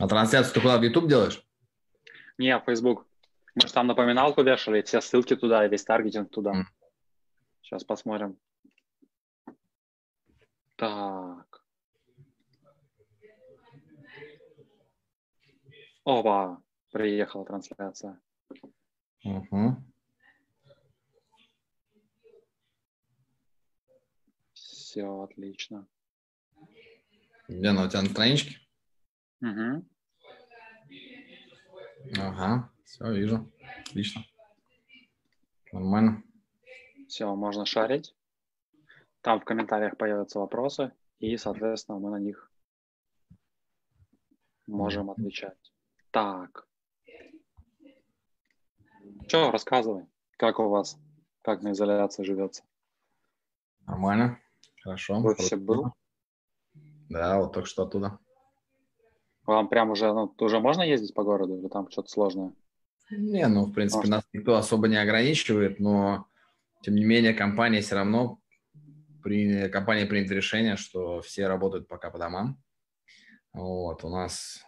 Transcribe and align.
А 0.00 0.08
трансляцию 0.08 0.54
ты 0.54 0.60
куда, 0.62 0.78
в 0.78 0.82
YouTube 0.82 1.08
делаешь? 1.08 1.44
Не, 2.38 2.58
в 2.58 2.64
Facebook. 2.64 3.06
Мы 3.54 3.68
же 3.68 3.72
там 3.74 3.86
напоминалку 3.86 4.42
вешали, 4.42 4.80
все 4.80 5.02
ссылки 5.02 5.36
туда, 5.36 5.66
весь 5.66 5.84
таргетинг 5.84 6.30
туда. 6.30 6.52
Mm. 6.52 6.64
Сейчас 7.60 7.84
посмотрим. 7.84 8.38
Так. 10.76 11.62
Опа, 16.04 16.62
приехала 16.92 17.44
трансляция. 17.44 18.18
Угу. 19.24 19.76
Все 24.54 25.22
отлично. 25.22 25.86
Где 27.48 27.68
она 27.68 27.84
у 27.84 27.88
тебя 27.88 28.02
на 28.02 28.08
страничке? 28.08 28.58
Угу. 29.40 29.84
Ага, 32.18 32.72
все, 32.84 33.12
вижу. 33.12 33.52
Отлично. 33.86 34.24
Нормально. 35.72 36.22
Все, 37.08 37.34
можно 37.34 37.66
шарить. 37.66 38.14
Там 39.20 39.40
в 39.40 39.44
комментариях 39.44 39.96
появятся 39.96 40.38
вопросы, 40.38 40.92
и, 41.18 41.36
соответственно, 41.36 41.98
мы 41.98 42.10
на 42.10 42.18
них 42.18 42.50
можем 44.66 45.10
отвечать. 45.10 45.72
Так. 46.10 46.69
Что, 49.30 49.52
рассказывай, 49.52 50.06
как 50.36 50.58
у 50.58 50.68
вас, 50.68 50.98
как 51.42 51.62
на 51.62 51.70
изоляции 51.70 52.24
живется? 52.24 52.64
Нормально, 53.86 54.40
хорошо. 54.82 55.20
В 55.20 55.26
офисе 55.26 55.54
был? 55.54 55.92
Да, 57.08 57.38
вот 57.38 57.52
только 57.52 57.68
что 57.68 57.84
оттуда. 57.84 58.18
Вам 59.44 59.68
прям 59.68 59.90
уже, 59.90 60.12
ну, 60.12 60.34
уже 60.40 60.58
можно 60.58 60.82
ездить 60.82 61.14
по 61.14 61.22
городу 61.22 61.56
или 61.56 61.68
там 61.68 61.88
что-то 61.92 62.08
сложное? 62.08 62.52
Не, 63.12 63.46
ну, 63.46 63.66
в 63.66 63.72
принципе, 63.72 63.98
Может. 63.98 64.10
нас 64.10 64.24
никто 64.32 64.56
особо 64.56 64.88
не 64.88 64.96
ограничивает, 64.96 65.78
но, 65.78 66.26
тем 66.82 66.96
не 66.96 67.04
менее, 67.04 67.32
компания 67.32 67.82
все 67.82 67.94
равно, 67.94 68.40
при, 69.22 69.68
компания 69.68 70.06
принят 70.06 70.32
решение, 70.32 70.74
что 70.74 71.20
все 71.20 71.46
работают 71.46 71.86
пока 71.86 72.10
по 72.10 72.18
домам. 72.18 72.60
Вот, 73.52 74.02
у 74.02 74.08
нас 74.08 74.66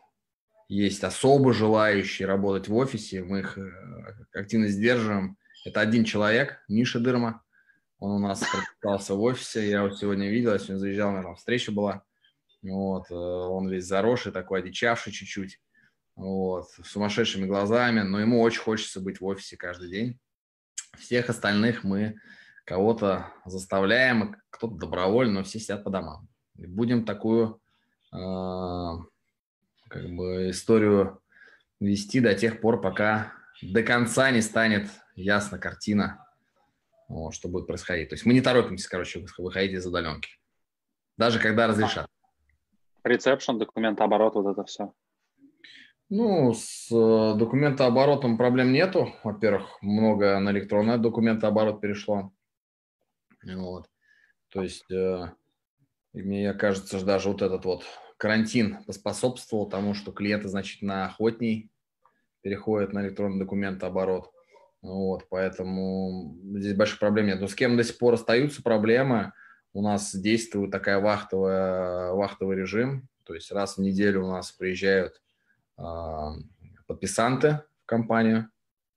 есть 0.68 1.04
особо 1.04 1.52
желающие 1.52 2.26
работать 2.26 2.68
в 2.68 2.74
офисе, 2.74 3.22
мы 3.22 3.40
их 3.40 3.58
э, 3.58 3.70
активно 4.34 4.68
сдерживаем. 4.68 5.36
Это 5.64 5.80
один 5.80 6.04
человек, 6.04 6.62
Миша 6.68 6.98
Дырма, 6.98 7.42
он 7.98 8.12
у 8.12 8.18
нас 8.18 8.40
прописался 8.40 9.14
в 9.14 9.22
офисе, 9.22 9.68
я 9.68 9.82
его 9.82 9.90
сегодня 9.94 10.28
видел, 10.28 10.52
я 10.52 10.58
сегодня 10.58 10.78
заезжал, 10.78 11.22
там 11.22 11.36
встреча 11.36 11.70
была. 11.70 12.02
Вот, 12.62 13.10
э, 13.10 13.14
он 13.14 13.68
весь 13.68 13.86
заросший, 13.86 14.32
такой 14.32 14.60
одичавший 14.60 15.12
чуть-чуть, 15.12 15.60
вот, 16.16 16.68
сумасшедшими 16.84 17.46
глазами, 17.46 18.00
но 18.00 18.20
ему 18.20 18.40
очень 18.40 18.60
хочется 18.60 19.00
быть 19.00 19.20
в 19.20 19.24
офисе 19.26 19.56
каждый 19.56 19.90
день. 19.90 20.18
Всех 20.98 21.28
остальных 21.30 21.84
мы 21.84 22.16
кого-то 22.64 23.32
заставляем, 23.44 24.36
кто-то 24.50 24.74
добровольно, 24.74 25.34
но 25.34 25.42
все 25.44 25.58
сидят 25.58 25.84
по 25.84 25.90
домам. 25.90 26.28
И 26.56 26.66
будем 26.66 27.04
такую 27.04 27.60
э, 28.12 28.16
как 29.92 30.08
бы 30.08 30.48
историю 30.48 31.20
вести 31.78 32.20
до 32.20 32.34
тех 32.34 32.60
пор, 32.60 32.80
пока 32.80 33.34
до 33.60 33.82
конца 33.82 34.30
не 34.30 34.40
станет 34.40 34.88
ясна 35.14 35.58
картина, 35.58 36.26
вот, 37.08 37.34
что 37.34 37.48
будет 37.48 37.66
происходить. 37.66 38.08
То 38.08 38.14
есть 38.14 38.24
мы 38.24 38.32
не 38.32 38.40
торопимся, 38.40 38.88
короче, 38.88 39.24
выходить 39.36 39.72
из 39.72 39.86
удаленки. 39.86 40.30
Даже 41.18 41.38
когда 41.38 41.66
разрешат. 41.66 42.06
Рецепшн, 43.04 43.58
документооборот, 43.58 44.34
вот 44.34 44.52
это 44.52 44.64
все. 44.64 44.94
Ну, 46.08 46.54
с 46.54 46.90
э, 46.90 47.38
документооборотом 47.38 48.38
проблем 48.38 48.72
нету. 48.72 49.14
Во-первых, 49.24 49.78
много 49.82 50.38
на 50.40 50.50
электронный 50.50 50.98
документооборот 50.98 51.80
перешло. 51.80 52.32
Вот. 53.44 53.88
То 54.48 54.62
есть, 54.62 54.90
э, 54.90 55.32
мне 56.12 56.54
кажется, 56.54 57.04
даже 57.04 57.28
вот 57.28 57.42
этот 57.42 57.64
вот 57.64 57.84
карантин 58.22 58.84
поспособствовал 58.84 59.68
тому, 59.68 59.94
что 59.94 60.12
клиенты 60.12 60.46
значительно 60.46 61.06
охотней 61.06 61.72
переходят 62.40 62.92
на 62.92 63.02
электронный 63.04 63.40
документооборот. 63.40 64.30
Вот, 64.80 65.26
поэтому 65.28 66.38
здесь 66.54 66.76
больших 66.76 67.00
проблем 67.00 67.26
нет. 67.26 67.40
Но 67.40 67.48
с 67.48 67.56
кем 67.56 67.76
до 67.76 67.82
сих 67.82 67.98
пор 67.98 68.14
остаются 68.14 68.62
проблемы, 68.62 69.32
у 69.72 69.82
нас 69.82 70.14
действует 70.14 70.70
такая 70.70 71.00
вахтовая, 71.00 72.12
вахтовый 72.12 72.56
режим, 72.56 73.08
то 73.24 73.34
есть 73.34 73.50
раз 73.50 73.76
в 73.76 73.80
неделю 73.80 74.24
у 74.24 74.30
нас 74.30 74.52
приезжают 74.52 75.20
э, 75.78 75.82
подписанты 76.86 77.62
в 77.82 77.86
компанию, 77.86 78.50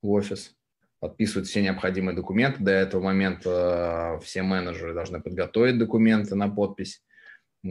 в 0.03 0.11
офис, 0.11 0.55
подписывают 0.99 1.47
все 1.47 1.63
необходимые 1.63 2.15
документы. 2.15 2.63
До 2.63 2.71
этого 2.71 3.01
момента 3.01 4.19
э, 4.19 4.23
все 4.23 4.43
менеджеры 4.43 4.93
должны 4.93 5.19
подготовить 5.19 5.79
документы 5.79 6.35
на 6.35 6.47
подпись. 6.47 7.01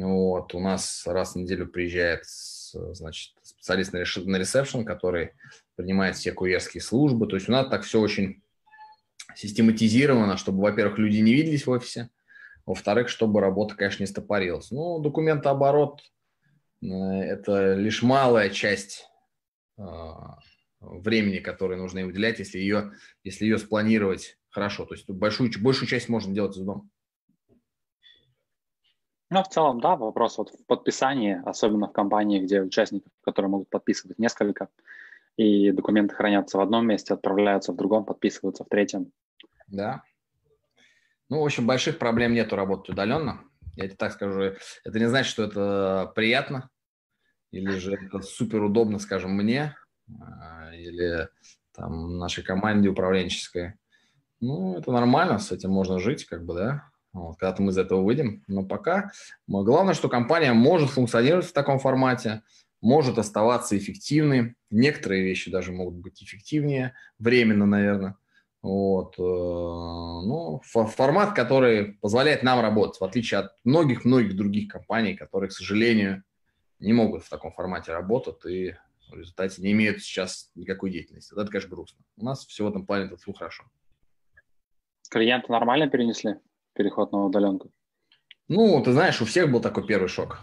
Вот, 0.03 0.55
у 0.55 0.60
нас 0.60 1.06
раз 1.06 1.34
в 1.34 1.37
неделю 1.37 1.69
приезжает 1.69 2.25
значит, 2.27 3.34
специалист 3.43 3.93
на 3.93 3.99
ресепшн, 4.38 4.84
который 4.84 5.32
принимает 5.77 6.16
все 6.16 6.32
курьерские 6.32 6.81
службы. 6.81 7.28
То 7.28 7.37
есть 7.37 7.49
у 7.49 7.53
нас 7.53 7.69
так 7.69 7.82
все 7.82 8.00
очень 8.00 8.43
систематизировано, 9.37 10.37
чтобы, 10.37 10.62
во-первых, 10.62 10.99
люди 10.99 11.19
не 11.19 11.32
виделись 11.32 11.66
в 11.66 11.71
офисе, 11.71 12.10
во-вторых, 12.66 13.09
чтобы 13.09 13.41
работа, 13.41 13.77
конечно, 13.77 14.03
не 14.03 14.09
стопорилась. 14.09 14.71
Ну, 14.72 14.99
документооборот 14.99 16.00
э,– 16.82 16.87
это 16.88 17.75
лишь 17.75 18.03
малая 18.03 18.50
часть 18.50 19.09
э, 19.78 19.82
времени, 20.81 21.38
которое 21.38 21.76
нужно 21.76 22.00
ей 22.00 22.09
уделять, 22.09 22.41
если 22.41 22.59
ее, 22.59 22.94
если 23.22 23.44
ее 23.44 23.59
спланировать 23.59 24.38
хорошо. 24.50 24.87
То 24.87 24.94
есть 24.94 25.09
большую, 25.09 25.50
большую 25.61 25.88
часть 25.88 26.09
можно 26.09 26.34
делать 26.34 26.56
из 26.56 26.62
дома. 26.62 26.88
Ну, 29.31 29.43
в 29.43 29.49
целом, 29.49 29.81
да, 29.81 29.97
вопрос 29.97 30.39
вот 30.39 30.51
в 30.51 30.67
подписании, 30.67 31.41
особенно 31.45 31.89
в 31.89 31.93
компании, 31.93 32.41
где 32.41 32.62
участников, 32.62 33.11
которые 33.23 33.51
могут 33.51 33.71
подписывать 33.71 34.19
несколько, 34.19 34.69
и 35.37 35.73
документы 35.73 36.15
хранятся 36.15 36.59
в 36.59 36.61
одном 36.61 36.87
месте, 36.87 37.15
отправляются 37.15 37.73
в 37.73 37.77
другом, 37.77 38.05
подписываются 38.05 38.65
в 38.65 38.69
третьем. 38.69 39.11
Да, 39.67 40.03
ну, 41.31 41.41
в 41.41 41.45
общем, 41.45 41.67
больших 41.67 41.99
проблем 41.99 42.35
нету 42.35 42.55
работать 42.55 42.91
удаленно. 42.91 43.41
Я 43.77 43.87
тебе 43.87 43.97
так 43.97 44.12
скажу. 44.12 44.41
Это 44.85 44.99
не 44.99 45.09
значит, 45.09 45.31
что 45.31 45.43
это 45.43 46.12
приятно 46.15 46.71
или 47.51 47.71
же 47.79 47.95
это 47.95 48.21
супер 48.21 48.71
скажем, 49.01 49.33
мне 49.33 49.77
а, 50.21 50.75
или 50.75 51.29
там 51.73 52.19
нашей 52.19 52.45
команде 52.45 52.89
управленческой. 52.89 53.75
Ну, 54.41 54.77
это 54.77 54.93
нормально, 54.93 55.39
с 55.39 55.51
этим 55.51 55.71
можно 55.71 55.99
жить, 55.99 56.25
как 56.25 56.45
бы, 56.45 56.55
да. 56.55 56.91
Вот, 57.15 57.39
когда-то 57.39 57.63
мы 57.63 57.71
из 57.71 57.79
этого 57.79 58.03
выйдем. 58.03 58.43
Но 58.49 58.65
пока 58.65 59.13
главное, 59.47 59.95
что 59.95 60.09
компания 60.09 60.53
может 60.53 60.91
функционировать 60.91 61.47
в 61.47 61.53
таком 61.53 61.79
формате, 61.79 62.43
может 62.83 63.19
оставаться 63.19 63.79
эффективной. 63.79 64.57
Некоторые 64.71 65.23
вещи 65.23 65.51
даже 65.51 65.73
могут 65.73 65.95
быть 65.95 66.23
эффективнее, 66.23 66.95
временно, 67.19 67.67
наверное. 67.67 68.17
Вот. 68.63 69.15
Э, 69.19 69.23
ну, 69.23 70.61
формат, 70.65 71.35
который 71.35 71.99
позволяет 72.01 72.43
нам 72.43 72.61
работать, 72.61 73.01
в 73.01 73.05
отличие 73.05 73.41
от 73.41 73.53
многих-многих 73.65 74.37
других 74.37 74.71
компаний, 74.71 75.15
которые, 75.15 75.49
к 75.49 75.53
сожалению, 75.53 76.25
не 76.81 76.93
могут 76.93 77.23
в 77.23 77.31
таком 77.31 77.53
формате 77.53 77.93
работать 77.93 78.45
и 78.45 78.75
в 79.11 79.17
результате 79.17 79.63
не 79.63 79.73
имеют 79.73 80.03
сейчас 80.03 80.51
никакой 80.55 80.91
деятельности. 80.91 81.33
Это, 81.33 81.47
конечно, 81.47 81.71
грустно. 81.71 82.05
У 82.17 82.25
нас 82.25 82.44
все 82.44 82.65
в 82.65 82.69
этом 82.69 82.85
плане 82.85 83.09
тут 83.09 83.21
все 83.21 83.33
хорошо. 83.33 83.65
Клиенты 85.11 85.53
нормально 85.53 85.88
перенесли 85.88 86.37
переход 86.75 87.12
на 87.12 87.25
удаленку? 87.25 87.71
Ну, 88.49 88.82
ты 88.82 88.93
знаешь, 88.93 89.21
у 89.23 89.25
всех 89.25 89.50
был 89.50 89.61
такой 89.61 89.87
первый 89.87 90.09
шок 90.09 90.41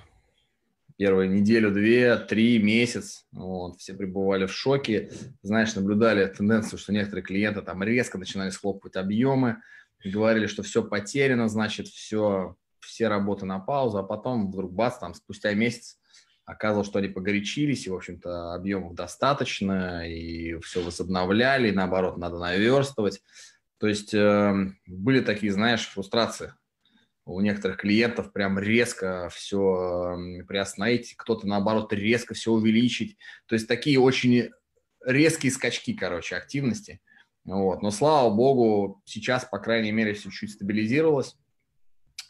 первую 1.02 1.32
неделю, 1.32 1.72
две, 1.72 2.16
три, 2.16 2.62
месяц. 2.62 3.26
Вот, 3.32 3.80
все 3.80 3.96
пребывали 3.96 4.46
в 4.46 4.54
шоке. 4.54 5.10
Знаешь, 5.42 5.74
наблюдали 5.74 6.28
тенденцию, 6.28 6.78
что 6.78 6.94
некоторые 6.94 7.24
клиенты 7.24 7.64
там 7.64 7.82
резко 7.82 8.20
начинали 8.20 8.52
схлопывать 8.52 8.96
объемы, 8.96 9.64
говорили, 10.06 10.46
что 10.46 10.62
все 10.62 10.84
потеряно, 10.84 11.50
значит, 11.50 11.88
все, 11.88 12.56
все 12.82 13.08
работы 13.08 13.48
на 13.48 13.58
паузу, 13.58 13.98
а 13.98 14.04
потом 14.04 14.52
вдруг 14.52 14.74
бац, 14.74 15.00
там 15.00 15.16
спустя 15.16 15.52
месяц 15.56 15.98
оказывалось, 16.46 16.88
что 16.88 17.00
они 17.00 17.08
погорячились, 17.08 17.88
и, 17.88 17.90
в 17.90 17.96
общем-то, 17.96 18.54
объемов 18.54 18.94
достаточно, 18.94 20.08
и 20.08 20.60
все 20.60 20.84
возобновляли, 20.84 21.70
и, 21.70 21.72
наоборот, 21.72 22.18
надо 22.18 22.38
наверстывать. 22.38 23.24
То 23.82 23.88
есть 23.88 24.14
э, 24.14 24.54
были 24.86 25.22
такие, 25.22 25.52
знаешь, 25.52 25.88
фрустрации 25.88 26.54
у 27.26 27.42
некоторых 27.42 27.78
клиентов 27.78 28.32
прям 28.32 28.60
резко 28.60 29.30
все 29.34 30.16
приостановить, 30.48 31.16
кто-то, 31.18 31.48
наоборот, 31.48 31.92
резко 31.92 32.36
все 32.36 32.52
увеличить. 32.52 33.18
То 33.48 33.56
есть 33.56 33.68
такие 33.68 34.00
очень 34.00 34.52
резкие 35.04 35.52
скачки, 35.52 35.96
короче, 35.96 36.36
активности. 36.36 37.02
Вот. 37.44 37.82
Но, 37.82 37.90
слава 37.90 38.30
богу, 38.30 39.02
сейчас, 39.06 39.46
по 39.46 39.58
крайней 39.58 39.92
мере, 39.92 40.14
все 40.14 40.30
чуть 40.30 40.52
стабилизировалось. 40.52 41.36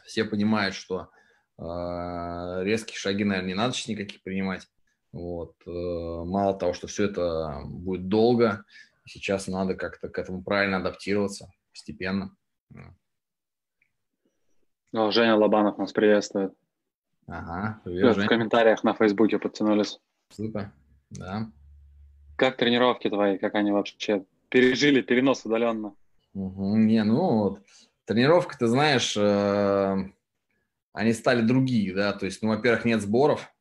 Все 0.06 0.24
понимают, 0.24 0.74
что 0.74 1.10
э, 1.58 2.64
резкие 2.64 2.98
шаги, 2.98 3.26
наверное, 3.26 3.50
не 3.50 3.56
надо 3.56 3.74
сейчас 3.74 3.90
никаких 3.90 4.24
принимать. 4.24 4.70
Вот. 5.12 5.56
Э, 5.68 5.70
мало 5.70 6.58
того, 6.58 6.72
что 6.72 6.88
все 6.88 7.08
это 7.08 7.62
будет 7.66 8.08
долго, 8.08 8.64
сейчас 9.12 9.48
надо 9.48 9.76
как-то 9.76 10.10
к 10.10 10.18
этому 10.18 10.44
правильно 10.44 10.78
адаптироваться 10.78 11.52
постепенно. 11.72 12.36
О, 14.94 15.12
Женя 15.12 15.36
Лобанов 15.36 15.78
нас 15.78 15.92
приветствует. 15.94 16.54
Ага, 17.28 17.82
привет, 17.84 18.18
В 18.18 18.26
комментариях 18.26 18.84
на 18.84 18.94
Фейсбуке 18.94 19.40
подтянулись. 19.40 20.00
Супер, 20.30 20.72
да. 21.12 21.50
Как 22.36 22.58
тренировки 22.58 23.10
твои, 23.10 23.38
как 23.38 23.56
они 23.56 23.72
вообще 23.72 24.26
пережили 24.50 25.02
перенос 25.02 25.46
удаленно? 25.46 25.96
Угу, 26.34 26.78
не, 26.78 27.04
ну 27.04 27.40
вот, 27.40 27.62
тренировка, 28.06 28.58
ты 28.58 28.68
знаешь, 28.68 29.16
э, 29.18 29.96
они 30.94 31.14
стали 31.14 31.42
другие, 31.42 31.94
да, 31.94 32.14
то 32.14 32.26
есть, 32.26 32.42
ну, 32.42 32.50
во-первых, 32.50 32.86
нет 32.86 33.02
сборов, 33.02 33.54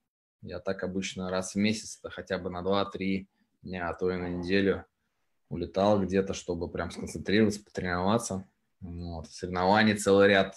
я 0.42 0.58
так 0.60 0.82
обычно 0.84 1.30
раз 1.30 1.54
в 1.54 1.58
месяц, 1.58 1.98
это 1.98 2.10
хотя 2.10 2.38
бы 2.38 2.50
на 2.50 2.62
2-3 2.62 3.26
дня, 3.62 3.88
а 3.88 3.94
то 3.94 4.10
и 4.10 4.16
на 4.16 4.28
неделю 4.28 4.84
улетал 5.50 6.00
где-то, 6.02 6.32
чтобы 6.32 6.70
прям 6.70 6.90
сконцентрироваться, 6.90 7.62
потренироваться. 7.62 8.48
Вот. 8.80 9.28
Соревнований 9.30 9.94
целый 9.94 10.28
ряд 10.28 10.54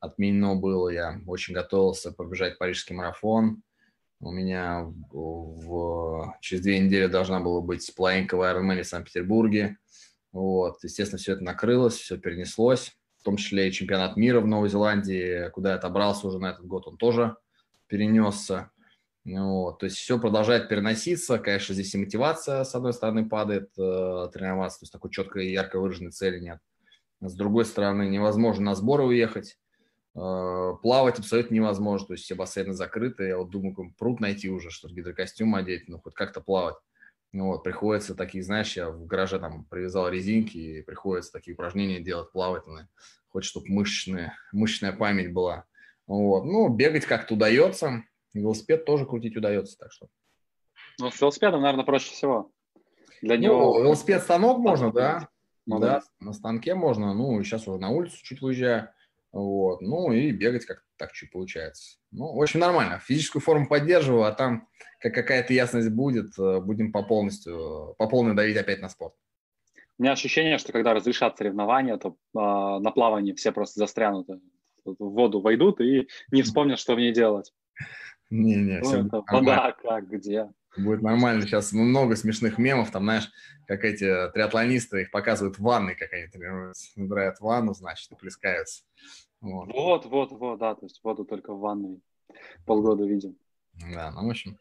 отменено 0.00 0.54
было. 0.54 0.88
Я 0.88 1.20
очень 1.26 1.52
готовился 1.52 2.12
побежать 2.12 2.56
парижский 2.56 2.94
марафон. 2.94 3.62
У 4.20 4.30
меня 4.30 4.90
в, 5.10 6.34
через 6.40 6.62
две 6.62 6.78
недели 6.78 7.06
должна 7.06 7.40
была 7.40 7.60
быть 7.60 7.92
половинка 7.94 8.36
в 8.36 8.40
Ironman 8.40 8.82
в 8.82 8.86
Санкт-Петербурге. 8.86 9.76
Вот. 10.32 10.82
Естественно, 10.82 11.18
все 11.18 11.34
это 11.34 11.44
накрылось, 11.44 11.96
все 11.96 12.16
перенеслось. 12.16 12.96
В 13.18 13.24
том 13.24 13.36
числе 13.36 13.68
и 13.68 13.72
чемпионат 13.72 14.16
мира 14.16 14.40
в 14.40 14.46
Новой 14.46 14.68
Зеландии, 14.68 15.50
куда 15.50 15.70
я 15.70 15.74
отобрался 15.74 16.28
уже 16.28 16.38
на 16.38 16.50
этот 16.52 16.64
год, 16.64 16.86
он 16.86 16.96
тоже 16.96 17.36
перенесся. 17.88 18.70
Вот, 19.26 19.80
то 19.80 19.86
есть 19.86 19.96
все 19.96 20.20
продолжает 20.20 20.68
переноситься. 20.68 21.38
Конечно, 21.38 21.74
здесь 21.74 21.92
и 21.94 21.98
мотивация, 21.98 22.62
с 22.62 22.74
одной 22.76 22.92
стороны, 22.92 23.28
падает 23.28 23.70
э, 23.76 24.28
тренироваться, 24.32 24.80
то 24.80 24.84
есть 24.84 24.92
такой 24.92 25.10
четкой, 25.10 25.50
ярко 25.50 25.80
выраженной 25.80 26.12
цели 26.12 26.38
нет. 26.38 26.60
С 27.20 27.34
другой 27.34 27.64
стороны, 27.64 28.08
невозможно 28.08 28.66
на 28.66 28.74
сборы 28.76 29.02
уехать. 29.02 29.58
Э, 30.14 30.74
плавать 30.80 31.18
абсолютно 31.18 31.54
невозможно, 31.54 32.06
то 32.06 32.12
есть 32.12 32.24
все 32.24 32.36
бассейны 32.36 32.72
закрыты. 32.72 33.24
Я 33.24 33.38
вот 33.38 33.50
думаю, 33.50 33.92
пруд 33.98 34.20
найти 34.20 34.48
уже, 34.48 34.70
что 34.70 34.88
гидрокостюм 34.88 35.56
одеть, 35.56 35.88
ну, 35.88 35.98
хоть 35.98 36.14
как-то 36.14 36.40
плавать. 36.40 36.76
Вот, 37.32 37.64
приходится 37.64 38.14
такие, 38.14 38.44
знаешь, 38.44 38.76
я 38.76 38.90
в 38.90 39.06
гараже 39.06 39.40
там 39.40 39.64
привязал 39.64 40.08
резинки, 40.08 40.56
и 40.56 40.82
приходится 40.82 41.32
такие 41.32 41.54
упражнения 41.54 41.98
делать, 41.98 42.30
плавать, 42.30 42.64
ну, 42.68 42.78
хоть 43.28 43.42
чтобы 43.42 43.66
мышечная, 43.70 44.34
мышечная 44.52 44.92
память 44.92 45.32
была. 45.32 45.64
Вот. 46.06 46.44
Ну, 46.44 46.68
бегать 46.68 47.06
как-то 47.06 47.34
удается, 47.34 48.04
Велосипед 48.40 48.84
тоже 48.84 49.06
крутить 49.06 49.36
удается, 49.36 49.76
так 49.78 49.92
что. 49.92 50.08
Ну, 50.98 51.10
с 51.10 51.20
велосипедом, 51.20 51.62
наверное, 51.62 51.84
проще 51.84 52.12
всего. 52.12 52.50
Для 53.22 53.36
ну, 53.36 53.42
него... 53.42 53.82
велосипед 53.82 54.22
станок 54.22 54.58
можно, 54.58 54.92
да. 54.92 55.28
Ну, 55.66 55.80
да, 55.80 56.02
на 56.20 56.32
станке 56.32 56.74
можно. 56.74 57.12
Ну, 57.12 57.42
сейчас 57.42 57.66
уже 57.66 57.80
на 57.80 57.90
улицу 57.90 58.16
чуть 58.22 58.40
выезжаю. 58.40 58.90
Вот. 59.32 59.80
Ну, 59.82 60.12
и 60.12 60.30
бегать 60.30 60.64
как 60.64 60.84
так 60.96 61.12
чуть 61.12 61.30
получается. 61.32 61.98
Ну, 62.10 62.34
в 62.34 62.40
общем, 62.40 62.60
нормально. 62.60 63.00
Физическую 63.00 63.42
форму 63.42 63.68
поддерживаю, 63.68 64.24
а 64.24 64.32
там, 64.32 64.68
как 65.00 65.14
какая-то 65.14 65.52
ясность 65.52 65.90
будет, 65.90 66.38
э, 66.38 66.60
будем 66.60 66.92
по 66.92 67.02
полностью, 67.02 67.94
по 67.98 68.08
полной 68.08 68.34
давить 68.34 68.56
опять 68.56 68.80
на 68.80 68.88
спорт. 68.88 69.14
У 69.98 70.02
меня 70.02 70.12
ощущение, 70.12 70.58
что 70.58 70.72
когда 70.72 70.94
разрешат 70.94 71.36
соревнования, 71.36 71.96
то 71.96 72.10
э, 72.10 72.14
на 72.34 72.90
плавании 72.92 73.32
все 73.32 73.52
просто 73.52 73.80
застрянут, 73.80 74.28
в 74.84 74.94
воду 74.98 75.40
войдут 75.40 75.80
и 75.80 76.08
не 76.30 76.42
вспомнят, 76.42 76.78
что 76.78 76.94
в 76.94 76.98
ней 76.98 77.12
делать. 77.12 77.52
Не-не, 78.30 78.80
все 78.82 79.06
это 79.06 79.22
вода 79.30 79.72
как, 79.72 80.08
где? 80.08 80.50
Будет 80.76 81.02
нормально. 81.02 81.42
Сейчас 81.42 81.72
много 81.72 82.16
смешных 82.16 82.58
мемов, 82.58 82.90
там, 82.90 83.04
знаешь, 83.04 83.30
как 83.66 83.84
эти 83.84 84.30
триатлонисты, 84.32 85.02
их 85.02 85.10
показывают 85.10 85.58
в 85.58 85.62
ванной, 85.62 85.94
как 85.94 86.12
они 86.12 86.26
тренируются. 86.26 86.90
Набирают 87.00 87.40
ванну, 87.40 87.72
значит, 87.72 88.10
и 88.12 88.16
плескаются. 88.16 88.84
Вот. 89.40 89.72
вот, 89.72 90.06
вот, 90.06 90.32
вот, 90.32 90.58
да, 90.58 90.74
то 90.74 90.86
есть 90.86 91.00
воду 91.02 91.24
только 91.24 91.52
в 91.54 91.60
ванной 91.60 92.00
полгода 92.64 93.04
видим. 93.04 93.36
Да, 93.74 94.10
ну, 94.10 94.26
в 94.26 94.30
общем. 94.30 94.58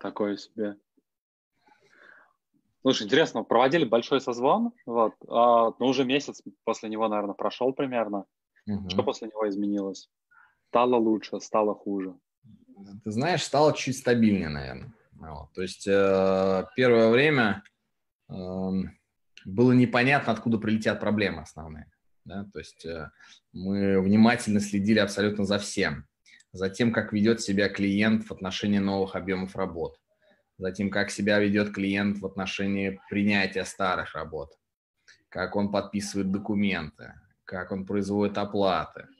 Такое 0.00 0.36
себе. 0.36 0.76
Слушай, 2.82 3.04
интересно, 3.04 3.44
проводили 3.44 3.84
большой 3.84 4.22
созвон, 4.22 4.72
вот, 4.86 5.12
а, 5.28 5.72
ну, 5.78 5.86
уже 5.86 6.04
месяц 6.04 6.42
после 6.64 6.88
него, 6.88 7.08
наверное, 7.08 7.34
прошел 7.34 7.74
примерно. 7.74 8.24
Угу. 8.66 8.88
Что 8.88 9.02
после 9.02 9.28
него 9.28 9.46
изменилось? 9.48 10.08
Стало 10.70 10.94
лучше, 10.94 11.40
стало 11.40 11.74
хуже? 11.74 12.14
Ты 13.02 13.10
знаешь, 13.10 13.42
стало 13.42 13.74
чуть 13.74 13.98
стабильнее, 13.98 14.48
наверное. 14.48 14.92
Вот. 15.14 15.52
То 15.52 15.62
есть 15.62 15.84
э, 15.88 16.64
первое 16.76 17.10
время 17.10 17.64
э, 18.28 18.34
было 19.44 19.72
непонятно, 19.72 20.32
откуда 20.32 20.58
прилетят 20.58 21.00
проблемы 21.00 21.42
основные. 21.42 21.90
Да? 22.24 22.46
То 22.52 22.60
есть 22.60 22.86
э, 22.86 23.10
мы 23.52 24.00
внимательно 24.00 24.60
следили 24.60 25.00
абсолютно 25.00 25.44
за 25.44 25.58
всем. 25.58 26.06
За 26.52 26.70
тем, 26.70 26.92
как 26.92 27.12
ведет 27.12 27.40
себя 27.40 27.68
клиент 27.68 28.26
в 28.26 28.30
отношении 28.30 28.78
новых 28.78 29.16
объемов 29.16 29.56
работ. 29.56 29.98
За 30.56 30.70
тем, 30.70 30.90
как 30.90 31.10
себя 31.10 31.40
ведет 31.40 31.74
клиент 31.74 32.18
в 32.18 32.26
отношении 32.26 33.00
принятия 33.10 33.64
старых 33.64 34.14
работ. 34.14 34.56
Как 35.30 35.56
он 35.56 35.72
подписывает 35.72 36.30
документы, 36.30 37.14
как 37.44 37.72
он 37.72 37.84
производит 37.84 38.38
оплаты– 38.38 39.08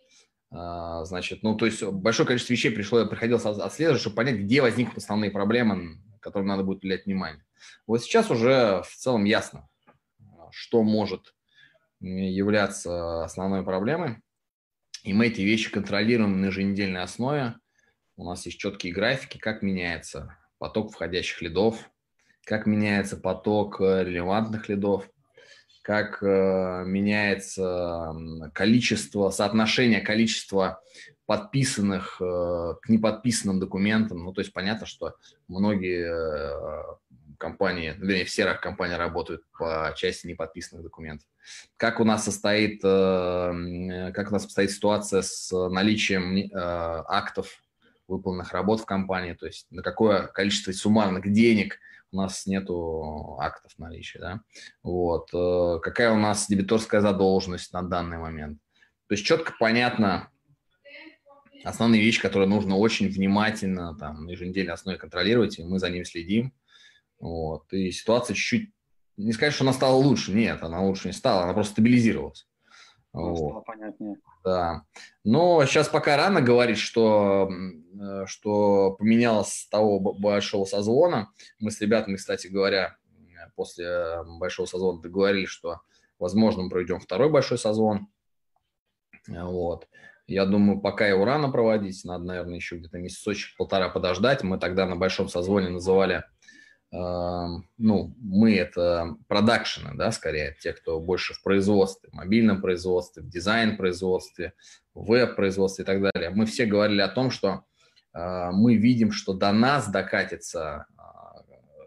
значит, 0.51 1.43
ну, 1.43 1.55
то 1.57 1.67
есть 1.67 1.83
большое 1.83 2.27
количество 2.27 2.53
вещей 2.53 2.71
пришло, 2.71 3.07
приходилось 3.07 3.45
отслеживать, 3.45 4.01
чтобы 4.01 4.17
понять, 4.17 4.37
где 4.37 4.61
возникнут 4.61 4.99
основные 4.99 5.31
проблемы, 5.31 6.01
которым 6.21 6.49
надо 6.49 6.65
будет 6.65 6.79
уделять 6.79 7.07
внимание. 7.07 7.45
Вот 7.87 8.03
сейчас 8.03 8.31
уже 8.31 8.83
в 8.83 8.97
целом 8.97 9.25
ясно, 9.25 9.69
что 10.51 10.83
может 10.83 11.35
являться 12.01 13.25
основной 13.25 13.63
проблемой. 13.63 14.23
И 15.03 15.13
мы 15.13 15.29
эти 15.29 15.41
вещи 15.41 15.71
контролируем 15.71 16.41
на 16.41 16.47
еженедельной 16.47 17.03
основе. 17.03 17.55
У 18.17 18.25
нас 18.25 18.45
есть 18.45 18.59
четкие 18.59 18.93
графики, 18.93 19.39
как 19.39 19.63
меняется 19.63 20.37
поток 20.59 20.93
входящих 20.93 21.41
лидов, 21.41 21.91
как 22.45 22.67
меняется 22.67 23.17
поток 23.17 23.81
э, 23.81 24.05
релевантных 24.05 24.69
лидов, 24.69 25.09
как 25.83 26.23
э, 26.23 26.85
меняется 26.87 28.15
количество, 28.53 29.31
соотношение 29.31 30.01
количества 30.01 30.83
подписанных 31.27 32.21
э, 32.21 32.75
к 32.83 32.89
неподписанным 32.89 33.61
документам. 33.61 34.25
Ну, 34.25 34.33
то 34.33 34.41
есть 34.41 34.53
понятно, 34.53 34.87
что 34.87 35.15
многие 35.49 36.09
э, 36.11 36.97
компании, 37.39 37.95
вернее, 37.99 38.25
все 38.25 38.53
компании 38.55 38.95
работают 38.95 39.43
по 39.59 39.95
части 39.97 40.27
неподписанных 40.27 40.85
документов. 40.85 41.27
Как 41.79 41.99
у 41.99 42.05
нас 42.05 42.25
состоит, 42.25 42.83
как 42.83 44.29
у 44.29 44.33
нас 44.33 44.43
состоит 44.43 44.71
ситуация 44.71 45.23
с 45.23 45.51
наличием 45.71 46.51
актов 46.53 47.63
выполненных 48.07 48.53
работ 48.53 48.83
в 48.83 48.85
компании, 48.85 49.33
то 49.33 49.47
есть 49.47 49.67
на 49.71 49.83
какое 49.83 50.27
количество 50.27 50.73
суммарных 50.73 51.33
денег– 51.33 51.79
у 52.13 52.17
нас 52.17 52.47
нету 52.47 53.37
актов 53.41 53.73
наличия, 53.79 54.19
да, 54.19 54.41
вот, 54.83 55.29
э, 55.33 55.81
какая 55.83 56.13
у 56.13 56.19
нас 56.19 56.47
дебиторская 56.49 57.01
задолженность 57.01 57.73
на 57.73 57.83
данный 57.83 58.19
момент. 58.19 58.59
То 59.07 59.15
есть 59.15 59.25
четко 59.25 59.53
понятно 59.59 60.31
основные 61.65 62.03
вещи, 62.03 62.21
которые 62.21 62.49
нужно 62.49 62.77
очень 62.77 63.09
внимательно 63.09 63.97
там 63.97 64.25
на 64.25 64.31
еженедельной 64.31 64.75
основе 64.75 64.99
контролировать, 64.99 65.59
и 65.59 65.65
мы 65.65 65.79
за 65.79 65.91
ним 65.91 66.05
следим, 66.05 66.53
вот, 67.19 67.73
и 67.73 67.91
ситуация 67.91 68.35
чуть-чуть, 68.35 68.71
не 69.17 69.33
сказать, 69.33 69.55
что 69.55 69.65
она 69.65 69.73
стала 69.73 69.95
лучше, 69.95 70.33
нет, 70.33 70.63
она 70.63 70.81
лучше 70.81 71.09
не 71.09 71.13
стала, 71.13 71.45
она 71.45 71.53
просто 71.53 71.73
стабилизировалась. 71.73 72.47
Вот. 73.13 73.37
Стало 73.37 73.61
понятнее. 73.63 74.17
Да. 74.45 74.83
Но 75.25 75.65
сейчас 75.67 75.89
пока 75.89 76.17
рано 76.17 76.41
говорить, 76.41 76.79
что, 76.79 77.51
э, 77.51 78.27
что 78.27 78.93
поменялось 78.93 79.53
с 79.53 79.69
того 79.69 79.99
большого 79.99 80.65
созвона. 80.65 81.31
Мы 81.59 81.71
с 81.71 81.81
ребятами, 81.81 82.17
кстати 82.17 82.47
говоря, 82.47 82.97
после 83.57 84.23
большого 84.39 84.67
созвона 84.67 85.03
договорились, 85.03 85.49
что, 85.49 85.81
возможно, 86.19 86.63
мы 86.63 86.71
проведем 86.71 87.01
второй 87.01 87.31
большой 87.31 87.59
созвон. 87.59 88.09
Вот. 89.29 89.87
Я 90.27 90.47
думаю, 90.47 90.81
пока 90.81 91.07
его 91.09 91.25
рано 91.25 91.51
проводить, 91.51 92.05
надо, 92.05 92.25
наверное, 92.25 92.55
еще 92.55 92.77
где-то 92.77 92.99
месяцочек-полтора 92.99 93.89
подождать. 93.89 94.45
Мы 94.45 94.59
тогда 94.59 94.87
на 94.87 94.95
большом 94.95 95.29
созвоне 95.29 95.71
называли 95.71 96.23
ну, 96.93 98.15
мы 98.19 98.57
это 98.57 99.17
продакшены, 99.29 99.93
да, 99.95 100.11
скорее, 100.11 100.57
те, 100.61 100.73
кто 100.73 100.99
больше 100.99 101.35
в 101.35 101.43
производстве, 101.43 102.11
в 102.11 102.15
мобильном 102.15 102.61
производстве, 102.61 103.23
в 103.23 103.29
дизайн-производстве, 103.29 104.55
в 104.95 105.07
веб-производстве 105.07 105.85
и 105.85 105.87
так 105.87 106.03
далее. 106.03 106.31
Мы 106.31 106.47
все 106.47 106.67
говорили 106.67 107.01
о 107.01 107.09
том, 107.09 107.31
что 107.31 107.65
э, 108.13 108.51
мы 108.53 108.75
видим, 108.75 109.13
что 109.13 109.35
до 109.35 109.53
нас 109.53 109.89
докатится 109.89 110.87
э, 110.91 111.01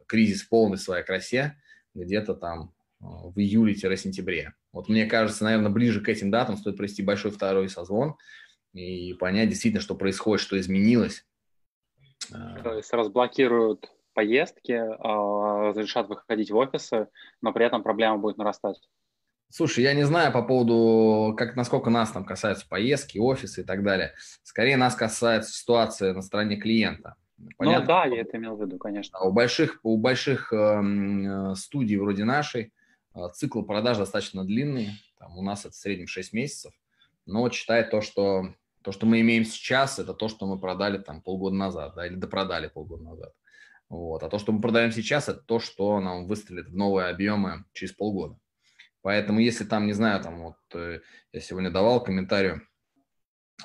кризис 0.08 0.44
в 0.44 0.50
полной 0.50 0.78
своей 0.78 1.04
красе 1.04 1.58
где-то 1.94 2.34
там 2.34 2.74
в 3.00 3.38
июле-сентябре. 3.38 4.54
Вот 4.72 4.88
мне 4.88 5.06
кажется, 5.06 5.44
наверное, 5.44 5.70
ближе 5.70 6.02
к 6.02 6.08
этим 6.08 6.32
датам 6.32 6.56
стоит 6.56 6.78
провести 6.78 7.04
большой 7.04 7.32
второй 7.32 7.68
созвон 7.68 8.16
и 8.74 9.14
понять 9.14 9.50
действительно, 9.50 9.82
что 9.82 9.96
происходит, 9.96 10.42
что 10.42 10.58
изменилось. 10.58 11.26
То 12.30 12.74
есть 12.76 12.92
разблокируют 12.94 13.92
поездки, 14.14 14.72
а, 14.72 15.70
разрешат 15.70 16.08
выходить 16.08 16.52
в 16.52 16.56
офисы, 16.56 17.08
но 17.42 17.54
при 17.54 17.66
этом 17.66 17.84
проблема 17.84 18.18
будет 18.18 18.38
нарастать. 18.38 18.78
Слушай, 19.50 19.84
я 19.84 19.94
не 19.94 20.04
знаю 20.04 20.32
по 20.32 20.42
поводу, 20.42 21.36
как, 21.36 21.56
насколько 21.56 21.90
нас 21.90 22.12
там 22.12 22.26
касаются 22.26 22.68
поездки, 22.68 23.20
офисы 23.20 23.62
и 23.62 23.64
так 23.64 23.84
далее. 23.84 24.14
Скорее 24.42 24.78
нас 24.78 24.96
касается 24.96 25.52
ситуация 25.52 26.14
на 26.14 26.24
стороне 26.24 26.56
клиента. 26.58 27.16
Ну 27.38 27.50
Понятно? 27.58 27.82
Ну 27.82 27.88
да, 27.88 28.06
я 28.06 28.22
это 28.22 28.38
имел 28.38 28.56
в 28.56 28.62
виду, 28.62 28.80
конечно. 28.80 29.20
У 29.20 29.32
больших, 29.32 29.80
у 29.84 29.98
больших 29.98 30.52
эм, 30.54 31.52
э, 31.52 31.56
студий 31.56 31.98
вроде 31.98 32.24
нашей 32.24 32.74
э, 33.14 33.20
цикл 33.34 33.62
продаж 33.62 33.98
достаточно 33.98 34.44
длинный. 34.44 34.90
Там 35.20 35.38
у 35.38 35.44
нас 35.44 35.66
это 35.66 35.72
в 35.72 35.76
среднем 35.76 36.08
6 36.08 36.34
месяцев. 36.34 36.74
Но 37.28 37.48
считает 37.52 37.92
то, 37.92 38.02
что 38.02 38.48
то, 38.84 38.92
что 38.92 39.06
мы 39.06 39.22
имеем 39.22 39.46
сейчас, 39.46 39.98
это 39.98 40.14
то, 40.14 40.28
что 40.28 40.46
мы 40.46 40.60
продали 40.60 40.98
там 40.98 41.22
полгода 41.22 41.56
назад, 41.56 41.94
да, 41.96 42.06
или 42.06 42.16
допродали 42.16 42.68
полгода 42.68 43.04
назад. 43.04 43.34
Вот. 43.94 44.24
А 44.24 44.30
то, 44.30 44.40
что 44.40 44.52
мы 44.52 44.60
продаем 44.60 44.92
сейчас, 44.92 45.30
это 45.30 45.40
то, 45.42 45.60
что 45.60 46.00
нам 46.00 46.26
выстрелит 46.26 46.70
в 46.70 46.76
новые 46.76 47.10
объемы 47.10 47.66
через 47.74 47.94
полгода. 47.94 48.40
Поэтому 49.04 49.40
если 49.40 49.66
там, 49.66 49.86
не 49.86 49.94
знаю, 49.94 50.20
там 50.20 50.42
вот 50.42 50.56
э, 50.74 51.02
я 51.32 51.40
сегодня 51.40 51.70
давал 51.70 52.04
комментарий 52.04 52.62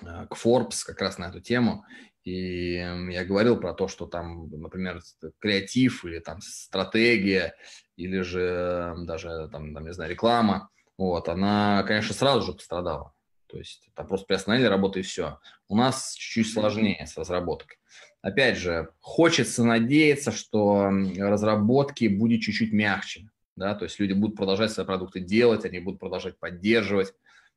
э, 0.02 0.26
к 0.26 0.36
Forbes 0.36 0.84
как 0.84 1.00
раз 1.00 1.16
на 1.16 1.30
эту 1.30 1.40
тему, 1.40 1.86
и 2.24 2.74
я 2.74 3.24
говорил 3.24 3.58
про 3.58 3.72
то, 3.72 3.88
что 3.88 4.04
там, 4.04 4.50
например, 4.50 5.00
креатив 5.38 6.04
или 6.04 6.18
там 6.18 6.42
стратегия, 6.42 7.54
или 7.96 8.20
же 8.20 8.96
даже 9.06 9.48
там, 9.50 9.72
там 9.72 9.86
не 9.86 9.94
знаю, 9.94 10.10
реклама, 10.10 10.68
вот, 10.98 11.30
она, 11.30 11.84
конечно, 11.84 12.14
сразу 12.14 12.42
же 12.42 12.52
пострадала. 12.52 13.14
То 13.48 13.58
есть 13.58 13.88
там 13.94 14.06
просто 14.06 14.26
приостановили 14.26 14.66
работу 14.66 14.98
и 14.98 15.02
все. 15.02 15.38
У 15.68 15.76
нас 15.76 16.14
чуть-чуть 16.14 16.52
сложнее 16.52 17.06
с 17.06 17.16
разработкой. 17.16 17.78
Опять 18.20 18.58
же, 18.58 18.90
хочется 19.00 19.64
надеяться, 19.64 20.32
что 20.32 20.90
разработки 21.16 22.08
будет 22.08 22.42
чуть-чуть 22.42 22.72
мягче. 22.72 23.30
Да? 23.56 23.74
То 23.74 23.84
есть 23.84 23.98
люди 23.98 24.12
будут 24.12 24.36
продолжать 24.36 24.70
свои 24.70 24.86
продукты 24.86 25.20
делать, 25.20 25.64
они 25.64 25.80
будут 25.80 25.98
продолжать 25.98 26.38
поддерживать. 26.38 27.14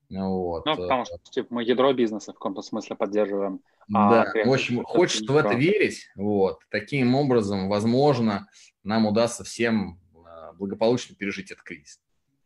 Вот. 0.10 0.65
Ну, 0.65 0.75
потому 0.75 1.05
что 1.05 1.17
типа, 1.29 1.48
мы 1.53 1.63
ядро 1.63 1.93
бизнеса 1.93 2.31
в 2.31 2.36
каком-то 2.36 2.62
смысле 2.62 2.95
поддерживаем. 2.95 3.62
А 3.93 4.24
да, 4.24 4.43
в 4.45 4.51
общем, 4.51 4.83
хочется 4.83 5.31
в 5.31 5.36
это 5.36 5.53
верить. 5.53 6.07
Вот. 6.15 6.60
Таким 6.69 7.15
образом, 7.15 7.69
возможно, 7.69 8.48
нам 8.83 9.05
удастся 9.05 9.43
всем 9.43 10.00
а, 10.25 10.53
благополучно 10.53 11.15
пережить 11.15 11.51
этот 11.51 11.63
кризис. 11.63 12.00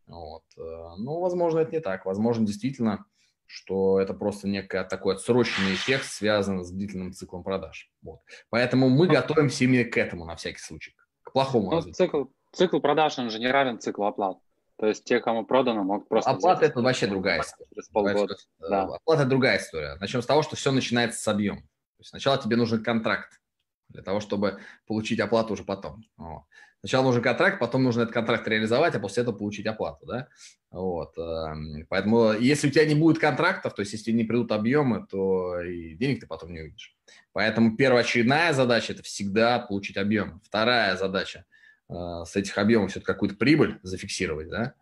Вот. 0.08 0.44
Э, 0.58 0.96
ну, 0.98 1.20
возможно, 1.20 1.60
это 1.60 1.72
не 1.72 1.80
так. 1.80 2.06
Возможно, 2.06 2.46
действительно, 2.46 3.06
что 3.46 4.00
это 4.00 4.14
просто 4.14 4.48
некий 4.48 4.84
такой 4.90 5.16
отсроченный 5.16 5.74
эффект, 5.74 6.06
связан 6.06 6.64
с 6.64 6.72
длительным 6.72 7.14
циклом 7.14 7.44
продаж. 7.44 7.90
Вот. 8.02 8.20
Поэтому 8.50 8.90
мы 8.90 9.08
ну, 9.08 9.14
готовимся 9.14 9.64
именно 9.64 9.90
к 9.90 9.98
этому 9.98 10.26
на 10.26 10.36
всякий 10.36 10.60
случай, 10.60 10.96
к 11.24 11.32
плохому 11.32 11.72
ну, 11.72 11.82
Цикл, 11.82 12.26
цикл 12.54 12.80
продаж, 12.80 13.18
он 13.20 13.30
же 13.30 13.40
не 13.40 13.48
равен 13.48 13.80
циклу 13.80 14.06
оплат. 14.06 14.38
То 14.78 14.88
есть 14.88 15.06
те, 15.06 15.20
кому 15.22 15.46
продано, 15.46 15.84
могут 15.84 16.10
просто... 16.10 16.32
Оплата– 16.32 16.66
это 16.68 16.82
вообще 16.82 17.08
другая 17.08 17.42
история. 17.42 17.70
Через 17.74 17.90
полгода. 17.90 18.36
Да. 18.60 18.84
Оплата– 18.84 19.02
это 19.22 19.30
другая 19.30 19.58
история. 19.58 19.96
Начнем 19.96 20.22
с 20.22 20.26
того, 20.26 20.44
что 20.44 20.56
все 20.58 20.72
начинается 20.72 21.22
с 21.22 21.28
объема. 21.28 21.62
То 21.62 22.00
есть 22.00 22.10
сначала 22.10 22.38
тебе 22.38 22.58
нужен 22.58 22.84
контракт 22.84 23.40
для 23.88 24.04
того, 24.04 24.20
чтобы 24.20 24.60
получить 24.86 25.20
оплату 25.22 25.54
уже 25.54 25.64
потом. 25.64 26.04
Вот. 26.18 26.44
Сначала 26.86 27.06
нужен 27.06 27.24
контракт, 27.24 27.58
потом 27.58 27.84
нужно 27.84 28.02
этот 28.02 28.14
контракт 28.14 28.48
реализовать, 28.48 28.94
а 28.94 29.00
после 29.00 29.24
этого 29.24 29.36
получить 29.36 29.66
оплату, 29.66 30.06
да? 30.06 30.28
Вот. 30.70 31.18
Эм, 31.18 31.84
поэтому 31.90 32.34
если 32.34 32.68
у 32.68 32.70
тебя 32.70 32.86
не 32.86 32.94
будет 32.94 33.18
контрактов, 33.18 33.74
то 33.74 33.80
есть 33.80 33.94
если 33.94 34.12
не 34.12 34.24
придут 34.24 34.52
объемы, 34.52 35.04
то 35.10 35.60
и 35.62 35.96
денег 35.96 36.20
ты 36.20 36.28
потом 36.28 36.54
не 36.54 36.62
увидишь. 36.62 36.96
Поэтому 37.34 37.76
первоочередная 37.76 38.54
задача– 38.54 38.94
это 38.94 39.02
всегда 39.02 39.58
получить 39.58 39.98
объем. 39.98 40.42
Вторая 40.46 40.96
задача 40.96 41.46
э,– 41.90 41.94
с 42.24 42.36
этих 42.36 42.56
объемов 42.60 42.92
все-таки 42.92 43.12
какую-то 43.12 43.36
прибыль 43.36 43.80
зафиксировать, 43.82 44.50
да? 44.50 44.76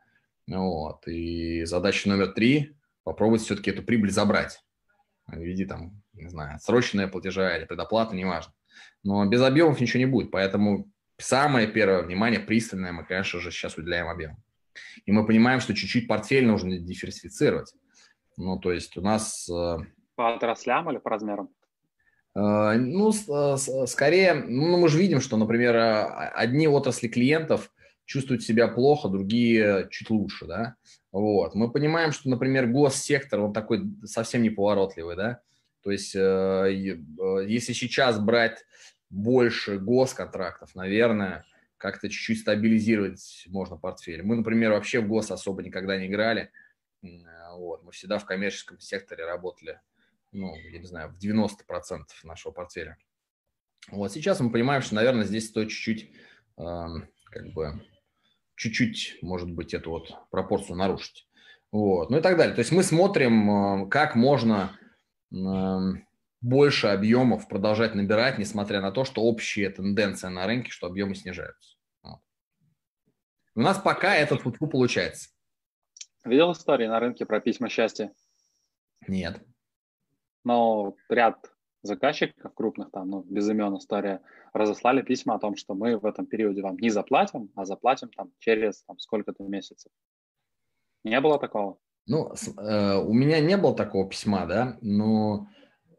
Вот. 0.46 1.08
И 1.08 1.64
задача 1.64 2.10
номер 2.10 2.34
три– 2.34 2.76
попробовать 3.06 3.44
все-таки 3.44 3.72
эту 3.72 3.82
прибыль 3.82 4.12
забрать 4.12 4.62
в 5.26 5.38
виде, 5.38 5.66
там, 5.66 6.04
не 6.12 6.28
знаю, 6.28 6.60
срочная 6.60 7.08
платежа 7.08 7.56
или 7.56 7.64
предоплата, 7.64 8.14
неважно. 8.14 8.54
Но 9.04 9.26
без 9.26 9.42
объемов 9.42 9.80
ничего 9.80 10.00
не 10.00 10.06
будет, 10.06 10.32
поэтому 10.32 10.92
самое 11.24 11.68
первое 11.68 12.04
внимание, 12.04 12.40
пристальное, 12.40 12.92
мы, 12.92 13.06
конечно 13.06 13.40
же, 13.40 13.52
сейчас 13.52 13.78
уделяем 13.78 14.08
объему. 14.08 14.38
И 15.06 15.12
мы 15.12 15.26
понимаем, 15.26 15.60
что 15.60 15.74
чуть-чуть 15.74 16.08
портфель 16.08 16.46
нужно 16.46 16.78
диверсифицировать. 16.78 17.74
Ну, 18.38 18.60
то 18.60 18.72
есть 18.72 18.98
у 18.98 19.02
нас... 19.02 19.50
Э, 19.50 19.78
по 20.16 20.34
отраслям 20.34 20.90
или 20.90 20.98
по 20.98 21.10
размерам? 21.10 21.50
Э, 22.36 22.76
ну, 22.78 23.12
э, 23.12 23.86
скорее, 23.88 24.34
ну, 24.34 24.78
мы 24.78 24.90
же 24.90 24.98
видим, 24.98 25.22
что, 25.22 25.38
например, 25.38 25.76
одни 26.36 26.68
отрасли 26.68 27.08
клиентов 27.08 27.72
чувствуют 28.06 28.44
себя 28.44 28.68
плохо, 28.68 29.08
другие 29.08 29.88
чуть 29.92 30.10
лучше, 30.10 30.46
да. 30.46 30.76
Вот. 31.12 31.56
Мы 31.56 31.72
понимаем, 31.72 32.12
что, 32.12 32.30
например, 32.30 32.68
госсектор, 32.68 33.40
он 33.40 33.54
такой 33.54 33.84
совсем 34.04 34.42
неповоротливый, 34.42 35.16
да. 35.16 35.42
То 35.84 35.92
есть, 35.92 36.16
если 36.16 37.74
сейчас 37.74 38.18
брать 38.18 38.64
больше 39.14 39.78
госконтрактов, 39.78 40.74
наверное, 40.74 41.46
как-то 41.78 42.10
чуть-чуть 42.10 42.40
стабилизировать 42.40 43.46
можно 43.48 43.78
портфель. 43.78 44.24
Мы, 44.24 44.38
например, 44.38 44.72
вообще 44.72 45.02
в 45.02 45.08
гос 45.08 45.30
особо 45.30 45.62
никогда 45.62 45.98
не 45.98 46.08
играли. 46.08 46.52
Вот. 47.02 47.84
Мы 47.84 47.92
всегда 47.92 48.18
в 48.18 48.26
коммерческом 48.26 48.80
секторе 48.80 49.26
работали, 49.26 49.80
ну, 50.32 50.56
я 50.56 50.80
не 50.80 50.88
знаю, 50.88 51.12
в 51.12 51.24
90% 51.24 52.06
нашего 52.24 52.52
портфеля. 52.52 52.98
Вот 53.92 54.12
сейчас 54.12 54.40
мы 54.40 54.50
понимаем, 54.50 54.82
что, 54.82 54.96
наверное, 54.96 55.26
здесь 55.26 55.50
стоит 55.50 55.70
чуть-чуть, 55.70 56.10
э, 56.58 56.86
как 57.26 57.54
бы, 57.54 57.86
чуть-чуть, 58.56 59.20
может 59.22 59.52
быть, 59.52 59.74
эту 59.74 59.92
вот 59.92 60.12
пропорцию 60.32 60.78
нарушить. 60.78 61.28
Вот, 61.72 62.10
ну 62.10 62.18
и 62.18 62.22
так 62.22 62.38
далее. 62.38 62.56
То 62.56 62.60
есть 62.62 62.72
мы 62.72 62.82
смотрим, 62.82 63.90
как 63.90 64.16
можно 64.16 64.78
больше 66.44 66.88
объемов 66.88 67.48
продолжать 67.48 67.96
набирать, 67.96 68.38
несмотря 68.38 68.82
на 68.82 68.92
то, 68.92 69.06
что 69.06 69.22
общая 69.22 69.70
тенденция 69.70 70.30
на 70.30 70.46
рынке, 70.46 70.70
что 70.70 70.88
объемы 70.88 71.16
снижаются. 71.16 71.78
Вот. 72.04 72.20
У 73.56 73.62
нас 73.62 73.80
пока 73.80 74.14
этот 74.16 74.42
футбол 74.42 74.70
получается. 74.70 75.30
Видел 76.26 76.52
истории 76.52 76.86
на 76.86 77.00
рынке 77.00 77.26
про 77.26 77.40
письма 77.40 77.70
счастья? 77.70 78.14
Нет. 79.08 79.42
Но 80.44 80.96
ряд 81.10 81.50
заказчиков 81.82 82.54
крупных, 82.54 82.92
там, 82.92 83.10
ну, 83.10 83.24
без 83.24 83.50
имен 83.50 83.78
история, 83.78 84.22
разослали 84.54 85.02
письма 85.02 85.36
о 85.36 85.40
том, 85.40 85.56
что 85.56 85.74
мы 85.76 85.98
в 85.98 86.06
этом 86.06 86.26
периоде 86.26 86.62
вам 86.62 86.78
не 86.78 86.90
заплатим, 86.90 87.52
а 87.56 87.66
заплатим 87.66 88.10
там 88.10 88.32
через 88.40 88.84
там, 88.84 89.00
сколько-то 89.00 89.44
месяцев. 89.44 89.92
Не 91.06 91.20
было 91.22 91.40
такого? 91.40 91.78
Ну, 92.06 92.34
э, 92.58 92.96
у 92.98 93.14
меня 93.14 93.40
не 93.40 93.56
было 93.56 93.76
такого 93.76 94.10
письма, 94.10 94.46
да, 94.46 94.78
но 94.82 95.48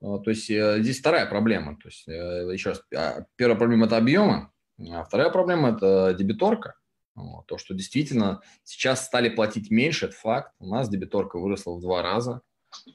то 0.01 0.23
есть 0.27 0.51
э, 0.51 0.81
здесь 0.81 1.01
вторая 1.01 1.27
проблема. 1.27 1.77
То 1.77 1.89
есть, 1.89 2.09
э, 2.09 2.53
еще 2.53 2.71
раз, 2.71 2.83
а, 2.95 3.25
первая 3.37 3.59
проблема– 3.59 3.87
это 3.87 3.97
объемы, 3.97 4.51
а 4.91 5.05
вторая 5.05 5.31
проблема– 5.31 5.71
это 5.77 6.15
дебиторка. 6.19 6.75
То, 7.47 7.59
что 7.59 7.75
действительно 7.75 8.41
сейчас 8.65 9.07
стали 9.07 9.29
платить 9.29 9.71
меньше, 9.71 10.07
это 10.07 10.17
факт. 10.17 10.53
У 10.59 10.67
нас 10.67 10.89
дебиторка 10.89 11.39
выросла 11.39 11.77
в 11.77 11.81
два 11.81 12.03
раза. 12.03 12.41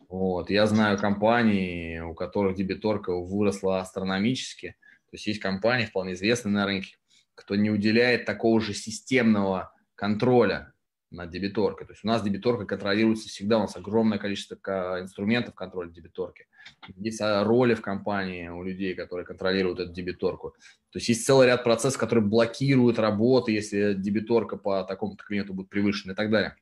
Вот. 0.10 0.50
Я 0.50 0.66
знаю 0.66 0.98
компании, 0.98 2.00
у 2.00 2.14
которых 2.14 2.56
дебиторка 2.56 3.14
выросла 3.14 3.80
астрономически. 3.80 4.76
То 5.10 5.16
есть 5.16 5.26
есть 5.26 5.40
компании, 5.40 5.86
вполне 5.86 6.14
известные 6.14 6.52
на 6.52 6.66
рынке, 6.66 6.98
кто 7.34 7.56
не 7.56 7.70
уделяет 7.70 8.26
такого 8.26 8.60
же 8.60 8.74
системного 8.74 9.74
контроля 9.96 10.74
над 11.12 11.32
дебиторкой. 11.32 11.88
То 11.88 11.94
есть 11.94 12.04
у 12.04 12.08
нас 12.08 12.22
дебиторка 12.22 12.66
контролируется 12.66 13.28
всегда, 13.28 13.58
у 13.58 13.62
нас 13.62 13.76
огромное 13.76 14.20
количество 14.20 14.56
инструментов 15.00 15.56
контроля 15.56 15.90
дебиторки. 15.90 16.46
Есть 16.96 17.22
а, 17.22 17.44
роли 17.44 17.74
в 17.74 17.82
компании 17.82 18.50
у 18.50 18.64
людей, 18.64 18.94
которые 18.94 19.26
контролируют 19.26 19.80
эту 19.80 19.92
дебиторку. 19.92 20.52
То 20.92 20.98
есть 20.98 21.10
есть 21.10 21.26
целый 21.26 21.48
ряд 21.48 21.64
процессов, 21.64 22.00
которые 22.00 22.24
блокируют 22.24 23.00
работу, 23.00 23.52
если 23.52 23.94
дебиторка 23.94 24.58
по 24.58 24.84
такому-то 24.84 25.24
клиенту 25.24 25.54
будет 25.54 25.70
превышена 25.70 26.14
и 26.14 26.16
так 26.16 26.30
далее. 26.30 26.56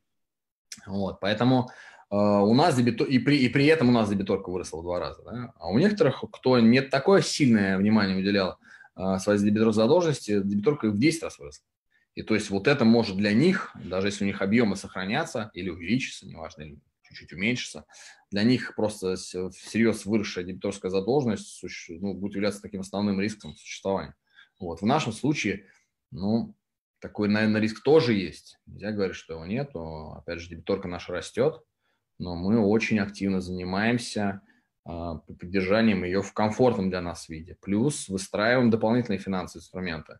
Вот, 0.85 1.19
поэтому 1.19 1.69
э, 2.09 2.15
у 2.15 2.53
нас 2.53 2.75
дебитор... 2.75 3.07
и, 3.07 3.19
при... 3.19 3.37
и 3.39 3.49
при 3.49 3.65
этом 3.65 3.89
у 3.89 3.91
нас 3.91 4.09
дебиторка 4.09 4.49
выросла 4.49 4.79
в 4.79 4.83
два 4.83 4.99
раза. 4.99 5.23
Да? 5.23 5.53
А 5.57 5.69
у 5.69 5.77
некоторых, 5.77 6.23
кто 6.31 6.59
не 6.59 6.81
такое 6.81 7.21
сильное 7.21 7.77
внимание 7.77 8.17
уделял 8.17 8.57
э, 8.95 9.17
своей 9.19 9.39
дебиторской 9.39 9.83
задолженности, 9.83 10.41
дебиторка 10.41 10.87
в 10.89 10.97
10 10.97 11.23
раз 11.23 11.37
выросла. 11.37 11.65
И 12.17 12.23
то 12.23 12.33
есть 12.33 12.49
вот 12.49 12.67
это 12.67 12.83
может 12.83 13.15
для 13.15 13.31
них, 13.31 13.71
даже 13.75 14.07
если 14.07 14.23
у 14.23 14.27
них 14.27 14.41
объемы 14.41 14.75
сохранятся 14.75 15.51
или 15.53 15.69
увеличатся, 15.69 16.25
неважно, 16.25 16.63
или 16.63 16.79
чуть-чуть 17.03 17.31
уменьшится, 17.31 17.85
для 18.31 18.41
них 18.41 18.73
просто 18.75 19.17
всерьез 19.51 20.03
выросшая 20.03 20.43
дебиторская 20.43 20.89
задолженность 20.89 21.63
ну, 21.89 22.15
будет 22.15 22.33
являться 22.33 22.59
таким 22.59 22.81
основным 22.81 23.21
риском 23.21 23.55
существования. 23.55 24.15
Вот. 24.59 24.81
В 24.81 24.85
нашем 24.87 25.13
случае, 25.13 25.67
ну, 26.09 26.55
такой, 26.97 27.27
наверное, 27.29 27.61
риск 27.61 27.83
тоже 27.83 28.15
есть. 28.15 28.57
Нельзя 28.65 28.93
говорить, 28.93 29.15
что 29.15 29.35
его 29.35 29.45
нет. 29.45 29.69
Опять 29.75 30.39
же, 30.39 30.49
дебиторка 30.49 30.87
наша 30.87 31.13
растет, 31.13 31.61
но 32.17 32.35
мы 32.35 32.59
очень 32.59 32.97
активно 32.97 33.41
занимаемся 33.41 34.41
а, 34.85 35.17
поддержанием 35.17 36.03
ее 36.03 36.23
в 36.23 36.33
комфортном 36.33 36.89
для 36.89 37.01
нас 37.01 37.29
виде. 37.29 37.57
Плюс 37.61 38.09
выстраиваем 38.09 38.71
дополнительные 38.71 39.19
финансовые 39.19 39.61
инструменты. 39.61 40.17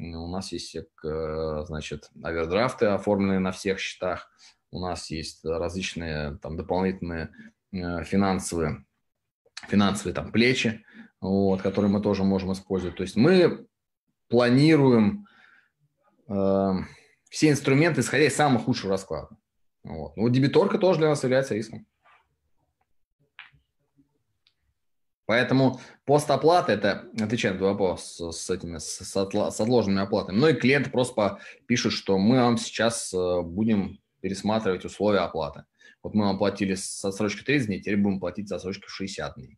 У 0.00 0.28
нас 0.28 0.52
есть, 0.52 0.74
э, 0.76 1.64
значит, 1.66 2.10
овердрафты, 2.22 2.86
оформленные 2.86 3.38
на 3.38 3.52
всех 3.52 3.78
счетах. 3.78 4.30
У 4.70 4.80
нас 4.80 5.10
есть 5.10 5.44
различные 5.44 6.38
там 6.38 6.56
дополнительные 6.56 7.30
э, 7.72 8.04
финансовые, 8.04 8.84
финансовые 9.68 10.14
там 10.14 10.32
плечи, 10.32 10.84
вот, 11.20 11.60
которые 11.60 11.90
мы 11.90 12.00
тоже 12.00 12.24
можем 12.24 12.52
использовать. 12.52 12.96
То 12.96 13.02
есть 13.02 13.16
мы 13.16 13.66
планируем 14.28 15.26
э, 16.28 16.72
все 17.28 17.50
инструменты, 17.50 18.00
исходя 18.00 18.24
из 18.24 18.34
самого 18.34 18.62
худшего 18.62 18.92
расклада. 18.92 19.36
Вот. 19.82 20.16
Ну, 20.16 20.28
дебиторка 20.30 20.78
тоже 20.78 21.00
для 21.00 21.08
нас 21.08 21.22
является 21.22 21.54
риском. 21.54 21.86
Поэтому 25.30 25.80
постоплата– 26.06 26.72
это, 26.74 27.08
отвечая 27.20 27.54
на 27.54 27.60
вопрос 27.60 28.20
с, 28.20 28.50
этими, 28.50 28.78
с, 28.78 28.98
с 28.98 29.16
отложенными 29.16 30.02
оплатами. 30.02 30.36
Многие 30.36 30.58
клиенты 30.58 30.90
просто 30.90 31.38
пишут, 31.66 31.92
что 31.92 32.18
мы 32.18 32.40
вам 32.40 32.58
сейчас 32.58 33.14
э, 33.14 33.42
будем 33.42 34.00
пересматривать 34.20 34.84
условия 34.84 35.20
оплаты. 35.20 35.66
Вот 36.02 36.14
мы 36.14 36.24
вам 36.24 36.36
платили 36.36 36.74
с 36.74 37.04
отсрочкой 37.04 37.44
30 37.44 37.68
дней, 37.68 37.78
теперь 37.78 37.96
будем 37.98 38.18
платить 38.18 38.48
с 38.48 38.52
отсрочкой 38.52 38.88
60 38.88 39.36
дней. 39.36 39.56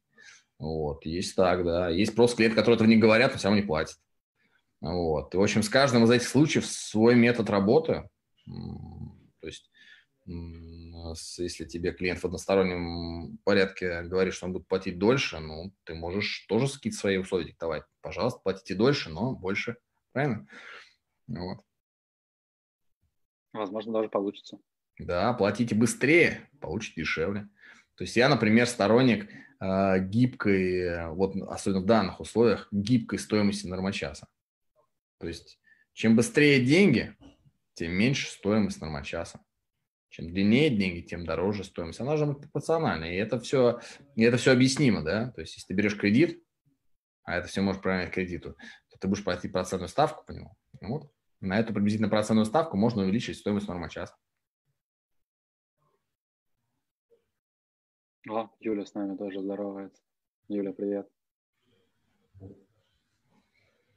Вот, 0.59 1.07
есть 1.07 1.35
так, 1.37 1.65
да. 1.65 1.89
Есть 1.89 2.15
просто 2.15 2.37
клиенты, 2.37 2.57
которые 2.57 2.75
этого 2.75 2.89
не 2.89 2.99
говорят, 2.99 3.33
но 3.33 3.39
все 3.39 3.49
равно 3.49 3.63
не 3.63 3.67
платят. 3.67 3.97
Вот. 4.83 5.35
И, 5.35 5.39
в 5.39 5.43
общем, 5.43 5.63
с 5.63 5.71
каждым 5.71 6.05
из 6.05 6.11
этих 6.11 6.29
случаев 6.29 6.67
свой 6.67 7.15
метод 7.15 7.49
работы. 7.49 8.11
То 8.45 9.47
есть 9.47 9.71
если 10.25 11.65
тебе 11.65 11.93
клиент 11.93 12.21
в 12.21 12.25
одностороннем 12.25 13.39
порядке 13.45 14.03
говорит, 14.03 14.35
что 14.35 14.47
он 14.47 14.53
будет 14.53 14.69
платить 14.69 14.99
дольше, 14.99 15.41
ну, 15.41 15.75
ты 15.85 15.95
можешь 15.95 16.47
тоже 16.49 16.69
скид 16.69 16.95
свои 16.95 17.17
условия 17.17 17.47
диктовать. 17.47 17.85
Пожалуйста, 18.01 18.41
платите 18.41 18.75
дольше, 18.75 19.11
но 19.11 19.35
больше. 19.35 19.77
Правильно? 20.13 20.47
Вот. 21.27 21.59
Возможно, 23.53 23.93
даже 23.93 24.09
получится. 24.09 24.59
Да, 24.99 25.33
платите 25.33 25.75
быстрее, 25.75 26.49
получите 26.61 27.03
дешевле. 27.03 27.49
То 27.97 28.05
есть 28.05 28.17
я, 28.17 28.29
например, 28.29 28.67
сторонник 28.67 29.31
э, 29.61 29.99
гибкой, 30.01 31.09
вот 31.15 31.37
особенно 31.37 31.81
в 31.81 31.87
данных 31.87 32.21
условиях, 32.21 32.69
гибкой 32.71 33.19
стоимости 33.19 33.67
нормочаса. 33.67 34.29
То 35.19 35.27
есть 35.27 35.59
чем 35.93 36.17
быстрее 36.17 36.65
деньги, 36.65 37.17
тем 37.75 37.93
меньше 37.93 38.29
стоимость 38.29 38.81
нормочаса. 38.81 39.41
Чем 40.13 40.31
длиннее 40.31 40.69
деньги, 40.69 41.01
тем 41.01 41.25
дороже 41.25 41.65
стоимость. 41.65 41.99
Она 41.99 42.19
же 42.19 42.27
пропорциональная. 42.27 43.15
И 43.15 43.17
это 43.17 43.41
все, 43.41 43.81
и 44.15 44.23
это 44.23 44.37
все 44.37 44.53
объяснимо, 44.53 45.03
да? 45.03 45.31
То 45.31 45.41
есть, 45.41 45.55
если 45.55 45.69
ты 45.69 45.75
берешь 45.75 45.97
кредит, 45.97 46.45
а 47.23 47.39
это 47.39 47.49
все 47.49 47.63
можешь 47.63 47.81
проверять 47.81 48.13
кредиту, 48.13 48.59
то 48.91 48.99
ты 48.99 49.09
будешь 49.09 49.25
платить 49.25 49.53
процентную 49.53 49.89
ставку 49.89 50.23
по 50.27 50.33
нему. 50.33 50.55
Вот. 50.83 51.11
На 51.41 51.59
эту 51.59 51.73
приблизительно 51.73 52.11
процентную 52.11 52.45
ставку 52.45 52.77
можно 52.77 53.01
увеличить 53.05 53.39
стоимость 53.39 53.69
норма 53.69 53.89
часа. 53.89 54.15
О, 58.29 58.51
Юля 58.61 58.85
с 58.85 58.93
нами 58.93 59.17
тоже 59.17 59.41
здоровается. 59.41 60.03
Юля, 60.49 60.75
привет. 60.75 61.09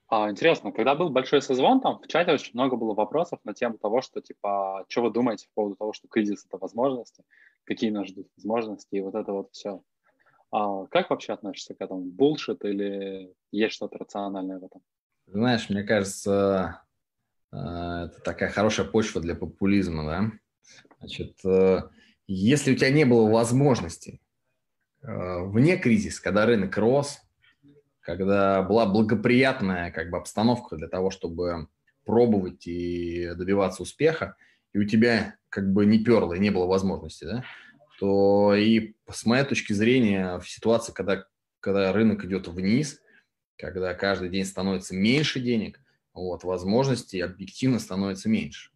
А, 0.08 0.30
интересно, 0.30 0.72
когда 0.72 0.94
был 0.94 1.10
большой 1.10 1.42
созвон, 1.42 1.82
там 1.82 2.00
в 2.00 2.08
чате 2.08 2.32
очень 2.32 2.52
много 2.54 2.76
было 2.76 2.94
вопросов 2.94 3.40
на 3.44 3.54
тему 3.54 3.78
того, 3.78 4.02
что, 4.02 4.22
типа, 4.22 4.86
что 4.88 5.02
вы 5.02 5.12
думаете 5.12 5.48
по 5.48 5.62
поводу 5.62 5.76
того, 5.78 5.94
что 5.94 6.08
кризис– 6.08 6.46
это 6.48 6.58
возможности, 6.58 7.24
какие 7.64 7.90
нас 7.90 8.08
ждут 8.08 8.28
возможности, 8.38 8.96
и 8.96 9.02
вот 9.02 9.16
это 9.16 9.32
вот 9.32 9.52
все. 9.52 9.82
А 10.52 10.86
как 10.88 11.10
вообще 11.10 11.34
относишься 11.34 11.74
к 11.74 11.82
этому? 11.82 12.02
Булшит 12.02 12.64
или 12.64 13.34
есть 13.52 13.76
что-то 13.76 13.98
рациональное 13.98 14.60
в 14.60 14.66
этом? 14.66 14.82
Знаешь, 15.26 15.70
мне 15.70 15.84
кажется, 15.84 16.82
э, 17.52 17.58
это 17.58 18.22
такая 18.24 18.52
хорошая 18.52 18.86
почва 18.86 19.22
для 19.22 19.34
популизма, 19.34 20.06
да? 20.06 20.32
Значит, 21.00 21.44
э, 21.44 21.82
если 22.28 22.74
у 22.74 22.76
тебя 22.76 22.92
не 22.92 23.06
было 23.06 23.30
возможности 23.30 24.22
э, 25.02 25.44
вне 25.46 25.78
кризиса, 25.78 26.22
когда 26.22 26.46
рынок 26.46 26.78
рос, 26.78 27.25
когда 28.06 28.62
была 28.62 28.86
благоприятная 28.86 29.92
как 29.92 30.12
бы 30.12 30.18
обстановка 30.18 30.76
для 30.76 30.88
того, 30.88 31.10
чтобы 31.10 31.68
пробовать 32.06 32.68
и 32.68 33.32
добиваться 33.36 33.82
успеха, 33.82 34.36
и 34.74 34.78
у 34.78 34.86
тебя 34.86 35.36
как 35.50 35.74
бы 35.74 35.86
не 35.86 36.00
перло 36.00 36.34
и 36.34 36.40
не 36.40 36.52
было 36.52 36.68
возможности, 36.68 37.26
да, 37.26 37.44
то 38.00 38.54
и 38.56 38.94
с 39.10 39.26
моей 39.26 39.44
точки 39.44 39.74
зрения 39.74 40.38
в 40.38 40.48
ситуации, 40.48 40.94
когда, 40.94 41.26
когда 41.60 41.92
рынок 41.94 42.24
идет 42.26 42.48
вниз, 42.48 43.02
когда 43.58 43.94
каждый 43.96 44.30
день 44.30 44.46
становится 44.46 44.96
меньше 44.96 45.40
денег, 45.40 45.80
вот, 46.14 46.44
возможностей 46.44 47.22
объективно 47.22 47.80
становится 47.80 48.30
меньше. 48.30 48.70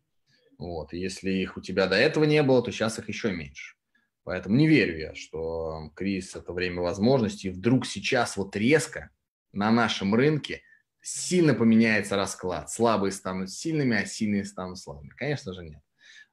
Вот, 0.58 0.92
если 0.92 1.32
их 1.32 1.56
у 1.56 1.62
тебя 1.62 1.86
до 1.86 1.96
этого 1.96 2.24
не 2.24 2.42
было, 2.42 2.64
то 2.64 2.72
сейчас 2.72 2.98
их 2.98 3.08
еще 3.10 3.32
меньше. 3.32 3.76
Поэтому 4.24 4.56
не 4.56 4.68
верю 4.68 4.98
я, 4.98 5.16
что 5.16 5.92
кризис– 5.96 6.36
это 6.36 6.52
время 6.52 6.82
возможностей, 6.82 7.50
и 7.50 7.52
вдруг 7.52 7.86
сейчас 7.86 8.38
вот 8.38 8.56
резко 8.56 9.12
на 9.52 9.72
нашем 9.72 10.16
рынке 10.16 10.62
сильно 11.02 11.54
поменяется 11.54 12.16
расклад. 12.16 12.70
Слабые 12.70 13.12
станут 13.12 13.52
сильными, 13.52 13.98
а 13.98 14.06
сильные 14.06 14.46
станут 14.46 14.80
слабыми. 14.80 15.10
Конечно 15.10 15.54
же, 15.54 15.64
нет. 15.64 15.82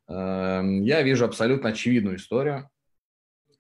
Эм, 0.09 0.83
я 0.83 1.03
вижу 1.03 1.25
абсолютно 1.25 1.71
очевидную 1.71 2.17
историю, 2.17 2.71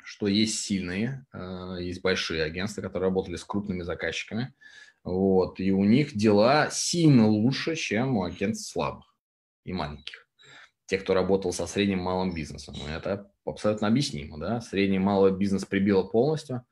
что 0.02 0.28
есть 0.28 0.60
сильные, 0.60 1.26
э, 1.32 1.78
есть 1.80 2.00
большие 2.02 2.44
агентства, 2.44 2.82
которые 2.82 3.08
работали 3.08 3.36
с 3.36 3.44
крупными 3.44 3.82
заказчиками, 3.82 4.54
вот, 5.02 5.58
и 5.60 5.72
у 5.72 5.84
них 5.84 6.16
дела 6.16 6.70
сильно 6.70 7.26
лучше, 7.26 7.74
чем 7.74 8.16
у 8.16 8.24
агентств 8.24 8.70
слабых 8.70 9.16
и 9.64 9.72
маленьких. 9.72 10.28
Те, 10.86 10.98
кто 10.98 11.14
работал 11.14 11.52
со 11.52 11.66
средним 11.66 11.98
малым 11.98 12.32
бизнесом. 12.32 12.76
Это 12.88 13.32
абсолютно 13.44 13.88
объяснимо, 13.88 14.38
да. 14.38 14.60
Средний 14.60 15.00
малый 15.00 15.32
бизнес 15.32 15.64
прибило 15.64 16.04
полностью, 16.04 16.64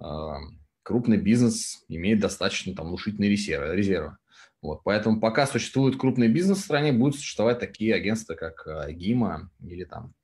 эм, 0.00 0.57
крупный 0.88 1.18
бизнес 1.18 1.84
имеет 1.88 2.18
достаточно 2.20 2.74
там 2.74 2.88
внушительные 2.88 3.30
резервы. 3.30 3.76
резервы. 3.76 4.16
Вот, 4.62 4.80
поэтому 4.84 5.20
пока 5.20 5.46
существует 5.46 5.98
крупный 5.98 6.28
бизнес 6.28 6.60
в 6.60 6.64
стране, 6.64 6.92
будут 6.92 7.16
существовать 7.16 7.58
такие 7.58 7.94
агентства, 7.94 8.34
как 8.34 8.66
Агима 8.66 9.50
или 9.60 9.84
там 9.84 10.14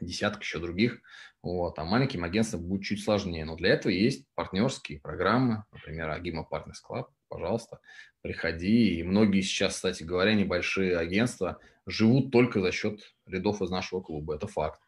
десяток 0.00 0.42
еще 0.42 0.58
других. 0.58 1.00
Вот, 1.40 1.78
а 1.78 1.84
маленьким 1.84 2.24
агентствам 2.24 2.64
будет 2.64 2.82
чуть 2.82 3.04
сложнее. 3.04 3.44
Но 3.44 3.54
для 3.54 3.74
этого 3.74 3.92
есть 3.92 4.26
партнерские 4.34 4.98
программы, 4.98 5.62
например, 5.70 6.10
Агима 6.10 6.44
Partners 6.50 6.82
Club. 6.84 7.06
Пожалуйста, 7.28 7.78
приходи. 8.22 8.98
И 8.98 9.04
многие 9.04 9.40
сейчас, 9.42 9.74
кстати 9.74 10.02
говоря, 10.02 10.34
небольшие 10.34 10.98
агентства 10.98 11.60
живут 11.86 12.32
только 12.32 12.60
за 12.60 12.72
счет 12.72 13.14
рядов 13.24 13.62
из 13.62 13.70
нашего 13.70 14.00
клуба. 14.00 14.34
Это 14.34 14.48
факт. 14.48 14.80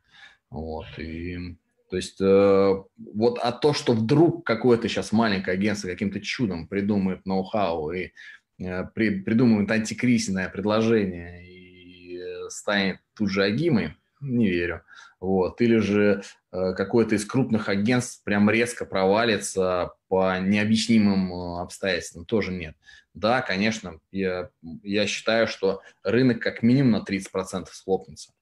Вот, 0.51 0.99
и 0.99 1.57
то 1.89 1.97
есть 1.97 2.21
э, 2.21 2.75
вот 2.97 3.39
а 3.43 3.53
то, 3.53 3.73
что 3.73 3.93
вдруг 3.93 4.47
какое-то 4.47 4.89
сейчас 4.89 5.13
маленькое 5.13 5.55
агентство 5.55 5.89
каким-то 5.89 6.21
чудом 6.21 6.69
придумает 6.69 7.25
ноу-хау 7.25 7.93
и 7.93 8.13
э, 8.59 8.85
при, 8.95 9.21
придумает 9.21 9.71
антикризисное 9.71 10.49
предложение 10.49 11.45
и 11.47 12.19
э, 12.19 12.51
станет 12.51 12.99
тут 13.15 13.31
же 13.31 13.43
агимой, 13.43 13.95
не 14.21 14.49
верю. 14.49 14.83
Вот. 15.21 15.61
Или 15.61 15.79
же 15.79 16.23
э, 16.53 16.75
какое-то 16.75 17.17
из 17.17 17.25
крупных 17.25 17.69
агентств 17.69 18.23
прям 18.23 18.49
резко 18.51 18.85
провалится 18.85 19.93
по 20.09 20.39
необъяснимым 20.39 21.33
э, 21.33 21.61
обстоятельствам, 21.61 22.25
тоже 22.25 22.53
нет. 22.53 22.77
Да, 23.15 23.43
конечно, 23.43 23.99
я, 24.13 24.51
я 24.83 25.07
считаю, 25.07 25.49
что 25.49 25.83
рынок 26.05 26.41
как 26.41 26.63
минимум 26.63 26.93
на 26.93 27.05
30% 27.05 27.67
схлопнется, 27.73 28.33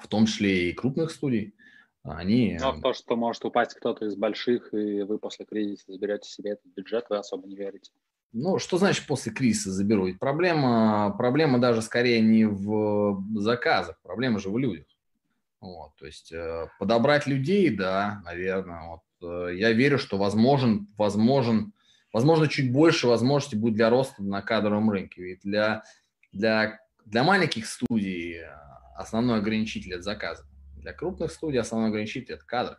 в 0.00 0.08
том 0.08 0.26
числе 0.26 0.70
и 0.70 0.72
крупных 0.72 1.10
студий. 1.10 1.54
Они... 2.04 2.58
Но 2.60 2.80
то, 2.80 2.92
что 2.94 3.16
может 3.16 3.44
упасть 3.44 3.74
кто-то 3.74 4.06
из 4.06 4.16
больших, 4.16 4.74
и 4.74 5.02
вы 5.02 5.18
после 5.18 5.44
кризиса 5.44 5.84
заберете 5.92 6.28
себе 6.28 6.52
этот 6.52 6.66
бюджет, 6.74 7.06
вы 7.08 7.18
особо 7.18 7.46
не 7.46 7.54
верите. 7.54 7.92
Ну, 8.32 8.58
что 8.58 8.78
значит 8.78 9.06
после 9.06 9.30
кризиса 9.30 9.70
заберу? 9.70 10.06
Ведь 10.06 10.18
проблема, 10.18 11.14
проблема 11.16 11.60
даже 11.60 11.82
скорее 11.82 12.20
не 12.20 12.46
в 12.46 13.22
заказах, 13.34 14.00
проблема 14.02 14.40
же 14.40 14.50
в 14.50 14.58
людях. 14.58 14.86
Вот, 15.60 15.94
то 15.96 16.06
есть 16.06 16.32
э, 16.32 16.66
подобрать 16.80 17.28
людей, 17.28 17.70
да, 17.70 18.20
наверное. 18.24 18.88
Вот, 18.88 19.02
э, 19.22 19.54
я 19.54 19.70
верю, 19.70 19.98
что 19.98 20.18
возможен, 20.18 20.88
возможен, 20.96 21.72
возможно, 22.12 22.48
чуть 22.48 22.72
больше 22.72 23.06
возможностей 23.06 23.56
будет 23.56 23.74
для 23.74 23.90
роста 23.90 24.24
на 24.24 24.42
кадровом 24.42 24.90
рынке. 24.90 25.22
Ведь 25.22 25.42
для, 25.42 25.84
для, 26.32 26.80
для 27.04 27.22
маленьких 27.22 27.66
студий 27.66 28.38
э, 28.38 28.48
основной 28.96 29.38
ограничитель– 29.38 29.92
это 29.94 30.02
заказы. 30.02 30.42
Для 30.82 30.92
крупных 30.92 31.30
студий 31.30 31.60
основной 31.60 31.90
ограничитель– 31.90 32.34
это 32.34 32.44
кадры. 32.44 32.76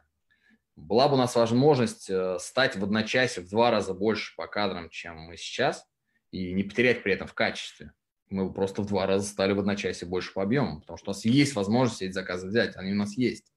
Была 0.75 1.07
бы 1.07 1.13
у 1.13 1.17
нас 1.17 1.35
возможность 1.35 2.09
э, 2.09 2.37
стать 2.39 2.75
в 2.75 2.83
одночасье 2.83 3.43
в 3.43 3.49
два 3.49 3.71
раза 3.71 3.93
больше 3.93 4.35
по 4.35 4.45
кадрам, 4.47 4.89
чем 4.89 5.17
мы 5.17 5.37
сейчас, 5.37 5.87
и 6.31 6.51
не 6.51 6.63
потерять 6.63 7.03
при 7.03 7.13
этом 7.13 7.27
в 7.27 7.33
качестве. 7.33 7.93
Мы 8.29 8.51
просто 8.51 8.81
в 8.81 8.87
два 8.87 9.05
раза 9.05 9.25
стали 9.27 9.53
в 9.53 9.59
одночасье 9.59 10.07
больше 10.07 10.33
по 10.33 10.41
объему, 10.41 10.81
потому 10.81 10.97
что 10.97 11.11
у 11.11 11.13
нас 11.13 11.23
есть 11.23 11.55
возможность 11.55 12.01
эти 12.01 12.11
заказы 12.11 12.47
взять, 12.47 12.75
они 12.75 12.91
у 12.91 12.95
нас 12.95 13.15
есть. 13.15 13.53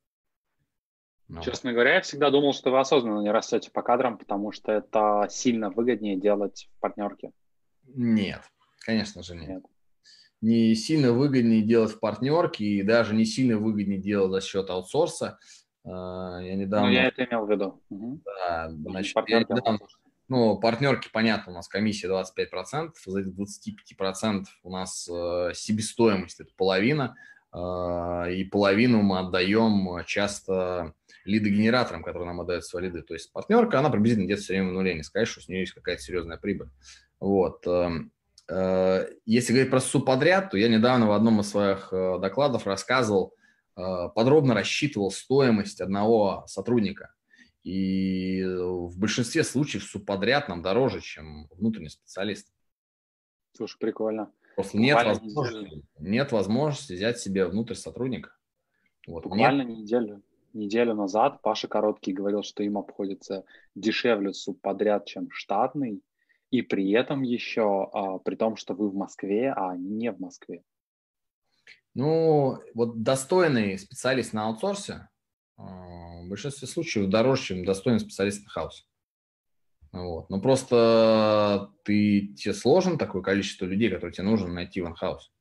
Ну. 1.28 1.42
Честно 1.42 1.72
говоря, 1.72 1.94
я 1.94 2.00
всегда 2.02 2.30
думал, 2.30 2.52
что 2.52 2.70
вы 2.70 2.78
осознанно 2.78 3.20
не 3.20 3.30
растете 3.30 3.70
по 3.72 3.82
кадрам, 3.82 4.16
потому 4.16 4.52
что 4.52 4.70
это 4.70 5.26
сильно 5.28 5.70
выгоднее 5.70 6.16
делать 6.16 6.68
в 6.76 6.80
партнерке. 6.80 7.32
Нет, 7.82 8.42
конечно 8.84 9.24
же 9.24 9.34
нет. 9.34 9.48
нет. 9.48 9.64
Не 10.40 10.74
сильно 10.74 11.12
выгоднее 11.12 11.62
делать 11.62 11.92
в 11.92 12.00
партнерке 12.00 12.64
и 12.64 12.82
даже 12.82 13.14
не 13.14 13.24
сильно 13.24 13.58
выгоднее 13.58 13.98
делать 13.98 14.30
за 14.30 14.40
счет 14.46 14.70
аутсорса. 14.70 15.38
А, 15.84 16.40
я 16.40 16.54
недавно... 16.54 16.88
Ну, 16.88 16.92
я 16.92 17.08
это 17.08 17.24
имел 17.24 17.46
в 17.46 17.50
виду. 17.50 17.80
Да, 17.90 18.70
значит, 18.70 19.16
я 19.28 19.40
недавно... 19.40 19.78
Ну, 20.28 20.58
партнерки, 20.58 21.08
понятно, 21.12 21.52
у 21.52 21.54
нас 21.54 21.68
комиссия 21.68 22.08
25%, 22.08 22.90
за 23.06 23.20
этих 23.20 23.32
25% 23.32 24.44
у 24.64 24.70
нас 24.70 25.08
э, 25.08 25.52
себестоимость– 25.54 26.40
это 26.40 26.50
половина, 26.56 27.14
э, 27.52 28.34
и 28.34 28.42
половину 28.42 29.02
мы 29.02 29.20
отдаем 29.20 30.04
часто 30.04 30.94
лидогенераторам, 31.24 32.02
которые 32.02 32.26
нам 32.26 32.40
отдают 32.40 32.64
свои 32.64 32.86
лиды. 32.86 33.02
То 33.02 33.14
есть 33.14 33.32
партнерка, 33.32 33.78
она 33.78 33.88
приблизительно 33.88 34.26
где-то 34.26 34.42
все 34.42 34.54
время 34.54 34.70
в 34.70 34.72
нуле, 34.72 34.94
не 34.94 35.04
сказать, 35.04 35.28
что 35.28 35.40
с 35.40 35.48
нее 35.48 35.60
есть 35.60 35.74
какая-то 35.74 36.02
серьезная 36.02 36.38
прибыль. 36.38 36.70
Вот. 37.20 37.64
Э, 38.48 39.06
если 39.24 39.52
говорить 39.52 39.70
про 39.70 39.80
субподряд, 39.80 40.50
то 40.50 40.56
я 40.56 40.68
недавно 40.68 41.08
в 41.08 41.12
одном 41.12 41.40
из 41.40 41.50
своих 41.50 41.92
э, 41.92 42.18
докладов 42.20 42.66
рассказывал, 42.66 43.34
э, 43.76 44.08
подробно 44.14 44.54
рассчитывал 44.54 45.10
стоимость 45.10 45.80
одного 45.80 46.44
сотрудника. 46.46 47.12
И 47.64 48.44
в 48.44 48.96
большинстве 48.96 49.42
случаев 49.42 49.82
субподряд 49.82 50.48
нам 50.48 50.62
дороже, 50.62 51.00
чем 51.00 51.48
внутренний 51.50 51.88
специалист. 51.88 52.52
Слушай, 53.56 53.78
прикольно. 53.80 54.30
Просто 54.54 54.78
нет 54.78 55.04
возможности, 55.04 55.82
нет 55.98 56.32
возможности 56.32 56.92
взять 56.92 57.18
себе 57.18 57.46
внутрь 57.46 57.74
сотрудника. 57.74 58.30
Вот. 59.08 59.24
Буквально 59.24 59.62
нет. 59.62 59.78
неделю, 59.78 60.22
неделю 60.52 60.94
назад 60.94 61.42
Паша 61.42 61.66
Короткий 61.66 62.12
говорил, 62.12 62.44
что 62.44 62.62
им 62.62 62.78
обходится 62.78 63.44
дешевле 63.74 64.32
субподряд, 64.32 65.06
чем 65.06 65.28
штатный, 65.32 66.02
и 66.50 66.62
при 66.62 66.90
этом 66.92 67.22
еще, 67.22 67.88
а, 67.92 68.18
при 68.18 68.36
том, 68.36 68.56
что 68.56 68.74
вы 68.74 68.88
в 68.88 68.94
Москве, 68.94 69.52
а 69.52 69.70
они 69.70 69.88
не 69.88 70.12
в 70.12 70.20
Москве. 70.20 70.62
Ну, 71.94 72.58
вот 72.74 73.02
достойный 73.02 73.78
специалист 73.78 74.32
на 74.32 74.46
аутсорсе 74.46 75.08
а, 75.56 76.22
в 76.22 76.28
большинстве 76.28 76.68
случаев 76.68 77.08
дороже, 77.08 77.42
чем 77.42 77.64
достойный 77.64 78.00
специалист 78.00 78.44
на 78.44 78.50
хаусе. 78.50 78.84
Вот. 79.92 80.28
Но 80.28 80.40
просто 80.40 81.72
ты, 81.84 82.34
тебе 82.36 82.52
сложно 82.52 82.98
такое 82.98 83.22
количество 83.22 83.64
людей, 83.64 83.88
которые 83.88 84.12
тебе 84.12 84.26
нужно 84.26 84.48
найти 84.48 84.82
в 84.82 84.86
инхаус. 84.86 85.32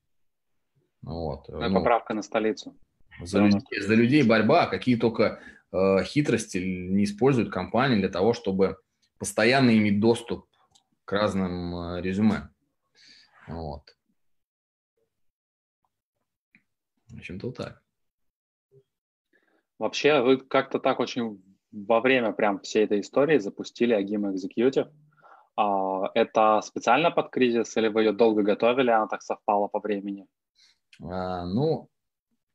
Вот. 1.01 1.49
Ну, 1.49 1.59
ну, 1.59 1.75
поправка 1.75 2.13
на 2.13 2.21
столицу. 2.21 2.75
За, 3.21 3.39
людей, 3.39 3.81
за 3.81 3.93
людей 3.95 4.23
борьба, 4.23 4.67
какие 4.67 4.95
только 4.95 5.41
э, 5.71 6.03
хитрости 6.03 6.57
не 6.57 7.03
используют 7.03 7.51
компании 7.51 7.99
для 7.99 8.09
того, 8.09 8.33
чтобы 8.33 8.77
постоянно 9.19 9.75
иметь 9.77 9.99
доступ 9.99 10.47
к 11.05 11.11
разным 11.11 11.75
э, 11.75 12.01
резюме. 12.01 12.49
Вот. 13.47 13.95
В 17.09 17.17
общем-то, 17.17 17.47
вот 17.47 17.57
так. 17.57 17.81
Вообще, 19.77 20.21
вы 20.21 20.37
как-то 20.37 20.79
так 20.79 20.99
очень 20.99 21.41
во 21.71 21.99
время 21.99 22.31
прям 22.31 22.59
всей 22.61 22.85
этой 22.85 23.01
истории 23.01 23.37
запустили 23.37 23.95
Agim 23.95 24.33
Executive. 24.33 24.91
А, 25.57 26.09
это 26.13 26.61
специально 26.61 27.11
под 27.11 27.29
кризис 27.29 27.75
или 27.77 27.87
вы 27.87 28.03
ее 28.03 28.11
долго 28.13 28.41
готовили, 28.41 28.89
она 28.89 29.07
так 29.07 29.21
совпала 29.21 29.67
по 29.67 29.79
времени? 29.79 30.25
А, 31.01 31.45
ну, 31.45 31.89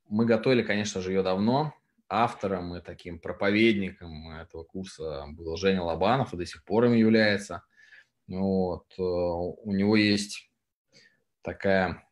мы 0.09 0.27
готовили, 0.27 0.63
конечно 0.63 1.01
же, 1.01 1.13
ее 1.13 1.23
давно. 1.23 1.75
Автором 2.09 2.75
и 2.75 2.81
таким 2.81 3.21
проповедником 3.21 4.31
этого 4.31 4.65
курса 4.65 5.27
был 5.29 5.57
Женя 5.57 5.83
Лобанов 5.83 6.35
и 6.35 6.37
до 6.37 6.45
сих 6.45 6.65
пор 6.65 6.87
им 6.87 6.95
является. 6.95 7.63
Вот. 8.31 8.87
Э, 8.97 9.03
у 9.03 9.73
него 9.73 9.97
есть 9.97 10.51
такая, 11.43 12.05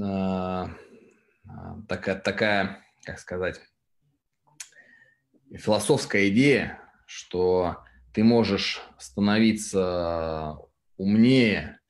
э, 0.00 0.64
такая, 1.88 2.20
такая, 2.20 2.84
как 3.04 3.18
сказать, 3.18 3.60
философская 5.52 6.28
идея, 6.28 6.80
что 7.06 7.78
ты 8.14 8.22
можешь 8.22 8.80
становиться 8.98 10.56
умнее, 10.96 11.80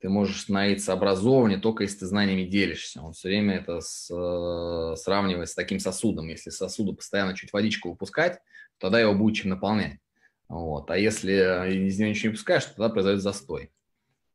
ты 0.00 0.08
можешь 0.08 0.40
становиться 0.40 0.94
образованнее 0.94 1.60
только 1.60 1.82
если 1.82 1.98
ты 1.98 2.06
знаниями 2.06 2.48
делишься. 2.48 3.02
Он 3.02 3.12
все 3.12 3.28
время 3.28 3.56
это 3.56 3.80
с, 3.80 4.10
э, 4.10 4.96
сравнивает 4.96 5.50
с 5.50 5.54
таким 5.54 5.78
сосудом. 5.78 6.28
Если 6.28 6.48
сосуду 6.48 6.94
постоянно 6.94 7.36
чуть 7.36 7.52
водичку 7.52 7.90
выпускать, 7.90 8.40
тогда 8.78 8.98
его 8.98 9.14
будет 9.14 9.36
чем 9.36 9.50
наполнять. 9.50 9.98
Вот. 10.50 10.90
А 10.90 10.98
если 10.98 11.32
из 11.86 11.98
него 11.98 12.10
ничего 12.10 12.30
не 12.30 12.34
пускаешь, 12.34 12.64
тогда 12.64 12.88
произойдет 12.88 13.22
застой. 13.22 13.70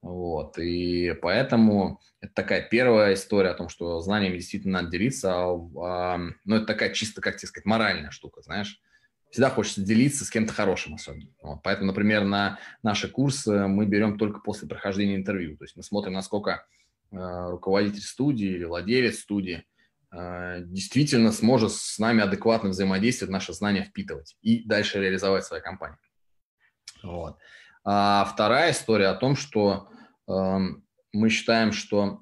Вот. 0.01 0.58
И 0.58 1.13
поэтому 1.21 1.99
это 2.21 2.34
такая 2.34 2.62
первая 2.62 3.15
история 3.15 3.49
о 3.49 3.54
том, 3.54 3.67
что 3.67 3.99
знаниями 3.99 4.38
действительно 4.38 4.82
надо 4.82 4.91
делиться. 4.91 5.34
А, 5.34 5.56
а, 5.84 6.19
ну, 6.45 6.56
это 6.56 6.65
такая 6.65 6.93
чисто, 6.93 7.19
как 7.19 7.36
тебе 7.36 7.49
сказать, 7.49 7.65
моральная 7.65 8.12
штука, 8.12 8.41
знаешь. 8.41 8.82
Всегда 9.30 9.49
хочется 9.49 9.82
делиться 9.82 10.23
с 10.23 10.30
кем-то 10.30 10.54
хорошим 10.54 10.93
особенно. 10.93 11.32
Вот. 11.41 11.60
Поэтому, 11.63 11.88
например, 11.88 12.23
на 12.23 12.60
наши 12.82 13.10
курсы 13.10 13.67
мы 13.67 13.86
берем 13.86 14.17
только 14.17 14.39
после 14.39 14.69
прохождения 14.69 15.17
интервью. 15.17 15.58
То 15.58 15.65
есть 15.65 15.75
мы 15.75 15.84
смотрим, 15.84 16.13
насколько 16.13 16.65
э, 17.12 17.17
руководитель 17.49 18.04
студии 18.04 18.47
или 18.47 18.63
владелец 18.63 19.19
студии 19.19 19.65
э, 20.13 20.62
действительно 20.62 21.34
сможет 21.34 21.73
с 21.73 21.99
нами 21.99 22.21
адекватно 22.21 22.69
взаимодействовать, 22.69 23.34
наши 23.34 23.51
знания 23.51 23.84
впитывать 23.84 24.38
и 24.41 24.63
дальше 24.63 25.01
реализовать 25.01 25.43
свою 25.43 25.62
компанию. 25.62 25.97
Вот. 27.03 27.37
А 27.83 28.25
вторая 28.25 28.71
история 28.71 29.07
о 29.07 29.15
том, 29.15 29.35
что 29.35 29.89
э, 30.27 30.57
мы 31.13 31.29
считаем, 31.29 31.71
что 31.71 32.21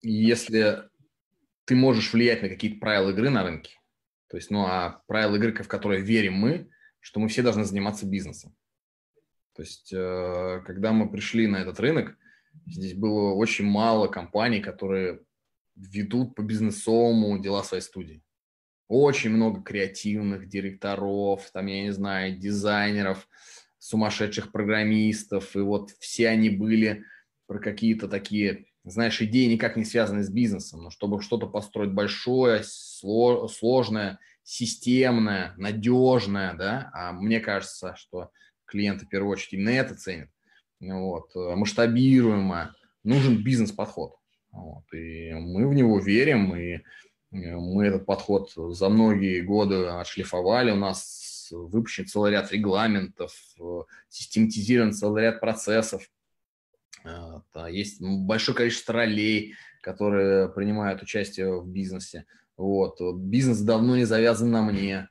если 0.00 0.88
ты 1.64 1.76
можешь 1.76 2.12
влиять 2.12 2.42
на 2.42 2.48
какие-то 2.48 2.80
правила 2.80 3.10
игры 3.10 3.30
на 3.30 3.44
рынке, 3.44 3.78
то 4.28 4.36
есть, 4.36 4.50
ну, 4.50 4.64
а 4.64 5.02
правила 5.06 5.36
игры, 5.36 5.52
в 5.52 5.68
которые 5.68 6.00
верим 6.00 6.34
мы, 6.34 6.70
что 7.00 7.20
мы 7.20 7.28
все 7.28 7.42
должны 7.42 7.64
заниматься 7.64 8.06
бизнесом. 8.06 8.56
То 9.54 9.62
есть, 9.62 9.92
э, 9.92 10.62
когда 10.64 10.92
мы 10.92 11.10
пришли 11.10 11.46
на 11.46 11.58
этот 11.58 11.78
рынок, 11.80 12.16
здесь 12.66 12.94
было 12.94 13.34
очень 13.34 13.66
мало 13.66 14.08
компаний, 14.08 14.60
которые 14.60 15.20
ведут 15.76 16.34
по 16.34 16.42
бизнесовому 16.42 17.38
дела 17.38 17.62
своей 17.62 17.82
студии. 17.82 18.22
Очень 18.88 19.30
много 19.30 19.62
креативных 19.62 20.48
директоров, 20.48 21.50
там, 21.50 21.66
я 21.66 21.82
не 21.82 21.92
знаю, 21.92 22.38
дизайнеров, 22.38 23.28
сумасшедших 23.82 24.52
программистов, 24.52 25.56
и 25.56 25.58
вот 25.58 25.90
все 25.98 26.28
они 26.28 26.50
были 26.50 27.04
про 27.48 27.58
какие-то 27.58 28.06
такие, 28.06 28.66
знаешь, 28.84 29.20
идеи 29.20 29.46
никак 29.46 29.76
не 29.76 29.84
связанные 29.84 30.22
с 30.22 30.30
бизнесом, 30.30 30.84
но 30.84 30.90
чтобы 30.90 31.20
что-то 31.20 31.48
построить 31.48 31.90
большое, 31.90 32.62
сложное, 32.62 34.20
системное, 34.44 35.54
надежное, 35.56 36.54
да, 36.54 36.90
а 36.94 37.12
мне 37.12 37.40
кажется, 37.40 37.96
что 37.96 38.30
клиенты 38.66 39.04
в 39.04 39.08
первую 39.08 39.32
очередь 39.32 39.54
именно 39.54 39.70
это 39.70 39.96
ценят, 39.96 40.30
вот, 40.78 41.34
масштабируемое, 41.34 42.76
нужен 43.02 43.42
бизнес-подход, 43.42 44.14
вот, 44.52 44.84
и 44.94 45.32
мы 45.34 45.68
в 45.68 45.74
него 45.74 45.98
верим, 45.98 46.54
и 46.54 46.82
мы 47.32 47.86
этот 47.86 48.06
подход 48.06 48.52
за 48.54 48.88
многие 48.88 49.40
годы 49.40 49.86
отшлифовали, 49.86 50.70
у 50.70 50.76
нас 50.76 51.21
выпущен 51.50 52.06
целый 52.06 52.32
ряд 52.32 52.52
регламентов, 52.52 53.34
э, 53.60 53.80
систематизирован 54.08 54.92
целый 54.92 55.22
ряд 55.22 55.40
процессов. 55.40 56.08
Э, 57.04 57.40
есть 57.70 58.00
большое 58.00 58.56
количество 58.56 58.94
ролей, 58.94 59.54
которые 59.82 60.48
принимают 60.48 61.02
участие 61.02 61.60
в 61.60 61.66
бизнесе. 61.66 62.26
Вот. 62.56 63.00
Бизнес 63.16 63.60
давно 63.60 63.96
не 63.96 64.04
завязан 64.04 64.50
на 64.50 64.62
мне 64.62 65.08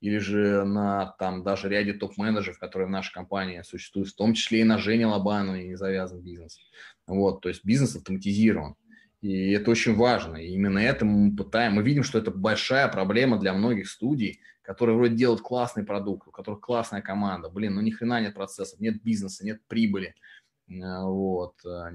или 0.00 0.18
же 0.18 0.64
на 0.64 1.14
там 1.18 1.42
даже 1.42 1.68
ряде 1.68 1.92
топ-менеджеров, 1.92 2.58
которые 2.58 2.88
в 2.88 2.90
нашей 2.90 3.12
компании 3.12 3.62
существуют, 3.62 4.08
в 4.08 4.16
том 4.16 4.32
числе 4.34 4.60
и 4.60 4.64
на 4.64 4.78
Жене 4.78 5.06
Лобановой 5.06 5.68
не 5.68 5.76
завязан 5.76 6.20
бизнес. 6.22 6.58
Вот, 7.06 7.42
то 7.42 7.48
есть 7.48 7.64
бизнес 7.64 7.96
автоматизирован. 7.96 8.76
И 9.20 9.50
это 9.52 9.70
очень 9.70 9.94
важно. 9.96 10.36
И 10.36 10.48
именно 10.48 10.78
это 10.78 11.04
мы 11.04 11.36
пытаем. 11.36 11.74
Мы 11.74 11.82
видим, 11.82 12.02
что 12.02 12.18
это 12.18 12.30
большая 12.30 12.88
проблема 12.88 13.38
для 13.38 13.52
многих 13.52 13.88
студий, 13.88 14.40
которые 14.62 14.96
вроде 14.96 15.16
делают 15.16 15.42
классный 15.42 15.84
продукт, 15.84 16.26
у 16.26 16.30
которых 16.30 16.60
классная 16.60 17.02
команда. 17.02 17.50
Блин, 17.50 17.74
ну 17.74 17.80
ни 17.82 17.90
хрена 17.90 18.20
нет 18.20 18.34
процессов, 18.34 18.80
нет 18.80 19.02
бизнеса, 19.02 19.44
нет 19.44 19.60
прибыли. 19.66 20.14
Э, 20.68 21.02
вот. 21.04 21.54
Э, 21.66 21.90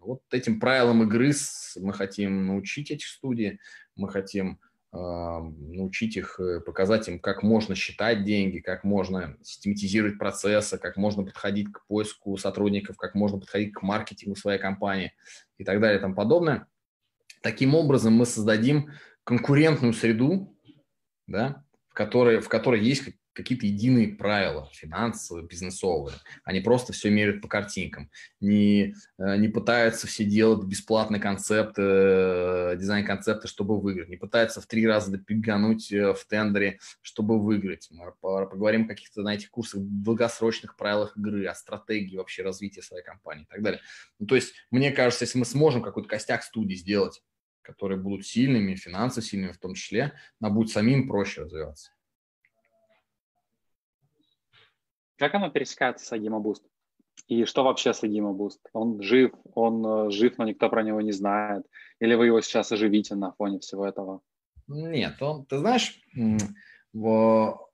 вот 0.00 0.22
этим 0.30 0.60
правилам 0.60 1.02
игры 1.02 1.32
мы 1.80 1.92
хотим 1.92 2.46
научить 2.46 2.90
эти 2.90 3.04
студии. 3.04 3.58
Мы 3.96 4.08
хотим 4.08 4.60
научить 4.92 6.16
их, 6.16 6.40
э, 6.40 6.60
показать 6.60 7.08
им, 7.08 7.18
как 7.18 7.42
можно 7.42 7.74
считать 7.74 8.24
деньги, 8.24 8.58
как 8.60 8.84
можно 8.84 9.36
систематизировать 9.42 10.18
процессы, 10.18 10.78
как 10.78 10.96
можно 10.96 11.24
подходить 11.24 11.72
к 11.72 11.86
поиску 11.86 12.36
сотрудников, 12.36 12.96
как 12.96 13.14
можно 13.14 13.38
подходить 13.38 13.74
к 13.74 13.82
маркетингу 13.82 14.36
своей 14.36 14.58
компании 14.58 15.12
и 15.58 15.64
так 15.64 15.80
далее 15.80 15.98
и 15.98 16.00
тому 16.00 16.14
подобное. 16.14 16.66
Таким 17.42 17.74
образом 17.74 18.14
мы 18.14 18.26
создадим 18.26 18.90
конкурентную 19.24 19.92
среду, 19.92 20.56
да, 21.26 21.64
в 21.88 21.94
которой, 21.94 22.40
в 22.40 22.48
которой 22.48 22.80
есть 22.80 23.16
какие-то 23.36 23.66
единые 23.66 24.08
правила 24.08 24.68
финансовые, 24.72 25.46
бизнесовые. 25.46 26.16
Они 26.42 26.60
просто 26.60 26.92
все 26.92 27.10
меряют 27.10 27.42
по 27.42 27.48
картинкам. 27.48 28.10
Не, 28.40 28.94
э, 29.18 29.36
не 29.36 29.48
пытаются 29.48 30.06
все 30.06 30.24
делать 30.24 30.66
бесплатные 30.66 31.20
концепты, 31.20 31.82
э, 31.82 32.76
дизайн-концепты, 32.78 33.46
чтобы 33.46 33.78
выиграть. 33.78 34.08
Не 34.08 34.16
пытаются 34.16 34.60
в 34.60 34.66
три 34.66 34.86
раза 34.86 35.10
допигануть 35.12 35.92
э, 35.92 36.14
в 36.14 36.24
тендере, 36.26 36.78
чтобы 37.02 37.38
выиграть. 37.38 37.88
Мы 37.90 38.12
поговорим 38.20 38.86
о 38.86 38.88
каких-то 38.88 39.20
на 39.20 39.34
этих 39.34 39.50
курсах 39.50 39.82
долгосрочных 39.82 40.76
правилах 40.76 41.16
игры, 41.16 41.46
о 41.46 41.54
стратегии 41.54 42.16
вообще 42.16 42.42
развития 42.42 42.82
своей 42.82 43.04
компании 43.04 43.44
и 43.44 43.46
так 43.46 43.62
далее. 43.62 43.80
Ну, 44.18 44.26
то 44.26 44.34
есть, 44.34 44.54
мне 44.70 44.90
кажется, 44.90 45.24
если 45.24 45.38
мы 45.38 45.44
сможем 45.44 45.82
какой-то 45.82 46.08
костяк 46.08 46.42
студий 46.42 46.76
сделать, 46.76 47.22
которые 47.60 47.98
будут 47.98 48.24
сильными, 48.26 48.76
финансово 48.76 49.22
сильными 49.22 49.52
в 49.52 49.58
том 49.58 49.74
числе, 49.74 50.14
нам 50.40 50.54
будет 50.54 50.70
самим 50.70 51.06
проще 51.06 51.42
развиваться. 51.42 51.90
Как 55.16 55.34
оно 55.34 55.50
пересекается 55.50 56.04
с 56.04 56.12
AGIMA 56.12 56.40
Boost? 56.40 56.64
И 57.26 57.44
что 57.44 57.64
вообще 57.64 57.92
с 57.94 58.02
AGIMA 58.04 58.32
Boost? 58.32 58.60
Он 58.72 59.00
жив, 59.00 59.32
он 59.54 59.84
э, 59.84 60.10
жив, 60.10 60.36
но 60.38 60.44
никто 60.44 60.68
про 60.68 60.82
него 60.82 61.00
не 61.00 61.12
знает. 61.12 61.66
Или 61.98 62.14
вы 62.14 62.26
его 62.26 62.40
сейчас 62.40 62.70
оживите 62.70 63.14
на 63.14 63.32
фоне 63.32 63.58
всего 63.58 63.86
этого? 63.86 64.20
Нет, 64.68 65.20
он, 65.22 65.46
ты 65.46 65.58
знаешь, 65.58 66.00
в... 66.92 67.70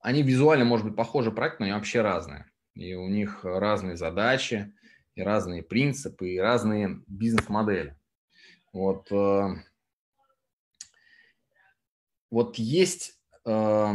они 0.00 0.22
визуально, 0.22 0.64
может 0.64 0.86
быть, 0.86 0.96
похожи 0.96 1.30
проекты, 1.30 1.58
но 1.60 1.64
они 1.66 1.74
вообще 1.74 2.00
разные. 2.00 2.50
И 2.74 2.94
у 2.94 3.08
них 3.08 3.44
разные 3.44 3.96
задачи, 3.96 4.74
и 5.14 5.22
разные 5.22 5.62
принципы, 5.62 6.30
и 6.30 6.38
разные 6.38 7.02
бизнес-модели. 7.06 7.96
Вот, 8.72 9.12
э... 9.12 9.48
вот 12.30 12.56
есть 12.56 13.20
э... 13.44 13.92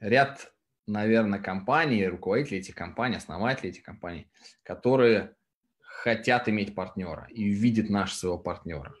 ряд 0.00 0.52
наверное, 0.88 1.38
компании, 1.38 2.04
руководители 2.04 2.58
этих 2.58 2.74
компаний, 2.74 3.16
основатели 3.16 3.70
этих 3.70 3.82
компаний, 3.82 4.30
которые 4.62 5.34
хотят 5.80 6.48
иметь 6.48 6.74
партнера 6.74 7.26
и 7.30 7.44
видят 7.44 7.90
наш 7.90 8.14
своего 8.14 8.38
партнера, 8.38 8.94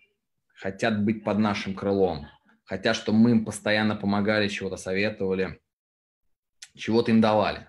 хотят 0.54 1.02
быть 1.04 1.24
под 1.24 1.38
нашим 1.38 1.74
крылом, 1.74 2.26
хотят, 2.64 2.96
чтобы 2.96 3.18
мы 3.18 3.30
им 3.30 3.44
постоянно 3.44 3.96
помогали, 3.96 4.48
чего-то 4.48 4.76
советовали, 4.76 5.60
чего-то 6.74 7.10
им 7.10 7.20
давали. 7.20 7.68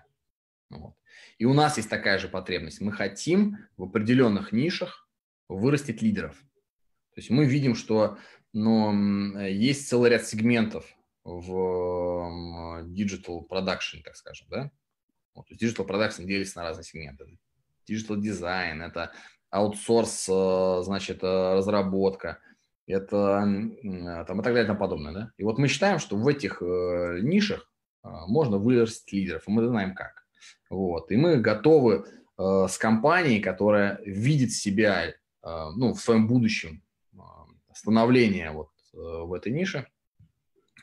Вот. 0.68 0.94
И 1.38 1.46
у 1.46 1.54
нас 1.54 1.78
есть 1.78 1.88
такая 1.88 2.18
же 2.18 2.28
потребность. 2.28 2.80
Мы 2.80 2.92
хотим 2.92 3.58
в 3.76 3.84
определенных 3.84 4.52
нишах 4.52 5.08
вырастить 5.48 6.02
лидеров. 6.02 6.36
То 7.14 7.20
есть 7.20 7.30
мы 7.30 7.46
видим, 7.46 7.74
что 7.74 8.18
ну, 8.52 9.38
есть 9.48 9.88
целый 9.88 10.10
ряд 10.10 10.26
сегментов 10.26 10.84
в 11.38 12.84
digital 12.86 13.46
production, 13.48 14.02
так 14.04 14.16
скажем, 14.16 14.46
да? 14.50 14.70
Вот, 15.34 15.46
то 15.46 15.54
есть 15.54 15.62
digital 15.62 15.86
production 15.86 16.24
делится 16.24 16.58
на 16.58 16.64
разные 16.64 16.84
сегменты. 16.84 17.38
Digital 17.88 18.20
дизайн, 18.20 18.82
это 18.82 19.12
аутсорс, 19.50 20.28
э, 20.28 20.82
значит, 20.82 21.22
э, 21.22 21.54
разработка, 21.54 22.38
это 22.86 23.44
там 24.26 24.40
и 24.40 24.42
так 24.42 24.52
далее 24.52 24.64
и 24.64 24.66
тому 24.66 24.78
подобное, 24.78 25.12
да? 25.12 25.30
И 25.36 25.44
вот 25.44 25.58
мы 25.58 25.68
считаем, 25.68 25.98
что 25.98 26.16
в 26.16 26.26
этих 26.26 26.62
э, 26.62 27.20
нишах 27.22 27.70
э, 28.02 28.08
можно 28.26 28.58
вырастить 28.58 29.12
лидеров, 29.12 29.46
и 29.46 29.50
мы 29.50 29.66
знаем 29.66 29.94
как. 29.94 30.24
Вот, 30.68 31.10
и 31.10 31.16
мы 31.16 31.36
готовы 31.36 32.04
э, 32.38 32.66
с 32.68 32.78
компанией, 32.78 33.40
которая 33.40 34.00
видит 34.04 34.52
себя, 34.52 35.08
э, 35.08 35.14
ну, 35.42 35.94
в 35.94 36.00
своем 36.00 36.26
будущем 36.26 36.82
э, 37.12 37.18
становление 37.74 38.50
вот 38.50 38.70
э, 38.94 38.96
в 38.96 39.32
этой 39.34 39.52
нише, 39.52 39.86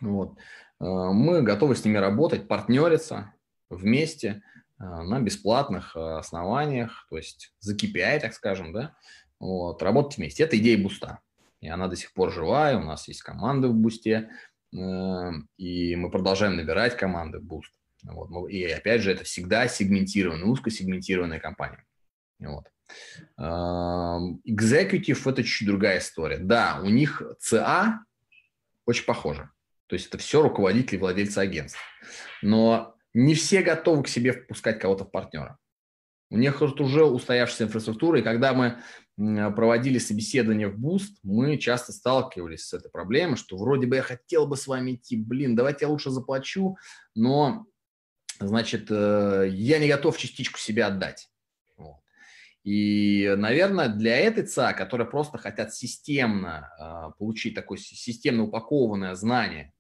вот. 0.01 0.37
Э, 0.79 0.85
мы 1.11 1.41
готовы 1.41 1.75
с 1.75 1.83
ними 1.85 1.97
работать, 1.97 2.47
партнериться 2.47 3.33
вместе 3.69 4.41
э, 4.79 4.83
на 4.83 5.19
бесплатных 5.19 5.95
э, 5.95 5.99
основаниях, 5.99 7.07
то 7.09 7.17
есть 7.17 7.53
за 7.59 7.75
KPI, 7.75 8.19
так 8.19 8.33
скажем, 8.33 8.73
да, 8.73 8.95
вот, 9.39 9.81
работать 9.81 10.17
вместе. 10.17 10.43
Это 10.43 10.57
идея 10.57 10.81
буста. 10.81 11.19
И 11.61 11.67
она 11.67 11.87
до 11.87 11.95
сих 11.95 12.13
пор 12.13 12.31
живая, 12.31 12.77
у 12.77 12.83
нас 12.83 13.07
есть 13.07 13.23
команды 13.23 13.67
в 13.67 13.73
бусте, 13.73 14.29
и 14.71 15.95
мы 15.95 16.11
продолжаем 16.11 16.55
набирать 16.55 16.95
команды 16.95 17.39
в 17.39 17.43
буст. 17.43 17.73
Вот. 18.03 18.49
И 18.49 18.63
опять 18.65 19.01
же, 19.01 19.11
это 19.11 19.23
всегда 19.23 19.67
сегментированная, 19.67 20.45
узкосегментированная 20.45 21.39
компания. 21.39 21.83
Вот. 22.37 22.65
Executive– 23.39 25.19
это 25.31 25.43
чуть 25.43 25.67
другая 25.67 25.97
история. 25.97 26.37
Да, 26.37 26.79
у 26.83 26.89
них 26.89 27.23
ЦА 27.39 28.01
очень 28.85 29.05
похоже. 29.05 29.49
То 29.87 29.95
есть 29.95 30.07
это 30.07 30.17
все 30.17 30.41
руководители, 30.41 30.97
владельцы 30.97 31.39
агентств. 31.39 31.79
Но 32.41 32.95
не 33.13 33.33
все 33.33 33.61
готовы 33.61 34.03
к 34.03 34.07
себе 34.07 34.33
впускать 34.33 34.79
кого-то 34.79 35.05
в 35.05 35.11
партнера. 35.11 35.57
У 36.29 36.37
них 36.37 36.61
уже 36.61 37.05
устоявшаяся 37.05 37.65
инфраструктура, 37.65 38.19
и 38.19 38.23
когда 38.23 38.53
мы 38.53 38.81
проводили 39.15 39.97
собеседование 39.97 40.67
в 40.67 40.77
Boost, 40.77 41.15
мы 41.23 41.57
часто 41.57 41.93
сталкивались 41.93 42.65
с 42.65 42.73
этой 42.73 42.91
проблемой, 42.91 43.37
что 43.37 43.57
вроде 43.57 43.87
бы 43.87 43.95
я 43.95 44.01
хотел 44.01 44.45
бы 44.45 44.57
с 44.57 44.67
вами 44.67 44.95
идти, 44.95 45.15
блин, 45.15 45.55
давайте 45.55 45.85
я 45.85 45.89
лучше 45.89 46.11
заплачу, 46.11 46.77
но, 47.15 47.65
значит, 48.39 48.87
э, 48.91 49.47
я 49.49 49.79
не 49.79 49.87
готов 49.87 50.17
частичку 50.17 50.59
себя 50.59 50.87
отдать. 50.87 51.29
И, 52.63 53.33
наверное, 53.37 53.87
для 53.87 54.17
этой 54.17 54.45
ЦА, 54.45 54.73
которые 54.73 55.09
просто 55.09 55.37
хотят 55.37 55.73
системно 55.73 56.69
э, 56.77 57.17
получить 57.17 57.55
такое 57.55 57.77
системно 57.77 58.43
упакованное 58.43 59.15
знание 59.15 59.73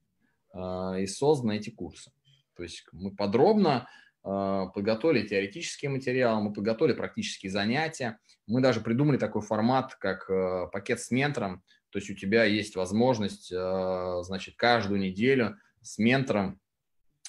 и 0.53 1.05
созданы 1.07 1.57
эти 1.57 1.69
курсы. 1.69 2.11
То 2.55 2.63
есть 2.63 2.85
мы 2.91 3.15
подробно 3.15 3.87
а, 4.23 4.65
подготовили 4.67 5.25
теоретические 5.25 5.89
материалы, 5.89 6.43
мы 6.43 6.53
подготовили 6.53 6.93
практические 6.93 7.51
занятия. 7.51 8.19
Мы 8.45 8.61
даже 8.61 8.81
придумали 8.81 9.17
такой 9.17 9.41
формат, 9.41 9.95
как 9.95 10.29
а, 10.29 10.67
пакет 10.67 10.99
с 10.99 11.11
ментором. 11.11 11.63
То 11.89 11.99
есть 11.99 12.09
у 12.09 12.15
тебя 12.15 12.43
есть 12.43 12.75
возможность, 12.75 13.47
значит, 13.47 14.55
каждую 14.57 14.99
неделю 14.99 15.57
с 15.81 15.97
ментором 15.97 16.59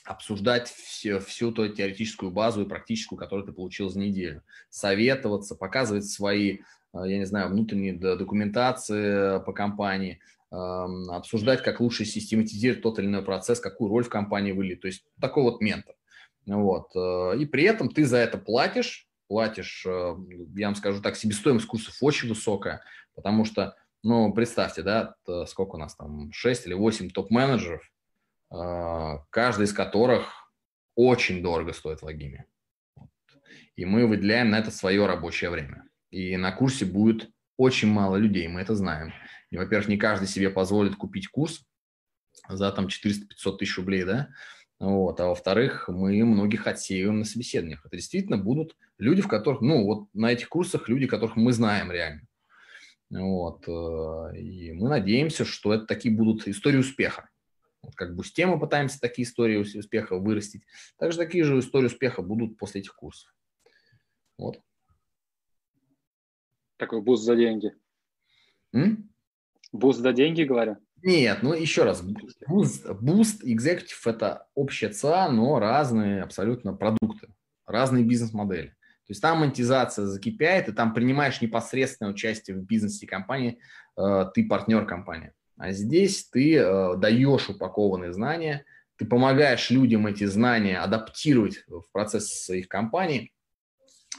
обсуждать 0.04 0.68
все, 0.68 1.20
всю 1.20 1.52
ту 1.52 1.68
теоретическую 1.68 2.32
базу 2.32 2.62
и 2.62 2.68
практическую, 2.68 3.18
которую 3.18 3.46
ты 3.46 3.52
получил 3.52 3.88
за 3.88 4.00
неделю. 4.00 4.42
Советоваться, 4.68 5.54
показывать 5.54 6.06
свои, 6.06 6.58
я 6.92 7.18
не 7.18 7.24
знаю, 7.24 7.50
внутренние 7.50 7.92
документации 7.94 9.42
по 9.44 9.52
компании, 9.52 10.18
обсуждать, 10.50 11.62
как 11.62 11.80
лучше 11.80 12.04
систематизировать 12.04 12.82
тот 12.82 12.98
или 12.98 13.06
иной 13.06 13.22
процесс, 13.22 13.60
какую 13.60 13.90
роль 13.90 14.04
в 14.04 14.08
компании 14.08 14.52
вылить. 14.52 14.80
То 14.80 14.86
есть 14.86 15.04
такой 15.20 15.42
вот 15.42 15.60
ментор. 15.60 15.94
Вот. 16.46 16.90
Э, 16.96 17.36
и 17.38 17.46
при 17.46 17.64
этом 17.64 17.88
ты 17.88 18.04
за 18.04 18.18
это 18.18 18.38
платишь, 18.38 19.06
платишь, 19.28 19.84
э, 19.86 20.16
я 20.56 20.66
вам 20.68 20.74
скажу 20.74 21.02
так, 21.02 21.16
себестоимость 21.16 21.66
курсов 21.66 21.96
очень 22.00 22.28
высокая, 22.28 22.82
потому 23.14 23.44
что, 23.44 23.76
ну, 24.02 24.32
представьте, 24.32 24.82
да, 24.82 25.14
сколько 25.46 25.76
у 25.76 25.78
нас 25.78 25.94
там, 25.94 26.32
6 26.32 26.66
или 26.66 26.74
8 26.74 27.10
топ-менеджеров, 27.10 27.82
э, 28.50 29.18
каждый 29.30 29.64
из 29.64 29.72
которых 29.72 30.50
очень 30.94 31.42
дорого 31.42 31.72
стоит 31.72 32.02
в. 32.02 32.46
И 33.76 33.84
мы 33.84 34.06
выделяем 34.06 34.50
на 34.50 34.58
это 34.58 34.70
свое 34.70 35.06
рабочее 35.06 35.50
время. 35.50 35.84
И 36.10 36.36
на 36.36 36.50
курсе 36.50 36.84
будет 36.84 37.30
очень 37.56 37.88
мало 37.88 38.16
людей, 38.16 38.48
мы 38.48 38.60
это 38.60 38.74
знаем. 38.74 39.12
И, 39.50 39.56
во-первых, 39.56 39.88
не 39.88 39.96
каждый 39.96 40.28
себе 40.28 40.50
позволит 40.50 40.96
купить 40.96 41.28
курс 41.28 41.64
за 42.48 42.70
там 42.72 42.86
400-500 42.86 43.56
тысяч 43.58 43.76
рублей, 43.76 44.04
да, 44.04 44.28
вот. 44.78 45.18
А 45.18 45.26
во-вторых, 45.26 45.88
мы 45.88 46.24
многих 46.24 46.66
отсеиваем 46.66 47.18
на 47.18 47.24
собеседованиях. 47.24 47.84
Это 47.84 47.96
действительно 47.96 48.38
будут 48.38 48.76
люди, 48.98 49.22
в 49.22 49.28
которых, 49.28 49.60
ну, 49.60 49.84
вот 49.84 50.08
на 50.14 50.32
этих 50.32 50.48
курсах 50.48 50.88
люди, 50.88 51.06
которых 51.06 51.36
мы 51.36 51.52
знаем 51.52 51.90
реально. 51.90 52.22
Вот. 53.10 53.66
Э, 53.66 54.36
и 54.36 54.72
мы 54.72 54.88
надеемся, 54.88 55.44
что 55.44 55.72
это 55.72 55.86
такие 55.86 56.14
будут 56.14 56.46
истории 56.46 56.78
успеха. 56.78 57.28
Вот 57.82 57.94
как 57.94 58.14
бы 58.14 58.22
с 58.24 58.36
мы 58.36 58.58
пытаемся 58.58 59.00
такие 59.00 59.26
истории 59.26 59.56
успеха 59.56 60.18
вырастить. 60.18 60.62
Также 60.96 61.18
такие 61.18 61.44
же 61.44 61.58
истории 61.58 61.86
успеха 61.86 62.22
будут 62.22 62.56
после 62.56 62.80
этих 62.80 62.94
курсов. 62.94 63.34
Вот. 64.36 64.60
Такой 66.76 67.00
буст 67.02 67.24
за 67.24 67.34
деньги. 67.34 67.74
М? 68.72 69.10
Буст 69.72 70.00
за 70.00 70.12
деньги, 70.12 70.42
говорю? 70.42 70.76
Нет, 71.02 71.42
ну 71.42 71.52
еще 71.52 71.84
раз, 71.84 72.02
Boost, 72.48 72.86
Boost 73.00 73.44
Executive– 73.44 73.98
это 74.06 74.46
общая 74.54 74.88
ЦА, 74.88 75.30
но 75.30 75.58
разные 75.58 76.22
абсолютно 76.22 76.74
продукты, 76.74 77.28
разные 77.66 78.04
бизнес-модели. 78.04 78.68
То 79.08 79.12
есть 79.12 79.22
там 79.22 79.38
монетизация 79.38 80.06
закипяет, 80.06 80.68
и 80.68 80.72
там 80.72 80.92
принимаешь 80.92 81.40
непосредственное 81.40 82.12
участие 82.12 82.56
в 82.56 82.64
бизнесе 82.64 83.06
компании, 83.06 83.58
э, 83.96 84.24
ты 84.34 84.46
партнер 84.46 84.86
компании. 84.86 85.32
А 85.56 85.72
здесь 85.72 86.28
ты 86.28 86.56
э, 86.56 86.96
даешь 86.96 87.48
упакованные 87.48 88.12
знания, 88.12 88.64
ты 88.96 89.06
помогаешь 89.06 89.70
людям 89.70 90.06
эти 90.06 90.24
знания 90.24 90.78
адаптировать 90.78 91.64
в 91.68 91.84
процесс 91.92 92.44
своих 92.44 92.68
компаний, 92.68 93.32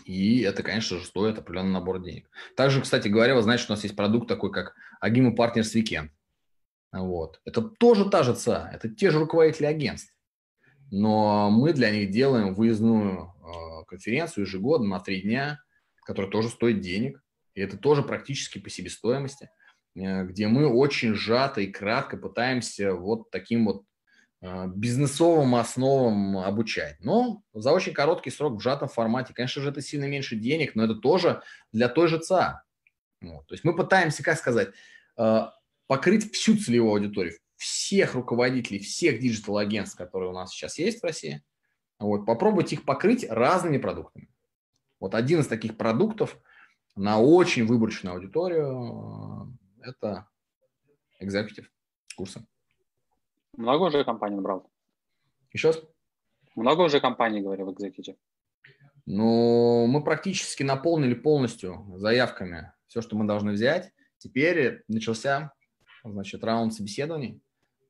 и 0.10 0.41
это, 0.41 0.63
конечно 0.63 0.98
же, 0.98 1.06
стоит 1.06 1.38
определенный 1.38 1.74
набор 1.74 2.02
денег. 2.02 2.32
Также, 2.56 2.82
кстати 2.82 3.08
говоря, 3.08 3.36
вы 3.36 3.43
знаете, 3.43 3.62
что 3.62 3.74
у 3.74 3.76
нас 3.76 3.84
есть 3.84 3.95
продукт 3.95 4.28
такой, 4.28 4.52
как 4.52 4.74
Agimo 5.06 5.36
Partners 5.36 5.76
Weekend. 5.76 6.10
Вот. 6.91 7.39
Это 7.45 7.62
тоже 7.62 8.10
та 8.10 8.24
же 8.24 8.34
ЦА, 8.34 8.72
это 8.74 8.89
те 8.89 9.12
же 9.12 9.19
руководители 9.19 9.67
агентств. 9.67 10.12
Но 10.89 11.52
мы 11.52 11.74
для 11.74 11.91
них 11.91 12.10
делаем 12.10 12.56
выездную 12.56 13.19
э, 13.22 13.86
конференцию 13.86 14.45
ежегодно 14.45 14.88
на 14.88 15.00
три 15.00 15.22
дня, 15.22 15.62
которая 16.04 16.32
тоже 16.32 16.50
стоит 16.50 16.82
денег. 16.82 17.22
И 17.54 17.62
это 17.62 17.78
тоже 17.78 18.02
практически 18.02 18.58
по 18.58 18.72
себестоимости, 18.72 19.52
э, 19.93 20.24
где 20.24 20.48
мы 20.48 20.65
очень 20.65 21.13
сжато 21.13 21.62
и 21.62 21.67
кратко 21.67 22.17
пытаемся 22.17 22.95
вот 22.95 23.30
таким 23.30 23.67
вот 23.67 23.84
бизнесовым 24.41 25.56
основам 25.56 26.38
обучать. 26.38 26.97
Но 27.02 27.43
за 27.54 27.71
очень 27.71 27.93
короткий 27.93 28.32
срок 28.32 28.58
в 28.58 28.62
сжатом 28.62 28.88
формате. 28.88 29.34
Конечно 29.34 29.62
же, 29.62 29.69
это 29.69 29.82
сильно 29.82 30.06
меньше 30.06 30.36
денег, 30.36 30.75
но 30.75 30.86
это 30.86 30.95
тоже 30.95 31.41
для 31.71 31.89
той 31.89 32.08
же 32.08 32.19
ЦА. 32.19 32.63
Вот. 33.21 33.47
То 33.47 33.54
есть 33.54 33.63
мы 33.63 33.75
пытаемся, 33.75 34.23
как 34.23 34.38
сказать, 34.38 34.69
э, 35.17 35.39
покрыть 35.88 36.32
всю 36.32 36.58
целевую 36.58 36.93
аудиторию, 36.93 37.34
всех 37.58 38.13
руководителей, 38.13 38.80
всех 38.80 39.19
диджитал-агентств, 39.19 39.97
которые 39.97 40.30
у 40.30 40.34
нас 40.34 40.52
сейчас 40.52 40.78
есть 40.80 41.02
в 41.02 41.04
России. 41.04 41.43
Вот, 41.99 42.25
попробуйте 42.25 42.78
их 42.78 42.86
покрыть 42.86 43.30
разными 43.30 43.78
продуктами. 43.78 44.30
Вот 45.02 45.15
один 45.15 45.41
из 45.41 45.47
таких 45.47 45.75
продуктов 45.75 46.38
на 46.95 47.19
очень 47.19 47.65
выборочную 47.65 48.15
аудиторию– 48.15 49.58
это 49.82 50.30
экзекутив 51.19 51.69
курсы. 52.15 52.45
Много 53.57 53.83
уже 53.83 54.03
компаний 54.03 54.35
набрал? 54.35 54.69
Еще 55.51 55.69
раз? 55.69 55.81
Много 56.55 56.81
уже 56.81 56.99
компаний, 56.99 57.41
говорю, 57.41 57.65
в 57.65 57.73
экзекутив? 57.73 58.15
Ну, 59.05 59.88
мы 59.88 60.03
практически 60.03 60.63
наполнили 60.63 61.13
полностью 61.13 61.85
заявками 61.95 62.73
все, 62.88 63.01
что 63.01 63.15
мы 63.15 63.25
должны 63.25 63.53
взять. 63.53 63.91
Теперь 64.17 64.83
начался, 64.88 65.53
значит, 66.03 66.43
раунд 66.43 66.73
собеседований, 66.73 67.41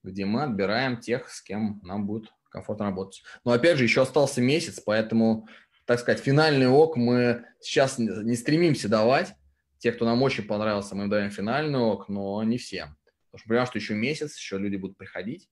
где 0.04 0.26
мы 0.26 0.44
отбираем 0.44 0.98
тех, 0.98 1.30
с 1.30 1.42
кем 1.42 1.82
нам 1.84 2.06
будет 2.06 2.32
комфортно 2.50 2.86
работать. 2.86 3.24
Но 3.44 3.52
опять 3.52 3.78
же, 3.78 3.84
еще 3.84 4.02
остался 4.02 4.42
месяц, 4.42 4.80
поэтому 4.80 5.48
так 5.90 6.00
сказать, 6.00 6.22
финальный 6.22 6.68
ок 6.68 6.98
мы 6.98 7.46
сейчас 7.60 7.98
не 7.98 8.36
стремимся 8.36 8.88
давать. 8.88 9.34
Те, 9.80 9.92
кто 9.92 10.06
нам 10.06 10.22
очень 10.22 10.44
понравился, 10.44 10.96
мы 10.96 11.06
им 11.06 11.10
даем 11.10 11.32
финальный 11.32 11.80
ок, 11.80 12.10
но 12.10 12.44
не 12.44 12.60
всем. 12.60 12.96
Потому 13.32 13.40
что 13.40 13.48
понимаем, 13.48 13.68
что 13.68 13.78
еще 13.78 13.94
месяц, 13.96 14.38
еще 14.38 14.58
люди 14.58 14.76
будут 14.76 14.98
приходить. 14.98 15.50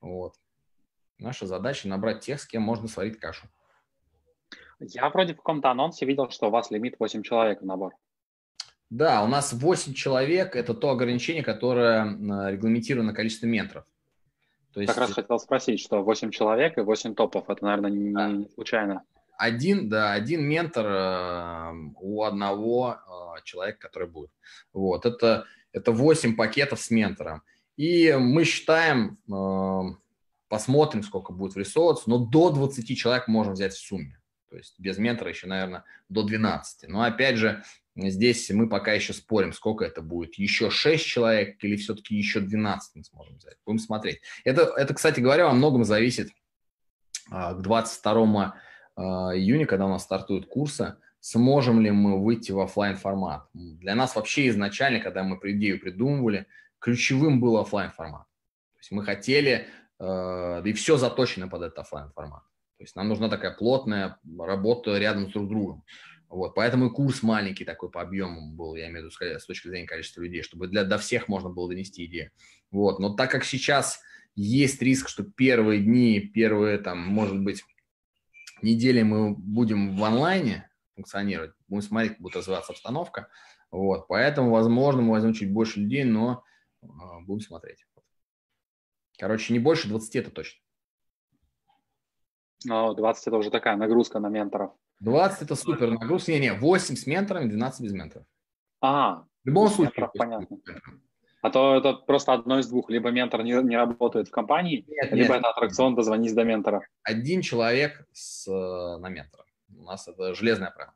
Вот. 0.00 0.34
Наша 1.18 1.46
задача 1.46 1.88
набрать 1.88 2.20
тех, 2.20 2.40
с 2.40 2.46
кем 2.46 2.62
можно 2.62 2.88
сварить 2.88 3.18
кашу. 3.18 3.46
Я 4.80 5.08
вроде 5.08 5.34
в 5.34 5.36
каком-то 5.36 5.70
анонсе 5.70 6.04
видел, 6.06 6.28
что 6.30 6.48
у 6.48 6.50
вас 6.50 6.70
лимит 6.70 6.96
8 6.98 7.22
человек 7.22 7.62
в 7.62 7.64
набор. 7.64 7.94
Да, 8.90 9.22
у 9.22 9.28
нас 9.28 9.52
8 9.52 9.94
человек– 9.94 10.56
это 10.56 10.74
то 10.74 10.90
ограничение, 10.90 11.42
которое 11.42 12.04
регламентировано 12.50 13.14
количеством 13.14 13.50
менторов. 13.50 13.86
То 14.72 14.80
есть... 14.80 14.92
Как 14.92 15.00
раз 15.00 15.12
хотел 15.12 15.38
спросить, 15.38 15.80
что 15.80 16.02
8 16.02 16.30
человек 16.30 16.76
и 16.76 16.82
8 16.82 17.14
топов– 17.14 17.44
это, 17.48 17.64
наверное, 17.64 17.90
не, 17.90 18.12
да. 18.12 18.48
случайно 18.54 19.04
один, 19.36 19.88
да, 19.88 20.12
один 20.12 20.44
ментор 20.44 20.86
э, 20.86 21.72
у 22.00 22.22
одного 22.22 22.96
э, 22.96 23.42
человека, 23.44 23.78
который 23.80 24.08
будет. 24.08 24.30
Вот, 24.72 25.06
это, 25.06 25.46
это 25.74 25.92
8 25.92 26.36
пакетов 26.36 26.80
с 26.80 26.90
ментором. 26.90 27.42
И 27.76 28.12
мы 28.12 28.44
считаем, 28.44 29.18
э, 29.28 29.96
посмотрим, 30.48 31.02
сколько 31.02 31.32
будет 31.32 31.56
врисовываться, 31.56 32.08
но 32.08 32.18
до 32.18 32.50
20 32.50 32.96
человек 32.96 33.26
можем 33.26 33.54
взять 33.54 33.74
в 33.74 33.84
сумме. 33.84 34.20
То 34.48 34.56
есть 34.56 34.78
без 34.78 34.98
ментора 34.98 35.30
еще, 35.30 35.48
наверное, 35.48 35.84
до 36.08 36.22
12. 36.22 36.88
Но 36.88 37.02
опять 37.02 37.36
же, 37.36 37.64
здесь 37.96 38.48
мы 38.50 38.68
пока 38.68 38.92
еще 38.92 39.12
спорим, 39.12 39.52
сколько 39.52 39.84
это 39.84 40.00
будет. 40.00 40.36
Еще 40.36 40.70
6 40.70 41.04
человек 41.04 41.62
или 41.64 41.74
все-таки 41.74 42.14
еще 42.14 42.38
12 42.38 42.94
мы 42.94 43.02
сможем 43.02 43.36
взять. 43.36 43.56
Будем 43.66 43.80
смотреть. 43.80 44.20
Это, 44.44 44.72
это 44.76 44.94
кстати 44.94 45.18
говоря, 45.18 45.46
во 45.46 45.52
многом 45.52 45.84
зависит 45.84 46.30
к 47.28 47.54
22 47.60 48.54
а, 48.96 49.36
июня, 49.36 49.66
когда 49.66 49.86
у 49.86 49.88
нас 49.88 50.04
стартуют 50.04 50.46
курсы, 50.46 50.96
сможем 51.24 51.80
ли 51.80 51.90
мы 51.90 52.22
выйти 52.22 52.52
в 52.52 52.60
офлайн 52.60 52.96
формат. 52.96 53.48
Для 53.54 53.94
нас 53.94 54.14
вообще 54.14 54.48
изначально, 54.48 55.00
когда 55.00 55.22
мы 55.22 55.38
идею 55.42 55.80
придумывали, 55.80 56.46
ключевым 56.78 57.40
был 57.40 57.56
офлайн 57.56 57.90
формат. 57.92 58.26
То 58.74 58.80
есть 58.80 58.90
мы 58.90 59.02
хотели, 59.04 59.66
э, 59.98 60.62
и 60.66 60.72
все 60.74 60.98
заточено 60.98 61.48
под 61.48 61.62
этот 61.62 61.78
офлайн 61.78 62.10
формат. 62.10 62.42
То 62.76 62.84
есть 62.84 62.94
нам 62.94 63.08
нужна 63.08 63.30
такая 63.30 63.52
плотная 63.52 64.18
работа 64.38 64.98
рядом 64.98 65.30
с 65.30 65.32
друг 65.32 65.48
другом. 65.48 65.84
Вот, 66.28 66.54
поэтому 66.54 66.88
и 66.88 66.90
курс 66.90 67.22
маленький 67.22 67.64
такой 67.64 67.90
по 67.90 68.02
объемам 68.02 68.54
был, 68.54 68.74
я 68.74 68.88
имею 68.88 69.08
в 69.08 69.20
виду 69.22 69.38
с 69.38 69.46
точки 69.46 69.68
зрения 69.68 69.86
количества 69.86 70.20
людей, 70.20 70.42
чтобы 70.42 70.68
для, 70.68 70.84
до 70.84 70.98
всех 70.98 71.28
можно 71.28 71.48
было 71.48 71.70
донести 71.70 72.04
идею. 72.04 72.32
Вот, 72.70 72.98
но 72.98 73.14
так 73.14 73.30
как 73.30 73.44
сейчас 73.44 74.02
есть 74.34 74.82
риск, 74.82 75.08
что 75.08 75.24
первые 75.24 75.80
дни, 75.80 76.20
первые 76.20 76.76
там, 76.76 76.98
может 76.98 77.40
быть, 77.40 77.64
недели 78.60 79.00
мы 79.00 79.34
будем 79.34 79.96
в 79.96 80.04
онлайне 80.04 80.68
функционировать, 80.94 81.52
будем 81.68 81.82
смотреть, 81.82 82.12
как 82.12 82.20
будет 82.20 82.36
развиваться 82.36 82.72
обстановка. 82.72 83.28
Вот, 83.70 84.06
поэтому, 84.08 84.50
возможно, 84.50 85.02
мы 85.02 85.12
возьмем 85.12 85.32
чуть 85.32 85.52
больше 85.52 85.80
людей, 85.80 86.04
но 86.04 86.44
э, 86.82 86.86
будем 87.26 87.40
смотреть. 87.40 87.84
Короче, 89.18 89.52
не 89.52 89.58
больше 89.58 89.88
20 89.88 90.16
это 90.16 90.30
точно. 90.30 90.60
Ну, 92.64 92.94
20 92.94 93.26
это 93.26 93.36
уже 93.36 93.50
такая 93.50 93.76
нагрузка 93.76 94.20
на 94.20 94.28
менторов. 94.28 94.72
20 95.00 95.42
это 95.42 95.54
супер 95.54 95.90
нагрузка. 95.90 96.32
Не-не, 96.32 96.54
8 96.54 96.96
с 96.96 97.06
менторами, 97.06 97.48
12 97.48 97.80
без 97.80 97.92
менторов. 97.92 98.26
А, 98.80 99.24
в 99.44 99.48
любом 99.48 99.68
случае. 99.68 99.92
Менторов, 99.96 100.12
понятно. 100.16 100.58
А 101.42 101.50
то 101.50 101.76
это 101.76 101.92
просто 101.92 102.32
одно 102.32 102.58
из 102.58 102.68
двух. 102.68 102.88
Либо 102.88 103.10
ментор 103.10 103.42
не, 103.42 103.52
не 103.62 103.76
работает 103.76 104.28
в 104.28 104.30
компании, 104.30 104.84
нет, 104.88 105.12
либо 105.12 105.34
нет. 105.34 105.40
это 105.40 105.50
аттракцион 105.50 105.94
«Дозвонись 105.94 106.32
до 106.32 106.42
ментора». 106.42 106.86
Один 107.02 107.42
человек 107.42 108.06
с, 108.12 108.48
э, 108.48 108.98
на 108.98 109.10
ментора. 109.10 109.44
У 109.78 109.82
нас 109.84 110.08
это 110.08 110.34
железное 110.34 110.70
правило. 110.70 110.94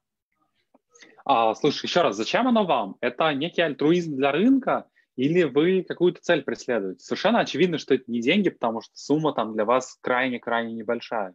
А, 1.24 1.54
слушай, 1.54 1.86
еще 1.86 2.02
раз, 2.02 2.16
зачем 2.16 2.48
оно 2.48 2.64
вам? 2.64 2.96
Это 3.00 3.32
некий 3.34 3.60
альтруизм 3.60 4.16
для 4.16 4.32
рынка 4.32 4.88
или 5.16 5.42
вы 5.42 5.82
какую-то 5.82 6.20
цель 6.22 6.42
преследуете? 6.42 7.00
Совершенно 7.00 7.40
очевидно, 7.40 7.78
что 7.78 7.94
это 7.94 8.04
не 8.06 8.20
деньги, 8.20 8.50
потому 8.50 8.80
что 8.80 8.96
сумма 8.96 9.34
там 9.34 9.52
для 9.52 9.64
вас 9.64 9.98
крайне-крайне 10.00 10.74
небольшая. 10.74 11.34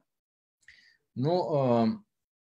Ну, 1.16 1.86
э, 1.86 1.88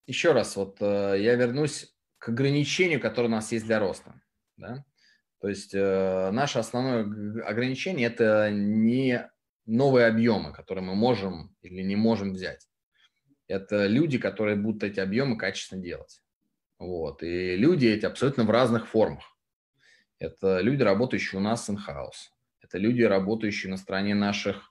еще 0.07 0.33
раз, 0.33 0.57
вот 0.57 0.77
э, 0.81 1.17
я 1.19 1.35
вернусь 1.35 1.97
к 2.19 2.29
ограничению, 2.29 3.01
которое 3.01 3.29
у 3.29 3.33
нас 3.33 3.51
есть 3.51 3.65
для 3.65 3.81
роста. 3.81 4.21
Да? 4.57 4.85
То 5.41 5.49
есть 5.49 5.75
э, 5.75 6.31
наше 6.31 6.61
основное 6.61 7.03
ограничение– 7.45 8.07
это 8.09 8.51
не 8.53 9.29
новые 9.67 10.07
объемы, 10.07 10.53
которые 10.53 10.85
мы 10.85 10.95
можем 10.95 11.57
или 11.63 11.83
не 11.83 11.97
можем 11.97 12.35
взять. 12.35 12.69
Это 13.53 13.87
люди, 13.87 14.19
которые 14.19 14.57
будут 14.57 14.83
эти 14.83 15.01
объемы 15.01 15.37
качественно 15.37 15.83
делать. 15.83 16.23
Вот. 16.79 17.23
И 17.23 17.57
люди 17.57 17.87
эти 17.87 18.07
абсолютно 18.07 18.45
в 18.45 18.51
разных 18.51 18.89
формах. 18.89 19.37
Это 20.19 20.61
люди, 20.61 20.83
работающие 20.83 21.41
у 21.41 21.43
нас 21.43 21.69
in-house. 21.69 22.31
Это 22.61 22.79
люди, 22.79 23.03
работающие 23.03 23.71
на 23.71 23.77
стороне 23.77 24.15
наших 24.15 24.71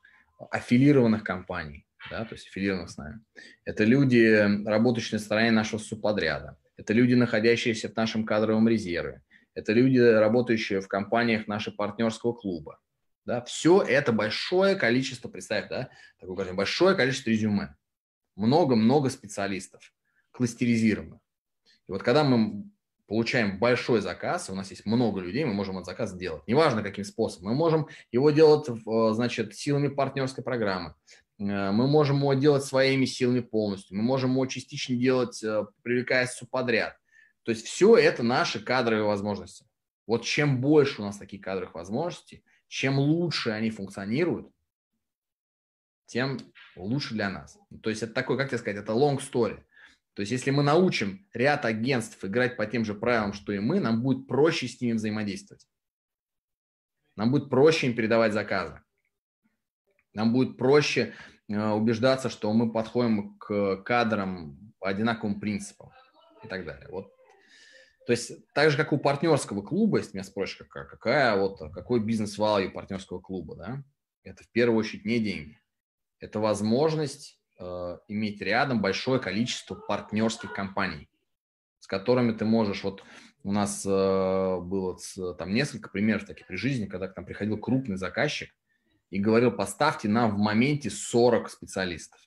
аффилированных 0.49 1.23
компаний, 1.23 1.85
да, 2.09 2.25
то 2.25 2.33
есть 2.33 2.47
аффилированных 2.47 2.89
с 2.89 2.97
нами. 2.97 3.19
Это 3.63 3.83
люди, 3.83 4.65
работающие 4.65 5.19
на 5.19 5.23
стороне 5.23 5.51
нашего 5.51 5.79
субподряда. 5.79 6.57
Это 6.77 6.93
люди, 6.93 7.13
находящиеся 7.13 7.89
в 7.89 7.95
нашем 7.95 8.25
кадровом 8.25 8.67
резерве 8.67 9.21
это 9.53 9.73
люди, 9.73 9.97
работающие 9.97 10.81
в 10.81 10.87
компаниях 10.87 11.47
нашего 11.47 11.75
партнерского 11.75 12.33
клуба. 12.33 12.79
Да, 13.25 13.41
все 13.43 13.81
это 13.81 14.11
большое 14.11 14.75
количество, 14.75 15.29
представь, 15.29 15.69
да, 15.69 15.89
такое 16.19 16.53
большое 16.53 16.95
количество 16.95 17.29
резюме. 17.29 17.75
Много-много 18.41 19.09
специалистов, 19.09 19.93
кластеризированных. 20.31 21.19
И 21.87 21.91
вот 21.91 22.03
когда 22.03 22.23
мы 22.23 22.65
получаем 23.07 23.59
большой 23.59 24.01
заказ, 24.01 24.49
у 24.49 24.55
нас 24.55 24.69
есть 24.69 24.85
много 24.85 25.19
людей, 25.19 25.43
мы 25.43 25.53
можем 25.53 25.75
этот 25.77 25.87
заказ 25.87 26.11
сделать. 26.11 26.47
Неважно, 26.47 26.81
каким 26.81 27.03
способом. 27.03 27.49
Мы 27.49 27.55
можем 27.55 27.87
его 28.11 28.31
делать, 28.31 28.67
значит, 29.15 29.55
силами 29.55 29.89
партнерской 29.89 30.43
программы. 30.43 30.95
Э, 31.37 31.71
мы 31.71 31.87
можем 31.87 32.17
его 32.17 32.33
делать 32.33 32.63
своими 32.63 33.05
силами 33.05 33.41
полностью. 33.41 33.97
Мы 33.97 34.03
можем 34.03 34.31
его 34.31 34.45
частично 34.45 34.95
делать, 34.95 35.43
э, 35.43 35.65
привлекая 35.81 36.27
субподряд. 36.27 36.97
То 37.43 37.51
есть 37.51 37.65
все 37.65 37.97
это 37.97 38.23
наши 38.23 38.63
кадровые 38.63 39.03
возможности. 39.03 39.65
Вот 40.07 40.23
чем 40.23 40.61
больше 40.61 41.01
у 41.01 41.05
нас 41.05 41.17
таких 41.17 41.41
кадровых 41.41 41.75
возможностей, 41.75 42.43
чем 42.67 42.99
лучше 42.99 43.49
они 43.49 43.71
функционируют, 43.71 44.49
тем 46.05 46.39
лучше 46.75 47.13
для 47.13 47.29
нас. 47.29 47.57
То 47.81 47.89
есть 47.89 48.03
это 48.03 48.13
такой, 48.13 48.37
как 48.37 48.49
тебе 48.49 48.57
сказать, 48.57 48.81
это 48.81 48.93
long 48.93 49.17
story. 49.17 49.63
То 50.13 50.21
есть 50.21 50.31
если 50.31 50.51
мы 50.51 50.63
научим 50.63 51.27
ряд 51.33 51.65
агентств 51.65 52.23
играть 52.23 52.57
по 52.57 52.65
тем 52.65 52.83
же 52.83 52.93
правилам, 52.93 53.33
что 53.33 53.53
и 53.53 53.59
мы, 53.59 53.79
нам 53.79 54.01
будет 54.01 54.27
проще 54.27 54.67
с 54.67 54.81
ними 54.81 54.93
взаимодействовать. 54.93 55.65
Нам 57.15 57.31
будет 57.31 57.49
проще 57.49 57.87
им 57.87 57.95
передавать 57.95 58.33
заказы. 58.33 58.81
Нам 60.13 60.33
будет 60.33 60.57
проще 60.57 61.13
э, 61.47 61.69
убеждаться, 61.69 62.29
что 62.29 62.51
мы 62.51 62.71
подходим 62.71 63.37
к 63.37 63.77
кадрам 63.83 64.57
по 64.79 64.89
одинаковым 64.89 65.39
принципам 65.39 65.91
и 66.43 66.47
так 66.47 66.65
далее. 66.65 66.87
Вот. 66.89 67.13
То 68.07 68.13
есть 68.13 68.31
так 68.53 68.71
же, 68.71 68.77
как 68.77 68.91
у 68.91 68.97
партнерского 68.97 69.61
клуба, 69.61 69.99
если 69.99 70.17
меня 70.17 70.23
спросишь, 70.23 70.57
какая, 70.57 70.85
какая 70.85 71.37
вот, 71.37 71.59
какой 71.73 72.03
бизнес-валью 72.03 72.73
партнерского 72.73 73.19
клуба, 73.19 73.55
да, 73.55 73.83
это 74.23 74.43
в 74.43 74.49
первую 74.49 74.79
очередь 74.79 75.05
не 75.05 75.19
деньги. 75.19 75.60
Это 76.21 76.39
возможность 76.39 77.39
э, 77.59 77.97
иметь 78.07 78.41
рядом 78.41 78.79
большое 78.79 79.19
количество 79.19 79.75
партнерских 79.75 80.53
компаний, 80.53 81.09
с 81.79 81.87
которыми 81.87 82.31
ты 82.31 82.45
можешь, 82.45 82.83
вот 82.83 83.03
у 83.43 83.51
нас 83.51 83.83
э, 83.85 83.89
было 83.89 84.97
там 85.33 85.53
несколько 85.53 85.89
примеров 85.89 86.25
таких 86.25 86.45
при 86.45 86.55
жизни, 86.55 86.85
когда 86.85 87.07
к 87.07 87.17
нам 87.17 87.25
приходил 87.25 87.57
крупный 87.57 87.97
заказчик 87.97 88.55
и 89.09 89.19
говорил, 89.19 89.51
поставьте 89.51 90.07
нам 90.07 90.35
в 90.35 90.37
моменте 90.37 90.91
40 90.91 91.49
специалистов. 91.49 92.21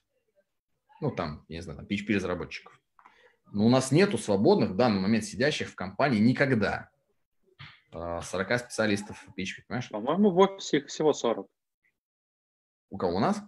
Ну, 0.99 1.09
там, 1.09 1.45
я 1.47 1.57
не 1.57 1.61
знаю, 1.61 1.79
там, 1.79 1.87
PHP-разработчиков. 1.87 2.79
Но 3.53 3.65
у 3.65 3.69
нас 3.69 3.91
нету 3.91 4.17
свободных 4.17 4.71
в 4.71 4.75
данный 4.75 4.99
момент 4.99 5.23
сидящих 5.23 5.69
в 5.69 5.75
компании 5.75 6.19
никогда. 6.19 6.89
40 7.91 8.51
э, 8.51 8.57
специалистов 8.59 9.17
в 9.25 9.39
PHP, 9.39 9.63
понимаешь? 9.67 9.89
По-моему, 9.89 10.31
в 10.31 10.37
офисе 10.39 10.79
их 10.79 10.87
всего 10.87 11.13
40. 11.13 11.47
У 12.89 12.97
кого 12.97 13.15
у 13.15 13.19
нас? 13.19 13.41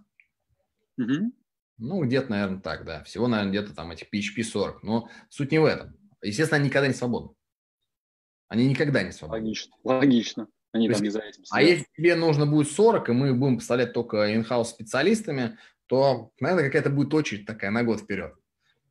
Угу. 0.97 1.31
Ну, 1.79 2.03
где-то, 2.03 2.31
наверное, 2.31 2.59
так, 2.59 2.85
да. 2.85 3.03
Всего, 3.03 3.27
наверное, 3.27 3.51
где-то 3.51 3.75
там 3.75 3.91
этих 3.91 4.07
PHP 4.11 4.43
40. 4.43 4.83
Но 4.83 5.09
суть 5.29 5.51
не 5.51 5.59
в 5.59 5.65
этом. 5.65 5.95
Естественно, 6.21 6.57
они 6.57 6.69
никогда 6.69 6.87
не 6.87 6.93
свободны. 6.93 7.35
Они 8.47 8.67
никогда 8.67 9.03
не 9.03 9.11
свободны. 9.11 9.43
Логично. 9.43 9.75
Логично. 9.83 10.47
Они 10.71 10.87
То 10.87 10.95
там 10.95 11.03
есть, 11.03 11.15
не 11.15 11.19
за 11.21 11.27
этим 11.27 11.43
А 11.51 11.61
если 11.61 11.85
тебе 11.95 12.15
нужно 12.15 12.45
будет 12.45 12.71
40, 12.71 13.09
и 13.09 13.11
мы 13.11 13.33
будем 13.33 13.57
поставлять 13.57 13.93
только 13.93 14.33
in-house 14.33 14.65
специалистами, 14.65 15.57
то, 15.87 16.31
наверное, 16.39 16.65
какая-то 16.65 16.89
будет 16.89 17.13
очередь 17.13 17.45
такая 17.45 17.71
на 17.71 17.83
год 17.83 18.01
вперед. 18.01 18.33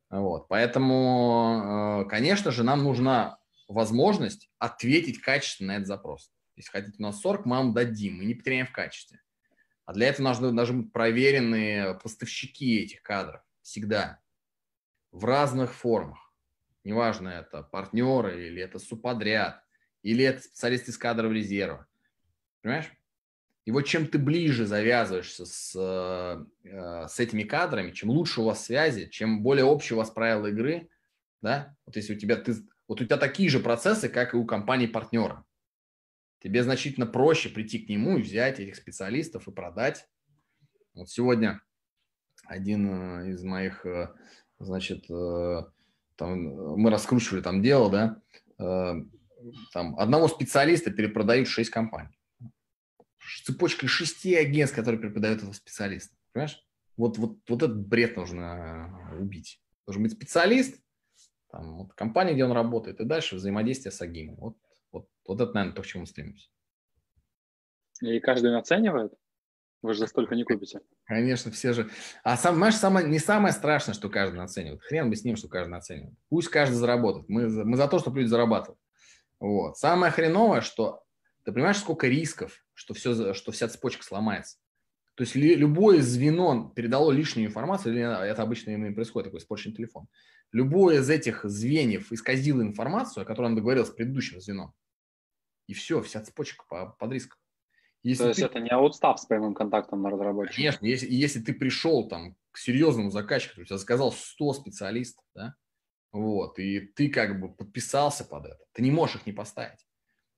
Вот. 0.09 0.47
Поэтому, 0.47 2.03
э, 2.05 2.09
конечно 2.09 2.51
же, 2.51 2.63
нам 2.63 2.83
нужна 2.83 3.37
возможность 3.67 4.49
ответить 4.57 5.19
качественно 5.19 5.73
на 5.73 5.75
этот 5.77 5.87
запрос. 5.87 6.31
Если 6.55 6.71
хотите 6.71 6.95
у 6.99 7.03
нас 7.03 7.19
40, 7.19 7.45
мы 7.45 7.57
вам 7.57 7.73
дадим, 7.73 8.17
мы 8.17 8.25
не 8.25 8.33
потеряем 8.33 8.65
в 8.65 8.71
качестве. 8.71 9.19
А 9.87 9.93
для 9.93 10.09
этого 10.09 10.27
нужны, 10.27 10.51
должны 10.51 10.83
быть 10.83 10.91
проверенные 10.91 11.93
поставщики 11.95 12.79
этих 12.81 13.01
кадров 13.01 13.41
всегда 13.61 14.19
в 15.11 15.23
разных 15.23 15.73
формах. 15.73 16.33
Неважно, 16.83 17.29
это 17.29 17.63
партнеры 17.63 18.47
или 18.47 18.61
это 18.61 18.79
субподряд, 18.79 19.63
или 20.03 20.25
это 20.25 20.43
специалисты 20.43 20.91
из 20.91 20.97
кадров 20.97 21.31
резерва. 21.31 21.87
Понимаешь? 22.61 22.91
И 23.63 23.71
вот 23.71 23.83
чем 23.83 24.07
ты 24.07 24.19
ближе 24.19 24.65
завязываешься 24.65 25.45
с, 25.45 25.73
э, 25.73 27.07
с 27.07 27.19
этими 27.21 27.43
кадрами, 27.43 27.91
чем 27.91 28.09
лучше 28.09 28.41
у 28.41 28.43
вас 28.45 28.65
связи, 28.65 29.07
чем 29.07 29.41
более 29.41 29.63
общие 29.63 29.95
у 29.95 29.99
вас 29.99 30.09
правила 30.09 30.47
игры, 30.47 30.89
да, 31.41 31.77
вот 31.85 31.95
если 31.95 32.13
у 32.13 32.19
тебя, 32.19 32.35
ты, 32.35 32.55
вот 32.89 32.99
у 32.99 33.05
тебя 33.05 33.17
такие 33.17 33.49
же 33.49 33.61
процессы, 33.61 34.09
как 34.09 34.33
и 34.33 34.37
у 34.37 34.45
компании-партнера 34.45 35.45
тебе 36.39 36.63
значительно 36.63 37.05
проще 37.05 37.49
прийти 37.49 37.79
к 37.79 37.89
нему 37.89 38.17
и 38.17 38.21
взять 38.21 38.59
этих 38.59 38.75
специалистов 38.75 39.47
и 39.47 39.51
продать. 39.51 40.07
Вот 40.93 41.09
сегодня 41.09 41.61
один 42.45 42.87
э, 42.89 43.31
из 43.31 43.43
моих, 43.43 43.85
э, 43.85 44.13
значит, 44.59 45.09
э, 45.09 45.63
там, 46.15 46.39
мы 46.79 46.89
раскручивали 46.89 47.41
там 47.41 47.61
дело, 47.61 47.91
да, 47.91 48.21
там 49.71 49.99
одного 49.99 50.27
специалиста 50.27 50.89
перепродают 50.89 51.47
6 51.47 51.69
компаний. 51.69 52.17
Цепочка 53.43 53.87
шести 53.87 54.33
агентств, 54.33 54.75
которые 54.75 54.99
перепродают 54.99 55.39
этого 55.39 55.53
специалиста. 55.53 56.15
Понимаешь? 56.31 56.65
Вот, 56.95 57.19
вот, 57.19 57.37
вот 57.47 57.61
этот 57.61 57.85
бред 57.85 58.17
нужно 58.17 59.15
убить. 59.19 59.61
Должен 59.85 60.01
быть 60.01 60.13
специалист, 60.13 60.81
там, 61.51 61.77
вот 61.77 61.93
компания, 61.93 62.33
где 62.33 62.45
он 62.45 62.51
работает, 62.51 62.99
и 62.99 63.05
дальше 63.05 63.35
взаимодействие 63.35 63.91
с 63.91 64.01
агимом. 64.01 64.37
Вот 64.37 64.57
вот, 64.99 65.09
вот 65.25 65.41
это, 65.41 65.53
наверное, 65.53 65.75
то, 65.75 65.81
к 65.81 65.85
чему 65.85 66.01
мы 66.01 66.07
стремимся. 66.07 66.49
И 68.01 68.19
каждый 68.19 68.55
оценивает? 68.57 69.13
Вы 69.81 69.93
же 69.93 69.99
за 69.99 70.07
столько 70.07 70.35
не 70.35 70.43
купите. 70.43 70.81
Конечно, 71.05 71.51
все 71.51 71.73
же. 71.73 71.89
А 72.23 72.35
сам, 72.35 72.55
знаешь, 72.55 72.75
самое, 72.75 73.07
не 73.07 73.19
самое 73.19 73.53
страшное, 73.53 73.93
что 73.93 74.09
каждый 74.09 74.41
оценивает. 74.41 74.81
Хрен 74.81 75.09
бы 75.09 75.15
с 75.15 75.23
ним, 75.23 75.35
что 75.35 75.47
каждый 75.47 75.75
оценивает. 75.77 76.15
Пусть 76.29 76.49
каждый 76.49 76.75
заработает. 76.75 77.29
Мы, 77.29 77.47
мы 77.63 77.77
за 77.77 77.87
то, 77.87 77.99
чтобы 77.99 78.19
люди 78.19 78.29
зарабатывали. 78.29 78.79
Вот. 79.39 79.77
Самое 79.77 80.11
хреновое, 80.11 80.61
что 80.61 81.03
ты 81.45 81.51
понимаешь, 81.51 81.77
сколько 81.77 82.07
рисков, 82.07 82.65
что, 82.73 82.93
все, 82.93 83.33
что 83.33 83.51
вся 83.51 83.67
цепочка 83.67 84.03
сломается. 84.03 84.57
То 85.15 85.23
есть 85.23 85.35
ли, 85.35 85.55
любое 85.55 86.01
звено 86.01 86.71
передало 86.75 87.11
лишнюю 87.11 87.47
информацию, 87.47 87.93
или 87.93 88.29
это 88.29 88.41
обычно 88.41 88.71
именно 88.71 88.93
происходит, 88.93 89.27
такой 89.27 89.39
испорченный 89.39 89.75
телефон. 89.75 90.07
Любое 90.51 90.99
из 90.99 91.09
этих 91.09 91.43
звеньев 91.43 92.11
исказило 92.11 92.61
информацию, 92.61 93.23
о 93.23 93.25
которой 93.25 93.47
он 93.47 93.55
договорился 93.55 93.91
с 93.91 93.95
предыдущим 93.95 94.41
звеном. 94.41 94.73
И 95.67 95.73
все, 95.73 96.01
вся 96.01 96.21
цепочка 96.21 96.63
под 96.97 97.11
риском. 97.11 97.37
Если 98.03 98.23
То 98.23 98.29
есть 98.29 98.39
ты... 98.39 98.45
это 98.45 98.59
не 98.59 98.69
аутстав 98.69 99.19
с 99.19 99.25
прямым 99.25 99.53
контактом 99.53 100.01
на 100.01 100.09
разработчика? 100.09 100.55
Конечно, 100.55 100.85
если, 100.85 101.07
если 101.11 101.41
ты 101.41 101.53
пришел 101.53 102.07
там 102.07 102.35
к 102.51 102.57
серьезному 102.57 103.09
заказчику, 103.11 103.61
у 103.61 103.65
тебя 103.65 103.77
заказал 103.77 104.11
100 104.11 104.53
специалистов, 104.53 105.25
да, 105.35 105.55
вот, 106.11 106.57
и 106.57 106.79
ты 106.79 107.09
как 107.09 107.39
бы 107.39 107.53
подписался 107.53 108.23
под 108.23 108.45
это, 108.45 108.59
ты 108.71 108.81
не 108.81 108.91
можешь 108.91 109.17
их 109.17 109.25
не 109.25 109.33
поставить. 109.33 109.85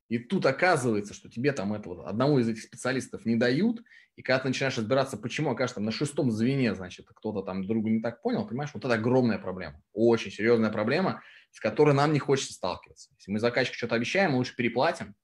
И 0.08 0.18
тут 0.18 0.46
оказывается, 0.48 1.14
что 1.14 1.30
тебе 1.30 1.52
там 1.52 1.74
этого 1.74 2.10
одного 2.10 2.40
из 2.40 2.50
этих 2.50 2.64
специалистов 2.64 3.26
не 3.26 3.36
дают, 3.36 3.84
и 4.16 4.24
когда 4.24 4.40
ты 4.40 4.48
начинаешь 4.48 4.78
разбираться, 4.78 5.18
почему, 5.18 5.52
окажется, 5.52 5.76
там 5.76 5.86
на 5.86 5.92
шестом 5.92 6.32
звене, 6.32 6.74
значит, 6.74 7.06
кто-то 7.08 7.44
там 7.44 7.66
другу 7.66 7.90
не 7.90 8.02
так 8.02 8.22
понял, 8.24 8.48
понимаешь, 8.48 8.72
вот 8.74 8.84
это 8.84 8.96
огромная 8.96 9.38
проблема, 9.38 9.82
очень 9.94 10.32
серьезная 10.32 10.72
проблема, 10.72 11.22
с 11.52 11.60
которой 11.60 11.94
нам 11.94 12.14
не 12.14 12.20
хочется 12.20 12.54
сталкиваться. 12.54 13.10
Если 13.18 13.32
мы 13.32 13.40
заказчику 13.40 13.76
что-то 13.78 13.96
обещаем, 13.96 14.32
мы 14.32 14.38
лучше 14.38 14.56
переплатим, 14.56 15.16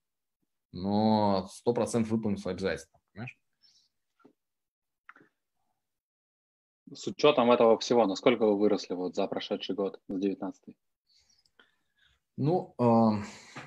но 0.71 1.47
100% 1.67 2.03
выполним 2.03 2.38
свои 2.38 2.53
обязательства, 2.53 2.99
понимаешь? 3.13 3.38
С 6.93 7.07
учетом 7.07 7.51
этого 7.51 7.80
всего, 7.80 8.05
насколько 8.05 8.45
вы 8.45 8.57
выросли 8.57 8.93
вот 8.93 9.15
за 9.15 9.28
прошедший 9.28 9.73
год, 9.73 9.99
с 10.07 10.19
19 10.19 10.76
Ну, 12.38 12.76
э, 12.78 13.23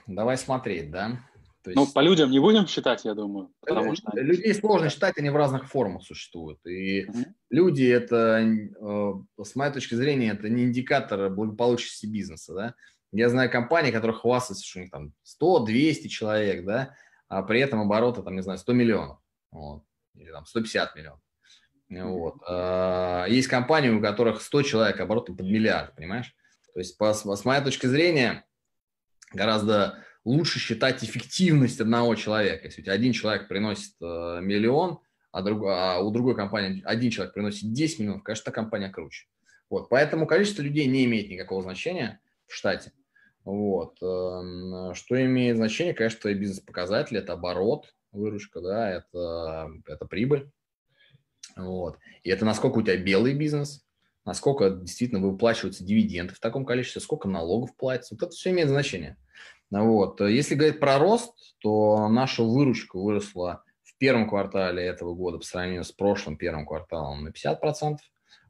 давай 0.06 0.36
смотреть, 0.36 0.90
да. 0.90 1.28
То 1.68 1.74
ну, 1.74 1.82
есть... 1.82 1.94
Ну, 1.94 2.00
по 2.00 2.04
людям 2.04 2.30
не 2.30 2.38
будем 2.38 2.66
считать, 2.66 3.04
я 3.04 3.14
думаю. 3.14 3.50
Потому 3.60 3.94
что 3.94 4.10
Людей 4.14 4.54
сложно 4.54 4.88
считать, 4.88 5.18
они 5.18 5.30
в 5.30 5.36
разных 5.36 5.68
формах 5.68 6.02
существуют. 6.02 6.64
И 6.66 7.06
угу. 7.06 7.18
люди 7.50 7.84
это, 7.84 8.40
э, 8.40 9.42
с 9.42 9.54
моей 9.54 9.72
точки 9.72 9.94
зрения, 9.94 10.30
это 10.30 10.48
не 10.48 10.64
индикатор 10.64 11.30
благополучности 11.30 12.06
бизнеса, 12.06 12.54
да. 12.54 12.74
Я 13.12 13.28
знаю 13.30 13.50
компании, 13.50 13.90
которые 13.90 14.16
хвастаются, 14.16 14.66
что 14.66 14.80
у 14.80 14.82
них 14.82 14.90
там 14.90 15.12
100-200 15.42 16.08
человек, 16.08 16.64
да, 16.64 16.94
а 17.28 17.42
при 17.42 17.60
этом 17.60 17.80
обороты, 17.80 18.22
там, 18.22 18.34
не 18.34 18.42
знаю, 18.42 18.58
100 18.58 18.72
миллионов, 18.74 19.18
вот, 19.50 19.82
или 20.14 20.30
там 20.30 20.44
150 20.44 20.94
миллионов. 20.94 21.20
Вот. 21.88 22.34
А, 22.46 23.24
есть 23.26 23.48
компании, 23.48 23.88
у 23.88 24.02
которых 24.02 24.42
100 24.42 24.62
человек 24.62 25.00
оборотом 25.00 25.36
под 25.36 25.46
миллиард, 25.46 25.94
понимаешь? 25.96 26.34
То 26.74 26.80
есть, 26.80 26.98
по, 26.98 27.14
с 27.14 27.44
моей 27.46 27.64
точки 27.64 27.86
зрения, 27.86 28.44
гораздо 29.32 30.04
лучше 30.28 30.58
считать 30.58 31.02
эффективность 31.02 31.80
одного 31.80 32.14
человека. 32.14 32.66
Если 32.66 32.82
у 32.82 32.84
тебя 32.84 32.94
один 32.94 33.12
человек 33.12 33.48
приносит 33.48 33.94
э, 34.00 34.40
миллион, 34.42 35.00
а, 35.32 35.42
друг, 35.42 35.64
а 35.66 36.00
у 36.00 36.10
другой 36.10 36.36
компании 36.36 36.82
один 36.84 37.10
человек 37.10 37.34
приносит 37.34 37.72
10 37.72 38.00
миллионов, 38.00 38.22
конечно, 38.22 38.44
та 38.44 38.50
компания 38.50 38.90
круче. 38.90 39.26
Вот, 39.70 39.88
поэтому 39.88 40.26
количество 40.26 40.62
людей 40.62 40.86
не 40.86 41.04
имеет 41.04 41.30
никакого 41.30 41.62
значения 41.62 42.20
в 42.46 42.54
штате. 42.54 42.92
Вот. 43.44 43.96
Эм, 44.02 44.94
что 44.94 45.22
имеет 45.22 45.56
значение, 45.56 45.94
конечно, 45.94 46.20
твои 46.20 46.34
бизнес-показатели, 46.34 47.18
это 47.18 47.34
оборот, 47.34 47.94
выручка, 48.12 48.60
да, 48.60 48.90
это, 48.90 49.70
это 49.86 50.06
прибыль. 50.06 50.50
Вот. 51.56 51.98
И 52.22 52.30
это 52.30 52.44
насколько 52.44 52.78
у 52.78 52.82
тебя 52.82 52.96
белый 52.96 53.34
бизнес, 53.34 53.84
насколько 54.24 54.70
действительно 54.70 55.20
выплачиваются 55.20 55.84
дивиденды 55.84 56.34
в 56.34 56.40
таком 56.40 56.64
количестве, 56.66 57.00
сколько 57.00 57.28
налогов 57.28 57.74
платится. 57.76 58.14
Вот 58.14 58.22
это 58.22 58.32
все 58.32 58.50
имеет 58.50 58.68
значение. 58.68 59.16
Вот. 59.70 60.20
Если 60.20 60.54
говорить 60.54 60.80
про 60.80 60.98
рост, 60.98 61.34
то 61.60 62.08
наша 62.08 62.42
выручка 62.42 62.98
выросла 62.98 63.64
в 63.82 63.96
первом 63.98 64.28
квартале 64.28 64.84
этого 64.84 65.14
года 65.14 65.38
по 65.38 65.44
сравнению 65.44 65.84
с 65.84 65.92
прошлым 65.92 66.36
первым 66.36 66.66
кварталом 66.66 67.24
на 67.24 67.28
50%, 67.28 67.96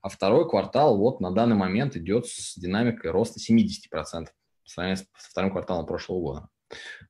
а 0.01 0.09
второй 0.09 0.49
квартал 0.49 0.97
вот 0.99 1.21
на 1.21 1.33
данный 1.33 1.57
момент 1.57 1.97
идет 1.97 2.27
с 2.27 2.57
динамикой 2.57 3.11
роста 3.11 3.41
70% 3.41 3.91
по 3.91 4.31
сравнению 4.65 5.05
с 5.17 5.27
вторым 5.27 5.51
кварталом 5.51 5.87
прошлого 5.87 6.21
года. 6.21 6.49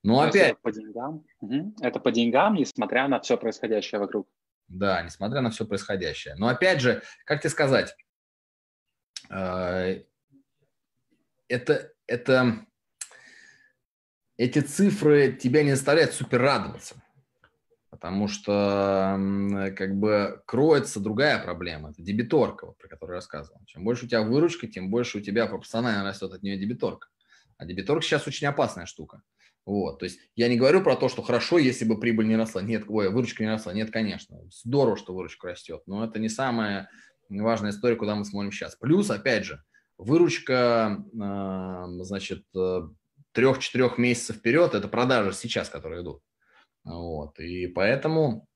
Но 0.02 0.22
То 0.22 0.28
опять... 0.28 0.52
Это 0.52 0.60
по 0.62 0.72
деньгам? 0.72 1.24
Угу. 1.40 1.74
Это 1.80 2.00
по 2.00 2.10
деньгам, 2.12 2.54
несмотря 2.54 3.08
на 3.08 3.20
все 3.20 3.36
происходящее 3.36 3.98
вокруг. 3.98 4.28
Да, 4.68 5.02
несмотря 5.02 5.40
на 5.40 5.50
все 5.50 5.66
происходящее. 5.66 6.34
Но 6.36 6.48
опять 6.48 6.80
же, 6.80 7.02
как 7.24 7.40
тебе 7.40 7.50
сказать, 7.50 7.96
э, 9.30 10.02
это, 11.48 11.92
это, 12.06 12.66
эти 14.38 14.60
цифры 14.60 15.32
тебя 15.32 15.62
не 15.62 15.72
заставляют 15.72 16.14
супер 16.14 16.40
радоваться. 16.40 16.94
Потому 17.90 18.28
что 18.28 19.18
как 19.76 19.96
бы 19.96 20.40
кроется 20.46 21.00
другая 21.00 21.42
проблема. 21.42 21.90
Это 21.90 22.02
дебиторка, 22.02 22.66
вот, 22.66 22.78
про 22.78 22.86
которую 22.86 23.14
я 23.14 23.18
рассказывал. 23.18 23.60
Чем 23.66 23.82
больше 23.82 24.06
у 24.06 24.08
тебя 24.08 24.22
выручка, 24.22 24.68
тем 24.68 24.90
больше 24.90 25.18
у 25.18 25.20
тебя 25.20 25.46
пропорционально 25.46 26.04
растет 26.04 26.32
от 26.32 26.42
нее 26.42 26.56
дебиторка. 26.56 27.08
А 27.56 27.66
дебиторка 27.66 28.02
сейчас 28.02 28.28
очень 28.28 28.46
опасная 28.46 28.86
штука. 28.86 29.22
Вот, 29.66 29.98
то 29.98 30.04
есть 30.04 30.20
я 30.36 30.48
не 30.48 30.56
говорю 30.56 30.82
про 30.82 30.96
то, 30.96 31.08
что 31.08 31.22
хорошо, 31.22 31.58
если 31.58 31.84
бы 31.84 31.98
прибыль 31.98 32.28
не 32.28 32.36
росла. 32.36 32.62
Нет, 32.62 32.84
ой, 32.88 33.10
выручка 33.10 33.42
не 33.42 33.50
росла. 33.50 33.72
Нет, 33.74 33.90
конечно. 33.90 34.38
Здорово, 34.50 34.96
что 34.96 35.12
выручка 35.12 35.48
растет, 35.48 35.82
но 35.86 36.04
это 36.04 36.18
не 36.18 36.28
самая 36.28 36.88
важная 37.28 37.72
история, 37.72 37.96
куда 37.96 38.14
мы 38.14 38.24
смотрим 38.24 38.52
сейчас. 38.52 38.76
Плюс, 38.76 39.10
опять 39.10 39.44
же, 39.44 39.62
выручка, 39.98 41.04
значит, 41.12 42.44
э, 42.56 42.82
трех-четырех 43.38 43.98
месяцев 43.98 44.38
вперед– 44.38 44.74
это 44.74 44.88
продажи 44.88 45.32
сейчас, 45.32 45.68
которые 45.68 46.02
идут. 46.02 46.20
Вот, 46.82 47.38
и 47.38 47.68
поэтому, 47.68 48.48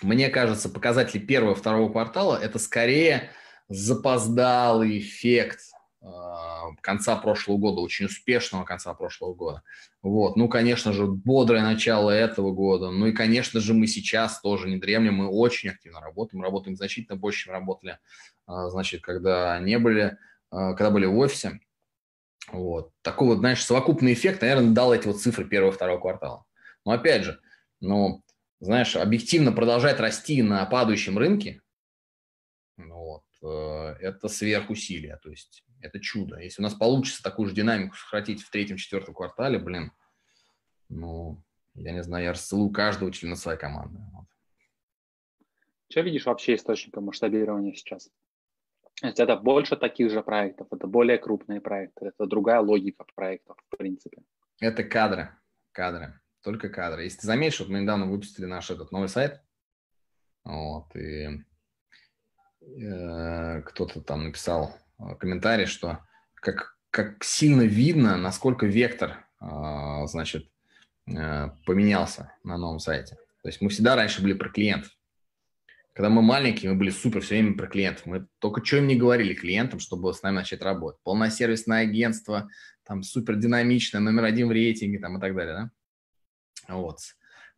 мне 0.00 0.30
кажется, 0.30 0.70
показатели 0.70 1.20
первого 1.20 1.54
второго 1.54 1.92
квартала– 1.92 2.34
это 2.42 2.58
скорее 2.58 3.30
запоздалый 3.68 5.00
эффект 5.00 5.60
а, 6.00 6.72
конца 6.80 7.14
прошлого 7.16 7.58
года, 7.58 7.82
очень 7.82 8.06
успешного 8.06 8.64
конца 8.64 8.94
прошлого 8.94 9.34
года. 9.34 9.62
Вот. 10.00 10.36
Ну, 10.36 10.48
конечно 10.48 10.94
же, 10.94 11.06
бодрое 11.06 11.62
начало 11.62 12.08
этого 12.08 12.52
года. 12.52 12.90
Ну 12.90 13.08
и, 13.08 13.12
конечно 13.12 13.60
же, 13.60 13.74
мы 13.74 13.86
сейчас 13.86 14.40
тоже 14.40 14.66
не 14.66 14.78
дремлем, 14.78 15.16
мы 15.16 15.28
очень 15.28 15.68
активно 15.68 16.00
работаем, 16.00 16.42
работаем 16.42 16.74
значительно 16.74 17.16
больше, 17.16 17.44
чем 17.44 17.52
работали, 17.52 17.98
а, 18.46 18.70
значит, 18.70 19.02
когда 19.02 19.58
не 19.58 19.78
были, 19.78 20.16
а, 20.50 20.72
когда 20.72 20.90
были 20.90 21.04
в 21.04 21.18
офисе. 21.18 21.60
Вот. 22.48 22.92
Такой 23.02 23.28
вот, 23.28 23.38
знаешь, 23.38 23.64
совокупный 23.64 24.12
эффект, 24.12 24.42
наверное, 24.42 24.72
дал 24.72 24.92
эти 24.94 25.06
вот 25.06 25.20
цифры 25.20 25.44
первого 25.44 25.72
и 25.72 25.74
второго 25.74 26.00
квартала. 26.00 26.44
Но 26.84 26.92
опять 26.92 27.24
же, 27.24 27.40
ну, 27.80 28.22
знаешь, 28.60 28.96
объективно 28.96 29.52
продолжать 29.52 30.00
расти 30.00 30.42
на 30.42 30.64
падающем 30.66 31.18
рынке, 31.18 31.60
ну 32.76 32.96
вот, 32.96 33.24
э, 33.42 33.96
это 34.00 34.28
сверхусилие. 34.28 35.18
То 35.22 35.30
есть 35.30 35.64
это 35.80 36.00
чудо. 36.00 36.38
Если 36.38 36.62
у 36.62 36.64
нас 36.64 36.74
получится 36.74 37.22
такую 37.22 37.48
же 37.48 37.54
динамику 37.54 37.94
сохранить 37.96 38.42
в 38.42 38.50
третьем-четвертом 38.50 39.14
квартале, 39.14 39.58
блин, 39.58 39.92
ну, 40.88 41.42
я 41.74 41.92
не 41.92 42.02
знаю, 42.02 42.24
я 42.24 42.32
расцелую 42.32 42.70
каждого 42.70 43.12
члена 43.12 43.36
своей 43.36 43.58
команды. 43.58 43.98
Вот. 44.12 44.26
Что 45.90 46.00
видишь 46.00 46.26
вообще 46.26 46.54
источником 46.54 47.04
масштабирования 47.04 47.74
сейчас? 47.74 48.10
Это 49.02 49.36
больше 49.36 49.76
таких 49.76 50.10
же 50.10 50.22
проектов, 50.22 50.68
это 50.70 50.86
более 50.86 51.18
крупные 51.18 51.60
проекты, 51.60 52.06
это 52.06 52.26
другая 52.26 52.60
логика 52.60 53.04
проектов, 53.14 53.56
в 53.68 53.76
принципе. 53.76 54.22
Это 54.60 54.84
кадры, 54.84 55.30
кадры, 55.72 56.20
только 56.42 56.68
кадры. 56.68 57.02
Если 57.02 57.20
ты 57.20 57.26
заметишь, 57.26 57.60
вот 57.60 57.68
мы 57.68 57.80
недавно 57.80 58.06
выпустили 58.06 58.46
наш 58.46 58.70
этот 58.70 58.92
новый 58.92 59.08
сайт, 59.08 59.42
вот, 60.44 60.94
и 60.94 61.44
э, 62.60 63.62
кто-то 63.62 64.00
там 64.00 64.24
написал 64.24 64.74
Э, 64.98 65.14
комментарий, 65.16 65.66
что 65.66 66.00
как, 66.34 66.76
как 66.90 67.24
сильно 67.24 67.62
видно, 67.62 68.16
насколько 68.16 68.66
вектор, 68.66 69.26
э, 69.40 70.06
значит, 70.06 70.48
э, 71.06 71.50
поменялся 71.66 72.32
на 72.42 72.56
новом 72.56 72.78
сайте. 72.78 73.16
То 73.42 73.48
есть 73.48 73.60
мы 73.60 73.68
всегда 73.68 73.96
раньше 73.96 74.22
были 74.22 74.34
про 74.34 74.48
клиентов. 74.48 74.93
Когда 75.94 76.10
мы 76.10 76.22
маленькие, 76.22 76.72
мы 76.72 76.76
были 76.76 76.90
супер 76.90 77.20
все 77.20 77.36
время 77.36 77.56
про 77.56 77.68
клиентов. 77.68 78.04
Мы 78.06 78.26
только 78.40 78.64
что 78.64 78.78
им 78.78 78.88
не 78.88 78.96
говорили 78.96 79.32
клиентам, 79.32 79.78
чтобы 79.78 80.12
с 80.12 80.22
нами 80.22 80.34
начать 80.36 80.60
работать. 80.60 81.00
Полносервисное 81.04 81.82
агентство, 81.82 82.48
там 82.82 83.04
супер 83.04 83.36
динамичное, 83.36 84.00
номер 84.00 84.24
один 84.24 84.48
в 84.48 84.50
рейтинге 84.50 84.98
там, 84.98 85.18
и 85.18 85.20
так 85.20 85.36
далее. 85.36 85.54
Да? 86.66 86.74
Вот. 86.74 86.98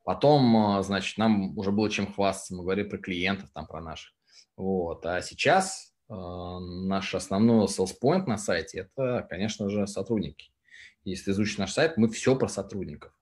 Потом, 0.05 0.83
значит, 0.83 1.17
нам 1.17 1.57
уже 1.57 1.73
было 1.73 1.89
чем 1.89 2.13
хвастаться. 2.13 2.55
Мы 2.55 2.63
говорили 2.63 2.87
про 2.87 2.99
клиентов, 2.99 3.49
там, 3.55 3.67
про 3.67 3.81
наших. 3.81 4.13
Вот. 4.55 5.07
А 5.07 5.23
сейчас 5.23 5.95
а, 6.11 6.61
наш 6.61 7.15
основной 7.15 7.67
sales 7.67 7.95
point 8.01 8.27
на 8.27 8.37
сайте– 8.37 8.81
это, 8.97 9.27
конечно 9.31 9.71
же, 9.71 9.87
сотрудники. 9.87 10.51
Если 11.05 11.31
изучить 11.31 11.59
наш 11.59 11.73
сайт, 11.73 11.97
мы 11.97 12.09
все 12.09 12.37
про 12.37 12.49
сотрудников. 12.49 13.16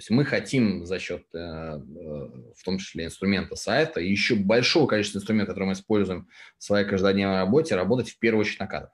Есть 0.00 0.08
мы 0.08 0.24
хотим 0.24 0.86
за 0.86 0.98
счет, 0.98 1.26
э, 1.34 1.38
э, 1.38 1.78
в 1.78 2.64
том 2.64 2.78
числе, 2.78 3.04
инструмента 3.04 3.54
сайта 3.54 4.00
и 4.00 4.08
еще 4.08 4.34
большого 4.34 4.86
количества 4.86 5.18
инструментов, 5.18 5.52
которые 5.52 5.66
мы 5.68 5.72
используем 5.74 6.26
в 6.56 6.64
своей 6.64 6.86
каждодневной 6.86 7.36
работе, 7.36 7.76
работать 7.76 8.08
в 8.08 8.18
первую 8.18 8.40
очередь 8.40 8.60
на 8.60 8.66
кадрах. 8.66 8.92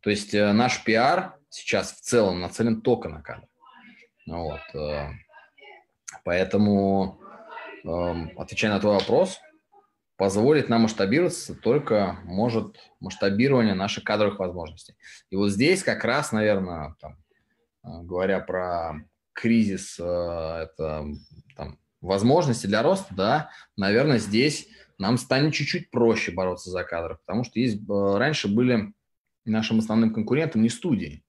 То 0.00 0.10
есть 0.10 0.34
э, 0.34 0.52
наш 0.52 0.84
пиар 0.84 1.36
сейчас 1.48 1.94
в 1.94 2.02
целом 2.02 2.40
нацелен 2.40 2.82
только 2.82 3.08
на 3.08 3.22
кадры. 3.22 3.48
Вот. 4.26 4.60
Поэтому, 6.22 7.18
эм, 7.84 8.32
отвечая 8.36 8.72
на 8.72 8.80
твой 8.80 8.94
вопрос, 8.94 9.40
позволить 10.16 10.68
нам 10.68 10.82
масштабироваться 10.82 11.54
только 11.54 12.18
может 12.24 12.76
масштабирование 13.00 13.72
наших 13.72 14.04
кадровых 14.04 14.38
возможностей. 14.38 14.96
И 15.30 15.36
вот 15.36 15.48
здесь 15.48 15.82
как 15.82 16.04
раз, 16.04 16.32
наверное, 16.32 16.94
там, 17.00 17.16
говоря 17.82 18.40
про 18.40 19.00
кризис, 19.36 19.98
э, 20.00 20.02
это 20.02 21.06
там, 21.56 21.78
возможности 22.00 22.66
для 22.66 22.82
роста, 22.82 23.14
да, 23.14 23.50
наверное, 23.76 24.18
здесь 24.18 24.68
нам 24.98 25.18
станет 25.18 25.52
чуть-чуть 25.52 25.90
проще 25.90 26.32
бороться 26.32 26.70
за 26.70 26.82
кадры, 26.82 27.18
потому 27.24 27.44
что 27.44 27.60
есть, 27.60 27.76
э, 27.88 28.16
раньше 28.16 28.48
были 28.48 28.94
нашим 29.44 29.78
основным 29.78 30.12
конкурентом 30.12 30.62
не 30.62 30.70
студии. 30.70 31.22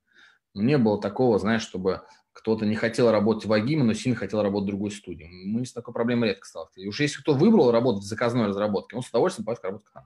Не 0.53 0.77
было 0.77 0.99
такого, 0.99 1.37
знаешь, 1.37 1.61
чтобы 1.61 2.01
кто-то 2.31 2.65
не 2.65 2.75
хотел 2.75 3.11
работать 3.11 3.45
в 3.45 3.53
Агиме, 3.53 3.83
но 3.83 3.93
сильно 3.93 4.15
хотел 4.15 4.41
работать 4.41 4.69
в 4.69 4.71
другой 4.71 4.91
студии. 4.91 5.29
Мы 5.45 5.65
с 5.65 5.73
такой 5.73 5.93
проблемой 5.93 6.29
редко 6.29 6.47
сталкивались. 6.47 6.87
Уж 6.87 6.99
если 7.01 7.21
кто 7.21 7.33
выбрал 7.33 7.71
работать 7.71 8.03
в 8.03 8.07
заказной 8.07 8.47
разработке, 8.47 8.95
он 8.95 9.03
с 9.03 9.09
удовольствием 9.09 9.45
пойдет 9.45 9.63
работать 9.63 9.87
к 9.87 9.95
нам. 9.95 10.05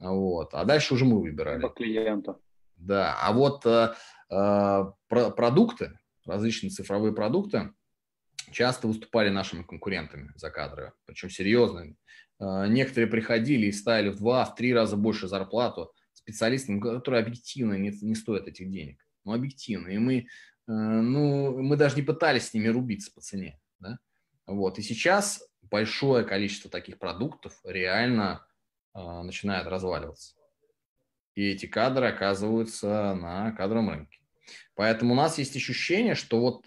Вот. 0.00 0.52
А 0.54 0.64
дальше 0.64 0.94
уже 0.94 1.04
мы 1.04 1.20
выбирали. 1.20 1.62
По 1.62 1.68
клиенту. 1.68 2.40
Да. 2.76 3.16
А 3.20 3.32
вот 3.32 3.64
э, 3.64 3.94
э, 4.30 4.84
про 5.08 5.30
продукты, 5.30 5.98
различные 6.26 6.70
цифровые 6.70 7.14
продукты, 7.14 7.72
часто 8.50 8.86
выступали 8.86 9.28
нашими 9.30 9.62
конкурентами 9.62 10.32
за 10.36 10.50
кадры, 10.50 10.92
причем 11.06 11.30
серьезными. 11.30 11.96
Э, 12.40 12.66
некоторые 12.68 13.08
приходили 13.08 13.66
и 13.66 13.72
ставили 13.72 14.10
в 14.10 14.16
два, 14.16 14.44
в 14.44 14.54
три 14.54 14.74
раза 14.74 14.96
больше 14.96 15.28
зарплату 15.28 15.92
специалистам, 16.12 16.80
которые 16.80 17.22
объективно 17.22 17.74
не, 17.74 17.90
не 18.02 18.14
стоят 18.14 18.46
этих 18.46 18.70
денег. 18.70 19.04
Ну, 19.24 19.32
объективно. 19.32 19.88
И 19.88 19.98
мы 19.98 20.26
Э, 20.68 20.72
ну, 20.72 21.60
мы 21.62 21.76
даже 21.76 21.96
не 21.96 22.02
пытались 22.02 22.48
с 22.48 22.54
ними 22.54 22.68
рубиться 22.68 23.12
по 23.12 23.20
цене. 23.20 23.60
Да? 23.80 23.98
Вот. 24.46 24.78
И 24.78 24.82
сейчас 24.82 25.44
большое 25.62 26.24
количество 26.24 26.70
таких 26.70 26.98
продуктов 26.98 27.60
реально 27.64 28.46
э, 28.94 28.98
начинает 29.22 29.66
разваливаться. 29.66 30.34
И 31.34 31.48
эти 31.48 31.66
кадры 31.66 32.08
оказываются 32.08 33.14
на 33.14 33.52
кадровом 33.52 33.90
рынке. 33.90 34.18
Поэтому 34.74 35.14
у 35.14 35.16
нас 35.16 35.38
есть 35.38 35.56
ощущение, 35.56 36.14
что 36.14 36.40
вот 36.40 36.66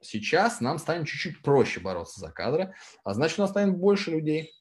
сейчас 0.00 0.60
нам 0.60 0.78
станет 0.78 1.06
чуть-чуть 1.06 1.42
проще 1.42 1.80
бороться 1.80 2.20
за 2.20 2.30
кадры, 2.30 2.74
а 3.04 3.14
значит, 3.14 3.38
у 3.38 3.42
нас 3.42 3.50
станет 3.50 3.76
больше 3.76 4.10
людей, 4.10 4.52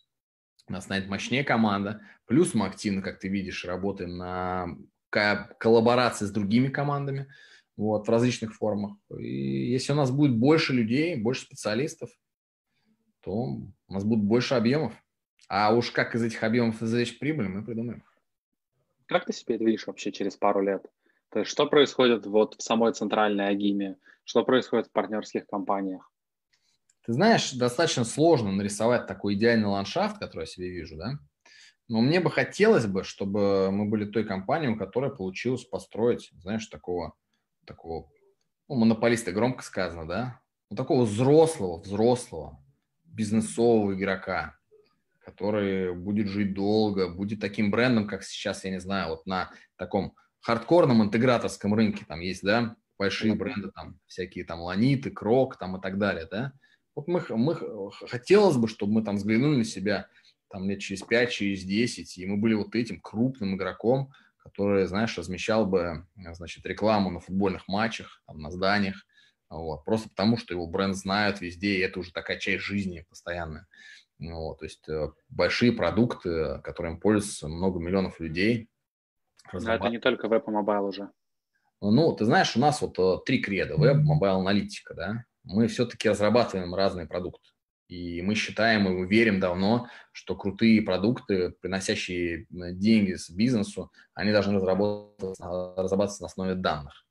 у 0.68 0.74
нас 0.74 0.86
станет 0.86 1.10
мощнее 1.10 1.44
команда. 1.44 2.02
Плюс 2.26 2.54
мы 2.54 2.68
активно, 2.68 3.02
как 3.02 3.20
ты 3.20 3.28
видишь, 3.28 3.66
работаем 3.66 4.18
на 4.18 4.78
коллаборации 5.10 6.26
с 6.26 6.32
другими 6.32 6.70
командами 6.70 7.28
вот, 7.76 8.08
в 8.08 8.10
различных 8.10 8.56
формах. 8.56 8.98
И 9.18 9.72
если 9.72 9.94
у 9.94 9.96
нас 9.96 10.12
будет 10.12 10.36
больше 10.38 10.74
людей, 10.74 11.16
больше 11.16 11.44
специалистов, 11.44 12.10
то 13.22 13.32
у 13.32 13.74
нас 13.88 14.04
будет 14.04 14.24
больше 14.24 14.56
объемов. 14.56 14.94
А 15.48 15.74
уж 15.74 15.92
как 15.92 16.16
из 16.16 16.24
этих 16.24 16.44
объемов 16.44 16.82
извлечь 16.82 17.20
прибыль, 17.20 17.48
мы 17.48 17.64
придумаем. 17.64 18.04
Как 19.06 19.26
ты 19.26 19.34
себе 19.34 19.56
это 19.56 19.66
видишь 19.66 19.86
вообще 19.86 20.12
через 20.12 20.36
пару 20.36 20.62
лет? 20.62 20.86
То 21.34 21.40
есть 21.40 21.52
что 21.52 21.66
происходит 21.66 22.28
вот 22.28 22.56
в 22.60 22.62
самой 22.62 22.94
центральной 22.94 23.48
Агиме? 23.48 23.98
Что 24.24 24.44
происходит 24.44 24.88
в 24.88 24.92
партнерских 24.92 25.48
компаниях? 25.48 26.12
Ты 27.06 27.14
знаешь, 27.14 27.54
достаточно 27.54 28.06
сложно 28.06 28.52
нарисовать 28.52 29.08
такой 29.08 29.34
идеальный 29.34 29.68
ландшафт, 29.68 30.20
который 30.20 30.44
я 30.44 30.46
себе 30.46 30.70
вижу, 30.70 30.96
да? 30.96 31.18
Но 31.90 32.02
мне 32.02 32.20
бы 32.20 32.30
хотелось 32.30 32.86
бы, 32.86 33.04
чтобы 33.04 33.72
мы 33.72 33.90
были 33.90 34.06
той 34.06 34.26
компанией, 34.26 34.74
у 34.74 34.78
которой 34.78 35.14
получилось 35.14 35.66
построить, 35.66 36.30
знаешь, 36.40 36.68
такого 36.68 37.16
такого, 37.66 38.12
ну, 38.70 38.76
монополиста 38.76 39.32
громко 39.32 39.64
сказано, 39.64 40.08
да, 40.08 40.42
ну, 40.70 40.78
такого 40.78 41.04
взрослого, 41.04 41.82
взрослого, 41.82 42.64
бизнесового 43.06 43.94
игрока, 43.94 44.56
который 45.20 45.96
будет 45.96 46.28
жить 46.28 46.54
долго, 46.54 47.10
будет 47.10 47.40
таким 47.40 47.72
брендом, 47.72 48.08
как 48.08 48.24
сейчас, 48.24 48.64
я 48.66 48.70
не 48.72 48.80
знаю, 48.80 49.10
вот 49.10 49.26
на 49.26 49.52
таком 49.78 50.16
хардкорном 50.44 51.04
интеграторском 51.04 51.74
рынке 51.74 52.06
там 52.08 52.20
есть, 52.20 52.44
да, 52.44 52.76
большие 53.00 53.34
бренды, 53.34 53.72
там 53.72 54.00
всякие 54.08 54.46
там 54.46 54.62
Ланиты, 54.62 55.10
Крок 55.10 55.58
там 55.58 55.78
и 55.78 55.82
так 55.82 55.98
далее, 55.98 56.28
да. 56.30 56.54
Вот 56.96 57.08
мы, 57.08 57.24
мы 57.30 57.92
хотелось 58.08 58.58
бы, 58.58 58.68
чтобы 58.68 58.94
мы 58.94 59.04
там 59.04 59.16
взглянули 59.16 59.58
на 59.58 59.64
себя 59.64 60.08
там 60.50 60.70
лет 60.70 60.80
через 60.80 61.02
5, 61.02 61.32
через 61.32 61.64
10, 61.64 62.18
и 62.18 62.26
мы 62.28 62.38
были 62.38 62.54
вот 62.54 62.76
этим 62.76 63.00
крупным 63.02 63.56
игроком, 63.56 64.12
который, 64.38 64.86
знаешь, 64.86 65.18
размещал 65.18 65.66
бы, 65.66 66.06
значит, 66.16 66.66
рекламу 66.66 67.10
на 67.10 67.20
футбольных 67.20 67.68
матчах, 67.68 68.22
там, 68.28 68.40
на 68.40 68.52
зданиях, 68.52 69.06
Вот, 69.50 69.86
просто 69.86 70.10
потому, 70.10 70.38
что 70.38 70.54
его 70.54 70.68
бренд 70.68 70.96
знают 70.96 71.42
везде, 71.42 71.78
и 71.78 71.80
это 71.80 72.00
уже 72.00 72.12
такая 72.12 72.38
часть 72.38 72.64
жизни 72.64 73.06
постоянная. 73.10 73.66
Вот, 74.20 74.60
то 74.60 74.66
есть 74.66 74.88
э, 74.88 75.10
большие 75.30 75.72
продукты, 75.72 76.60
которыми 76.64 76.98
пользуются 76.98 77.48
много 77.48 77.80
миллионов 77.80 78.20
людей. 78.20 78.70
Но 79.52 79.74
это 79.74 79.90
не 79.90 80.00
только 80.00 80.28
веб 80.28 80.48
и 80.48 80.52
mobile 80.52 80.86
уже. 80.86 81.10
Ну, 81.82 82.14
ты 82.14 82.26
знаешь, 82.26 82.56
у 82.56 82.60
нас 82.60 82.82
вот 82.82 82.98
э, 82.98 83.18
три 83.26 83.40
креда. 83.40 83.76
Веб, 83.76 83.98
mobile, 83.98 84.40
аналитика, 84.40 84.94
да. 84.94 85.26
Мы 85.44 85.68
все-таки 85.68 86.10
разрабатываем 86.10 86.74
разные 86.74 87.08
продукты. 87.08 87.50
И 87.90 88.22
мы 88.22 88.36
считаем 88.36 88.88
и 88.88 88.92
мы 88.92 89.06
верим 89.06 89.40
давно, 89.40 89.88
что 90.14 90.36
крутые 90.36 90.82
продукты, 90.82 91.52
приносящие 91.62 92.48
деньги 92.50 93.16
с 93.16 93.30
бизнесу, 93.30 93.92
они 94.14 94.32
должны 94.32 94.56
разрабатываться, 94.56 95.44
разрабатываться 95.76 96.24
на 96.24 96.28
основе 96.28 96.56
данных. 96.56 97.06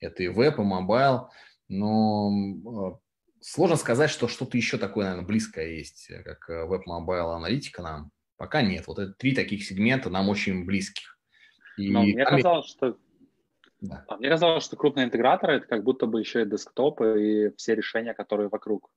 Это 0.00 0.24
и 0.24 0.28
веб, 0.28 0.58
и 0.58 0.62
mobile. 0.62 1.30
Но 1.68 2.30
э, 2.30 2.98
сложно 3.40 3.76
сказать, 3.76 4.10
что 4.10 4.26
что-то 4.26 4.56
еще 4.56 4.78
такое, 4.78 5.06
наверное, 5.06 5.26
близкое 5.26 5.76
есть, 5.76 6.10
как 6.24 6.50
э, 6.50 6.64
веб- 6.64 6.90
mobile 6.90 7.30
аналитика 7.30 7.82
нам. 7.82 8.10
Пока 8.36 8.62
нет. 8.62 8.86
Вот 8.86 8.98
это 8.98 9.12
три 9.12 9.34
таких 9.34 9.64
сегмента 9.64 10.10
нам 10.10 10.28
очень 10.28 10.64
близких. 10.64 11.17
И 11.78 11.90
Но 11.90 12.02
мне 12.02 12.24
казалось, 12.24 12.66
что 12.66 12.98
да. 13.80 14.04
А 14.08 14.16
мне 14.16 14.28
казалось, 14.28 14.64
что 14.64 14.76
крупные 14.76 15.06
интеграторы 15.06 15.58
это 15.58 15.66
как 15.66 15.84
будто 15.84 16.06
бы 16.06 16.20
еще 16.20 16.42
и 16.42 16.46
десктопы 16.46 17.22
и 17.22 17.56
все 17.56 17.76
решения, 17.76 18.12
которые 18.12 18.48
вокруг. 18.48 18.90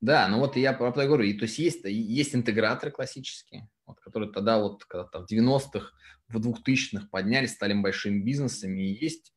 Да, 0.00 0.28
ну 0.28 0.38
вот 0.38 0.56
я 0.56 0.72
про 0.72 0.90
это 0.90 1.06
говорю. 1.06 1.24
И, 1.24 1.34
то 1.34 1.44
есть 1.44 1.58
есть, 1.58 1.84
есть 1.84 2.34
интеграторы 2.34 2.90
классические, 2.90 3.68
вот, 3.84 4.00
которые 4.00 4.32
тогда 4.32 4.58
вот 4.58 4.84
когда-то 4.84 5.26
в 5.26 5.30
90-х, 5.30 5.92
в 6.28 6.36
2000-х 6.36 7.08
поднялись, 7.10 7.52
стали 7.52 7.74
большими 7.74 8.20
бизнесами. 8.20 8.80
И 8.80 9.04
есть, 9.04 9.34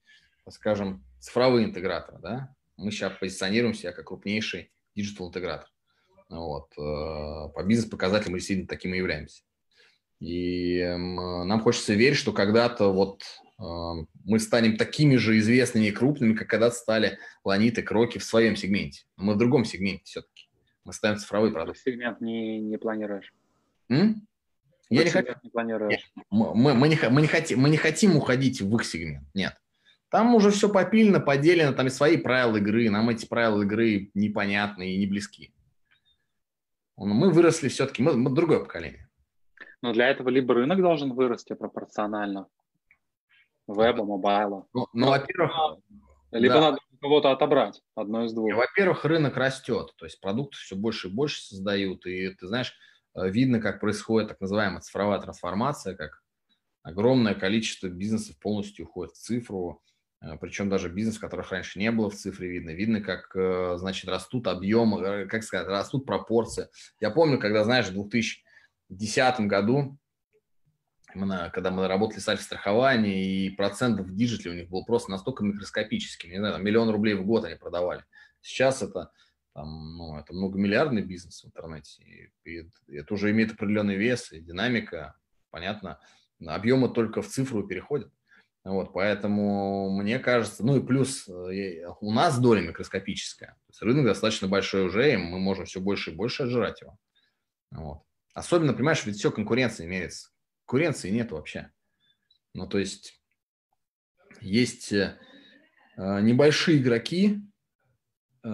скажем, 0.49 1.03
цифровые 1.19 1.65
интеграторы, 1.65 2.19
да. 2.21 2.55
Мы 2.77 2.91
сейчас 2.91 3.13
позиционируем 3.19 3.73
себя 3.73 3.91
как 3.91 4.07
крупнейший 4.07 4.71
диджитал-интегратор. 4.95 5.69
Вот. 6.29 6.71
Э, 6.77 7.51
по 7.53 7.63
бизнес-показателям 7.65 8.33
мы 8.33 8.37
действительно 8.37 8.67
таким 8.67 8.93
и 8.93 8.97
являемся. 8.97 9.43
И 10.21 10.83
нам 10.83 11.59
хочется 11.61 11.95
верить, 11.95 12.17
что 12.17 12.31
когда-то 12.31 12.93
вот 12.93 13.23
э, 13.59 13.63
мы 14.23 14.39
станем 14.39 14.77
такими 14.77 15.15
же 15.15 15.39
известными 15.39 15.85
и 15.85 15.91
крупными, 15.91 16.33
как 16.33 16.47
когда-то 16.47 16.75
стали 16.75 17.17
Ланиты, 17.43 17.81
Кроки 17.81 18.19
в 18.19 18.23
своем 18.23 18.55
сегменте. 18.55 19.01
Но 19.17 19.23
мы 19.23 19.33
в 19.33 19.37
другом 19.39 19.65
сегменте 19.65 20.03
все-таки. 20.05 20.47
Мы 20.85 20.93
ставим 20.93 21.17
цифровой 21.17 21.51
продукт. 21.51 21.79
Сегмент 21.79 22.21
не, 22.21 22.59
не 22.59 22.77
планируешь? 22.77 23.33
М? 23.89 24.27
Я 24.91 25.05
не, 25.05 25.09
хочу... 25.09 25.33
не 25.41 25.49
планируешь. 25.49 26.11
Мы, 26.29 26.53
мы, 26.53 26.73
мы, 26.75 26.87
не, 26.87 26.99
мы, 27.09 27.21
не 27.21 27.27
хотим, 27.27 27.59
мы 27.59 27.69
не 27.71 27.77
хотим 27.77 28.15
уходить 28.15 28.61
в 28.61 28.75
их 28.75 28.85
сегмент. 28.85 29.25
Нет. 29.33 29.55
Там 30.09 30.35
уже 30.35 30.51
все 30.51 30.69
попильно, 30.69 31.19
поделено, 31.19 31.73
там 31.73 31.87
и 31.87 31.89
свои 31.89 32.17
правила 32.17 32.57
игры. 32.57 32.91
Нам 32.91 33.09
эти 33.09 33.25
правила 33.25 33.63
игры 33.63 34.11
непонятны 34.13 34.93
и 34.93 34.97
не 34.97 35.07
близки. 35.07 35.51
Мы 36.95 37.31
выросли 37.31 37.69
все-таки, 37.69 38.03
мы, 38.03 38.13
мы 38.13 38.29
другое 38.29 38.59
поколение. 38.59 39.07
Но 39.81 39.93
для 39.93 40.09
этого 40.09 40.29
либо 40.29 40.53
рынок 40.53 40.79
должен 40.79 41.13
вырасти 41.13 41.53
пропорционально, 41.53 42.47
веба, 43.67 44.05
мобайла. 44.05 44.67
Ну, 44.73 44.87
ну 44.93 45.09
во-первых... 45.09 45.51
Либо 46.31 46.53
да. 46.53 46.61
надо 46.61 46.77
кого-то 47.01 47.31
отобрать, 47.31 47.81
одно 47.93 48.23
из 48.23 48.31
двух. 48.31 48.53
Во-первых, 48.53 49.03
рынок 49.03 49.35
растет, 49.35 49.93
то 49.97 50.05
есть 50.05 50.21
продукты 50.21 50.57
все 50.57 50.75
больше 50.77 51.09
и 51.09 51.11
больше 51.11 51.41
создают, 51.41 52.05
и 52.05 52.29
ты 52.29 52.47
знаешь, 52.47 52.73
э, 53.15 53.27
видно, 53.29 53.59
как 53.59 53.81
происходит 53.81 54.29
так 54.29 54.39
называемая 54.39 54.79
цифровая 54.79 55.19
трансформация, 55.19 55.95
как 55.95 56.21
огромное 56.83 57.33
количество 57.33 57.87
бизнесов 57.87 58.39
полностью 58.39 58.85
уходит 58.85 59.13
в 59.13 59.17
цифру, 59.17 59.81
Э, 60.21 60.37
причем 60.39 60.69
даже 60.69 60.89
бизнес, 60.89 61.17
которых 61.17 61.51
раньше 61.51 61.79
не 61.79 61.91
было 61.91 62.09
в 62.09 62.15
цифре 62.15 62.49
видно. 62.49 62.71
Видно, 62.71 63.01
как, 63.01 63.35
э, 63.35 63.75
значит, 63.77 64.09
растут 64.09 64.47
объемы, 64.47 65.25
как 65.27 65.43
сказать, 65.43 65.67
растут 65.67 66.05
пропорции. 66.05 66.67
Я 66.99 67.09
помню, 67.09 67.39
когда, 67.39 67.63
знаешь, 67.63 67.89
в 67.89 67.93
2010 68.97 69.47
году, 69.47 69.97
когда 71.13 71.71
мы 71.71 71.87
работали 71.87 72.19
с 72.19 72.27
АльфаСтрахованием, 72.27 73.05
и 73.05 73.49
процент 73.49 73.99
в 73.99 74.15
диджитале 74.15 74.55
у 74.55 74.57
них 74.57 74.69
был 74.69 74.85
просто 74.85 75.11
настолько 75.11 75.43
микроскопическим. 75.43 76.29
Не 76.29 76.37
знаю, 76.37 76.53
там, 76.53 76.63
миллион 76.63 76.89
рублей 76.89 77.15
в 77.15 77.25
год 77.25 77.45
они 77.45 77.55
продавали. 77.55 78.05
Сейчас 78.41 78.81
это, 78.81 79.11
там, 79.53 79.97
ну, 79.97 80.17
это 80.17 80.33
многомиллиардный 80.33 81.01
бизнес 81.01 81.43
в 81.43 81.47
интернете. 81.47 82.31
И, 82.45 82.59
и 82.89 82.95
это 82.95 83.13
уже 83.13 83.31
имеет 83.31 83.53
определенный 83.53 83.95
вес 83.95 84.31
и 84.31 84.39
динамика. 84.39 85.15
Понятно, 85.49 85.99
объемы 86.45 86.89
только 86.89 87.21
в 87.21 87.27
цифру 87.27 87.67
переходят. 87.67 88.11
Вот, 88.63 88.93
поэтому 88.93 89.89
мне 89.89 90.19
кажется, 90.19 90.63
ну 90.63 90.77
и 90.77 90.85
плюс 90.85 91.27
э, 91.27 91.87
у 91.99 92.13
нас 92.13 92.39
доля 92.39 92.61
микроскопическая. 92.61 93.49
То 93.49 93.69
есть 93.69 93.81
рынок 93.81 94.05
достаточно 94.05 94.47
большой 94.47 94.85
уже, 94.85 95.13
и 95.13 95.17
мы 95.17 95.39
можем 95.39 95.65
все 95.65 95.81
больше 95.81 96.11
и 96.11 96.15
больше 96.15 96.43
отжирать 96.43 96.79
его. 96.81 96.95
Вот. 97.71 98.03
Особенно, 98.33 98.73
понимаешь, 98.73 99.05
ведь 99.05 99.17
все 99.17 99.31
конкуренция 99.31 99.87
мерится. 99.87 100.29
Конкуренции 100.65 101.09
нет 101.09 101.31
вообще. 101.31 101.71
Ну, 102.53 102.67
то 102.67 102.77
есть 102.77 103.21
есть 104.39 104.91
э, 104.91 105.17
небольшие 105.97 106.79
игроки, 106.79 107.41
э, 108.43 108.47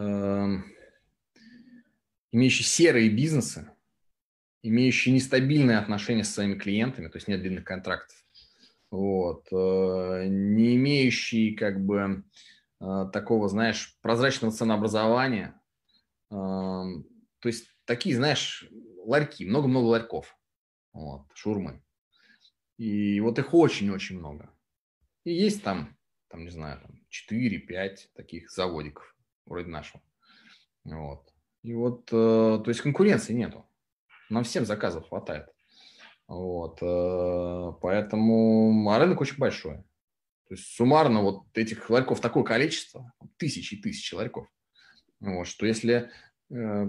имеющие 2.31 2.65
серые 2.65 3.09
бизнесы, 3.09 3.71
имеющие 4.63 5.13
нестабильные 5.13 5.77
отношения 5.77 6.23
с 6.23 6.33
своими 6.33 6.57
клиентами, 6.57 7.07
то 7.07 7.17
есть 7.17 7.27
нет 7.27 7.41
длинных 7.41 7.63
контрактов 7.63 8.17
вот, 8.91 9.47
э, 9.51 10.27
не 10.27 10.75
имеющий 10.75 11.55
как 11.55 11.83
бы 11.83 12.23
э, 12.79 13.05
такого, 13.11 13.49
знаешь, 13.49 13.97
прозрачного 14.01 14.53
ценообразования, 14.53 15.59
эм, 16.31 17.05
то 17.39 17.49
есть 17.49 17.67
такие, 17.85 18.15
знаешь, 18.15 18.69
ларьки, 19.07 19.45
много-много 19.45 19.85
ларьков, 19.85 20.37
вот, 20.93 21.25
шурмы. 21.33 21.81
И 22.77 23.19
вот 23.21 23.39
их 23.39 23.53
очень-очень 23.53 24.19
много. 24.19 24.51
И 25.23 25.33
есть 25.33 25.63
там, 25.63 25.97
там, 26.27 26.43
не 26.43 26.49
знаю, 26.49 26.81
там 26.81 27.01
4-5 27.31 27.97
таких 28.15 28.51
заводиков, 28.51 29.15
вроде 29.45 29.69
нашего. 29.69 30.03
Вот. 30.83 31.33
И 31.63 31.73
вот, 31.73 32.09
э, 32.11 32.61
то 32.63 32.65
есть 32.67 32.81
конкуренции 32.81 33.33
нету. 33.33 33.65
Нам 34.29 34.43
всем 34.43 34.65
заказов 34.65 35.07
хватает. 35.07 35.47
Вот, 36.27 36.79
э, 36.81 37.73
поэтому, 37.81 38.89
а 38.89 38.99
рынок 38.99 39.21
очень 39.21 39.37
большой. 39.37 39.77
То 40.47 40.53
есть 40.53 40.65
суммарно 40.75 41.21
вот 41.21 41.45
этих 41.57 41.89
ларьков 41.89 42.21
такое 42.21 42.43
количество, 42.43 43.13
тысячи 43.37 43.75
и 43.75 43.81
тысячи 43.81 44.13
ларьков, 44.13 44.47
вот, 45.19 45.47
что 45.47 45.65
если 45.65 46.11
э, 46.49 46.87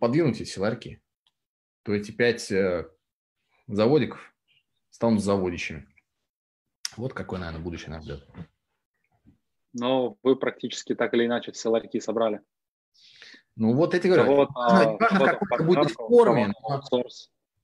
подвинуть 0.00 0.40
эти 0.40 0.58
ларьки, 0.58 1.00
то 1.86 1.94
эти 1.94 2.10
пять 2.10 2.50
э, 2.50 2.90
заводиков 3.68 4.20
станут 4.90 5.22
заводящими. 5.22 5.86
Вот 6.96 7.14
какое, 7.14 7.38
наверное, 7.38 7.62
будущее 7.62 7.90
нас 7.90 8.02
ждет. 8.02 8.26
Но 9.72 10.18
вы 10.24 10.34
практически 10.34 10.96
так 10.96 11.14
или 11.14 11.26
иначе 11.26 11.52
все 11.52 11.68
ларьки 11.68 12.00
собрали. 12.00 12.40
Ну 13.54 13.72
вот 13.72 13.94
эти 13.94 14.08
говорю, 14.08 14.34
вот, 14.34 14.48
важно, 14.52 14.90
а, 14.90 15.34
в 15.34 15.48
какой 15.48 15.64
будет 15.64 15.90
форме, 15.92 16.52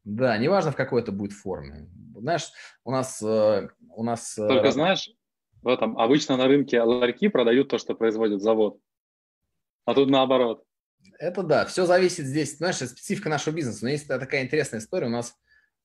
да, 0.04 0.38
неважно 0.38 0.70
в 0.70 0.76
какой 0.76 1.02
это 1.02 1.10
будет 1.10 1.32
форме. 1.32 1.88
Знаешь, 2.14 2.50
у 2.84 2.92
нас... 2.92 3.20
Э, 3.22 3.68
у 3.88 4.04
нас 4.04 4.38
э, 4.38 4.46
Только 4.46 4.70
знаешь, 4.70 5.10
в 5.62 5.68
этом 5.68 5.98
обычно 5.98 6.36
на 6.36 6.46
рынке 6.46 6.80
ларьки 6.80 7.26
продают 7.28 7.68
то, 7.68 7.78
что 7.78 7.94
производит 7.94 8.40
завод. 8.40 8.78
А 9.84 9.94
тут 9.94 10.10
наоборот. 10.10 10.64
Это 11.18 11.42
да, 11.42 11.64
все 11.66 11.86
зависит 11.86 12.26
здесь, 12.26 12.56
знаешь, 12.56 12.76
специфика 12.76 13.28
нашего 13.28 13.54
бизнеса. 13.54 13.84
Но 13.84 13.90
есть 13.90 14.08
такая 14.08 14.44
интересная 14.44 14.80
история. 14.80 15.06
У 15.06 15.10
нас 15.10 15.34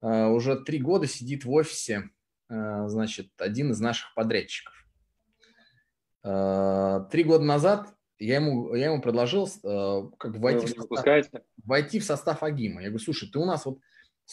э, 0.02 0.26
уже 0.26 0.60
три 0.64 0.80
года 0.80 1.08
сидит 1.08 1.46
в 1.46 1.52
офисе, 1.52 2.10
э, 2.50 2.88
значит, 2.88 3.30
один 3.38 3.72
из 3.72 3.80
наших 3.80 4.14
подрядчиков. 4.16 4.74
Э, 6.24 7.06
три 7.12 7.24
года 7.24 7.44
назад 7.44 7.94
я 8.20 8.36
ему, 8.38 8.74
я 8.74 8.88
ему 8.88 9.02
предложил 9.02 9.48
э, 9.48 10.10
как 10.18 10.36
войти, 10.38 10.66
в 10.66 10.70
состав, 10.70 11.42
войти 11.64 12.00
в 12.00 12.04
состав 12.04 12.44
Агима. 12.44 12.82
Я 12.82 12.90
говорю, 12.90 13.04
слушай, 13.04 13.30
ты 13.30 13.38
у 13.40 13.46
нас 13.46 13.66
вот 13.66 13.80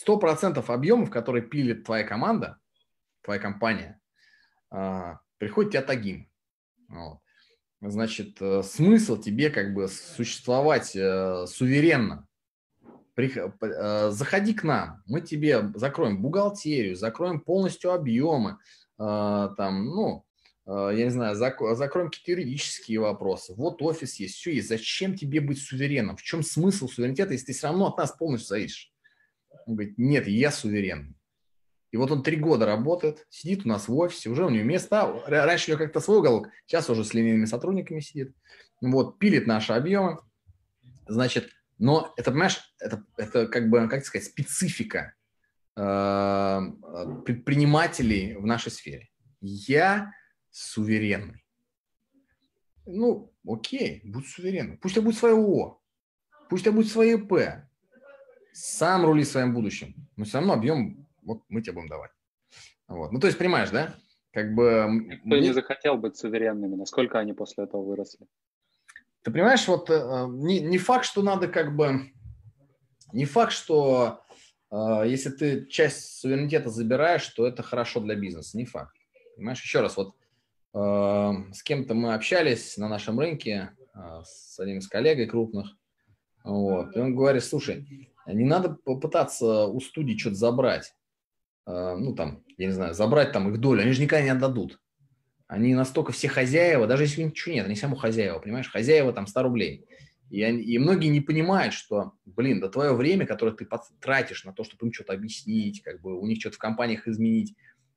100% 0.06 0.64
объемов, 0.72 1.10
которые 1.10 1.42
пилит 1.42 1.84
твоя 1.84 2.04
команда, 2.04 2.58
твоя 3.22 3.40
компания, 3.40 4.00
а, 4.70 5.20
приходит 5.38 5.72
тебе 5.72 5.80
от 5.80 5.90
Агим. 5.90 6.30
Вот. 6.88 7.20
Значит, 7.90 8.38
э, 8.40 8.62
смысл 8.62 9.20
тебе 9.20 9.50
как 9.50 9.74
бы 9.74 9.88
существовать 9.88 10.96
э, 10.96 11.46
суверенно. 11.46 12.26
Э, 13.16 14.10
заходи 14.10 14.54
к 14.54 14.64
нам, 14.64 15.02
мы 15.06 15.20
тебе 15.20 15.70
закроем 15.74 16.22
бухгалтерию, 16.22 16.96
закроем 16.96 17.40
полностью 17.40 17.92
объемы, 17.92 18.58
там, 18.96 19.86
ну, 19.86 20.24
я 20.66 20.92
не 20.92 21.10
знаю, 21.10 21.34
закроем 21.34 22.10
какие-то 22.10 22.30
юридические 22.30 23.00
вопросы. 23.00 23.52
Вот 23.56 23.82
офис 23.82 24.20
есть, 24.20 24.36
все 24.36 24.54
есть. 24.54 24.68
Зачем 24.68 25.16
тебе 25.16 25.40
быть 25.40 25.60
суверенным? 25.60 26.16
В 26.16 26.22
чем 26.22 26.44
смысл 26.44 26.86
суверенитета, 26.86 27.32
если 27.32 27.46
ты 27.46 27.52
все 27.54 27.66
равно 27.66 27.88
от 27.88 27.98
нас 27.98 28.12
полностью 28.12 28.50
зависишь? 28.50 28.92
Он 29.66 29.74
говорит, 29.74 29.98
нет, 29.98 30.28
я 30.28 30.52
суверен. 30.52 31.16
И 31.94 31.96
вот 31.96 32.10
он 32.10 32.24
три 32.24 32.34
года 32.34 32.66
работает, 32.66 33.24
сидит 33.30 33.64
у 33.64 33.68
нас 33.68 33.86
в 33.86 33.96
офисе, 33.96 34.28
уже 34.28 34.44
у 34.44 34.50
него 34.50 34.64
места. 34.64 35.08
Раньше 35.28 35.70
у 35.70 35.74
него 35.74 35.84
как-то 35.84 36.00
свой 36.00 36.18
уголок, 36.18 36.48
сейчас 36.66 36.90
уже 36.90 37.04
с 37.04 37.14
линейными 37.14 37.44
сотрудниками 37.44 38.00
сидит. 38.00 38.34
Вот, 38.80 39.20
пилит 39.20 39.46
наши 39.46 39.74
объемы. 39.74 40.18
Значит, 41.06 41.50
но 41.78 42.12
это, 42.16 42.32
понимаешь, 42.32 42.74
это, 42.80 43.04
это 43.16 43.46
как 43.46 43.70
бы, 43.70 43.88
как 43.88 44.04
сказать, 44.04 44.26
специфика 44.26 45.14
э, 45.76 46.60
предпринимателей 47.24 48.34
в 48.34 48.44
нашей 48.44 48.72
сфере. 48.72 49.08
Я 49.40 50.10
суверенный. 50.50 51.44
Ну, 52.86 53.32
окей, 53.46 54.00
будь 54.02 54.26
суверенным. 54.26 54.78
Пусть 54.78 54.96
у 54.96 54.98
тебя 54.98 55.04
будет 55.04 55.18
свое 55.18 55.36
ООО, 55.36 55.80
пусть 56.50 56.62
у 56.62 56.64
тебя 56.64 56.74
будет 56.74 56.90
свое 56.90 57.18
ИП. 57.18 57.34
Сам 58.52 59.06
рули 59.06 59.22
своим 59.22 59.54
будущим. 59.54 59.94
Но 60.16 60.24
все 60.24 60.38
равно 60.38 60.54
объем 60.54 61.03
вот 61.24 61.42
мы 61.48 61.62
тебе 61.62 61.72
будем 61.72 61.88
давать. 61.88 62.10
Вот. 62.88 63.12
Ну, 63.12 63.20
то 63.20 63.26
есть, 63.26 63.38
понимаешь, 63.38 63.70
да? 63.70 63.94
Как 64.32 64.54
бы... 64.54 64.86
Кто 65.20 65.28
мне... 65.28 65.40
не 65.40 65.52
захотел 65.52 65.96
быть 65.96 66.16
суверенными, 66.16 66.74
насколько 66.74 67.18
они 67.18 67.32
после 67.32 67.64
этого 67.64 67.82
выросли? 67.82 68.26
Ты 69.22 69.30
понимаешь, 69.30 69.66
вот 69.68 69.88
э, 69.90 70.26
не, 70.28 70.60
не 70.60 70.78
факт, 70.78 71.04
что 71.04 71.22
надо 71.22 71.48
как 71.48 71.74
бы... 71.76 72.12
Не 73.12 73.24
факт, 73.24 73.52
что 73.52 74.20
э, 74.70 75.04
если 75.06 75.30
ты 75.30 75.66
часть 75.66 76.18
суверенитета 76.18 76.68
забираешь, 76.68 77.26
то 77.28 77.46
это 77.46 77.62
хорошо 77.62 78.00
для 78.00 78.16
бизнеса. 78.16 78.56
Не 78.56 78.64
факт. 78.64 78.94
Понимаешь, 79.36 79.62
еще 79.62 79.80
раз, 79.80 79.96
вот 79.96 80.14
э, 80.74 81.52
с 81.52 81.62
кем-то 81.62 81.94
мы 81.94 82.14
общались 82.14 82.76
на 82.76 82.88
нашем 82.88 83.18
рынке, 83.18 83.70
э, 83.94 84.22
с 84.24 84.58
одним 84.58 84.78
из 84.78 84.88
коллег 84.88 85.30
крупных, 85.30 85.76
вот, 86.44 86.94
и 86.94 87.00
он 87.00 87.16
говорит, 87.16 87.42
слушай, 87.42 88.10
не 88.26 88.44
надо 88.44 88.76
попытаться 88.84 89.66
у 89.66 89.80
студии 89.80 90.16
что-то 90.16 90.36
забрать, 90.36 90.88
э, 90.88 91.03
ну 91.66 92.14
там, 92.14 92.44
я 92.56 92.66
не 92.66 92.72
знаю, 92.72 92.94
забрать 92.94 93.32
там 93.32 93.48
их 93.50 93.58
долю, 93.58 93.82
они 93.82 93.92
же 93.92 94.02
никогда 94.02 94.24
не 94.24 94.30
отдадут. 94.30 94.80
Они 95.46 95.74
настолько 95.74 96.12
все 96.12 96.28
хозяева, 96.28 96.86
даже 96.86 97.04
если 97.04 97.22
ничего 97.22 97.54
нет, 97.54 97.66
они 97.66 97.76
само 97.76 97.96
хозяева, 97.96 98.38
понимаешь, 98.38 98.70
хозяева 98.70 99.12
там 99.12 99.26
100 99.26 99.42
рублей. 99.42 99.86
И, 100.30 100.42
они, 100.42 100.62
и 100.62 100.78
многие 100.78 101.08
не 101.08 101.20
понимают, 101.20 101.74
что, 101.74 102.12
блин, 102.24 102.60
да 102.60 102.68
твое 102.68 102.94
время, 102.94 103.26
которое 103.26 103.52
ты 103.52 103.68
тратишь 104.00 104.44
на 104.44 104.52
то, 104.52 104.64
чтобы 104.64 104.86
им 104.86 104.92
что-то 104.92 105.12
объяснить, 105.12 105.82
как 105.82 106.00
бы 106.00 106.18
у 106.18 106.26
них 106.26 106.40
что-то 106.40 106.56
в 106.56 106.58
компаниях 106.58 107.06
изменить, 107.06 107.54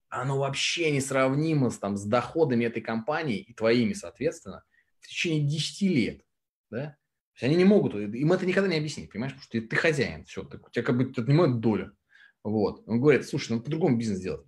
оно 0.10 0.38
вообще 0.38 0.92
не 0.92 1.02
сравнимо 1.02 1.70
с, 1.70 1.80
там, 1.80 1.98
с 1.98 2.06
доходами 2.06 2.66
этой 2.66 2.82
компании 2.82 3.40
и 3.40 3.54
твоими, 3.54 3.94
соответственно, 3.94 4.64
в 5.00 5.08
течение 5.08 5.48
10 5.48 5.82
лет. 5.84 6.22
Да? 6.70 6.98
То 7.34 7.46
есть 7.46 7.54
они 7.54 7.56
не 7.56 7.66
могут, 7.66 7.96
им 7.96 8.32
это 8.32 8.46
никогда 8.46 8.70
не 8.70 8.78
объяснить, 8.78 9.12
понимаешь, 9.12 9.34
потому 9.34 9.44
что 9.44 9.52
ты, 9.54 9.62
ты 9.62 9.76
хозяин, 9.76 10.26
все, 10.26 10.44
ты, 10.44 10.58
у 10.58 10.70
тебя 10.70 10.84
как 10.84 10.98
бы 10.98 11.04
отнимают 11.06 11.60
долю. 11.60 11.96
Вот. 12.44 12.84
Он 12.88 13.00
говорит, 13.00 13.28
слушай, 13.28 13.52
надо 13.52 13.64
по-другому 13.64 13.98
бизнес 13.98 14.20
делать. 14.20 14.46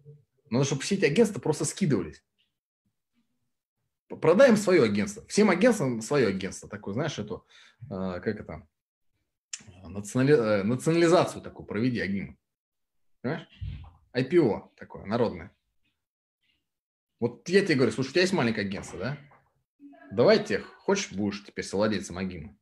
Надо, 0.49 0.65
чтобы 0.65 0.81
все 0.81 0.95
эти 0.95 1.05
агентства 1.05 1.39
просто 1.39 1.65
скидывались. 1.65 2.23
Продаем 4.07 4.57
свое 4.57 4.83
агентство. 4.83 5.25
Всем 5.27 5.49
агентствам 5.49 6.01
свое 6.01 6.27
агентство. 6.27 6.67
Такое, 6.67 6.93
знаешь, 6.95 7.19
эту, 7.19 7.45
э, 7.83 7.87
как 7.87 8.27
это, 8.39 8.67
национали, 9.83 10.33
э, 10.33 10.63
национализацию 10.63 11.43
такую 11.43 11.67
проведи, 11.67 11.99
Агима. 11.99 12.35
Понимаешь? 13.21 13.47
IPO 14.13 14.71
такое, 14.75 15.05
народное. 15.05 15.55
Вот 17.19 17.47
я 17.49 17.63
тебе 17.63 17.75
говорю, 17.75 17.91
слушай, 17.91 18.09
у 18.09 18.11
тебя 18.13 18.21
есть 18.21 18.33
маленькое 18.33 18.65
агентство, 18.65 18.97
да? 18.97 19.17
Давайте, 20.11 20.59
хочешь, 20.59 21.11
будешь 21.11 21.45
теперь 21.45 21.65
совладельцем 21.65 22.17
Агима? 22.17 22.57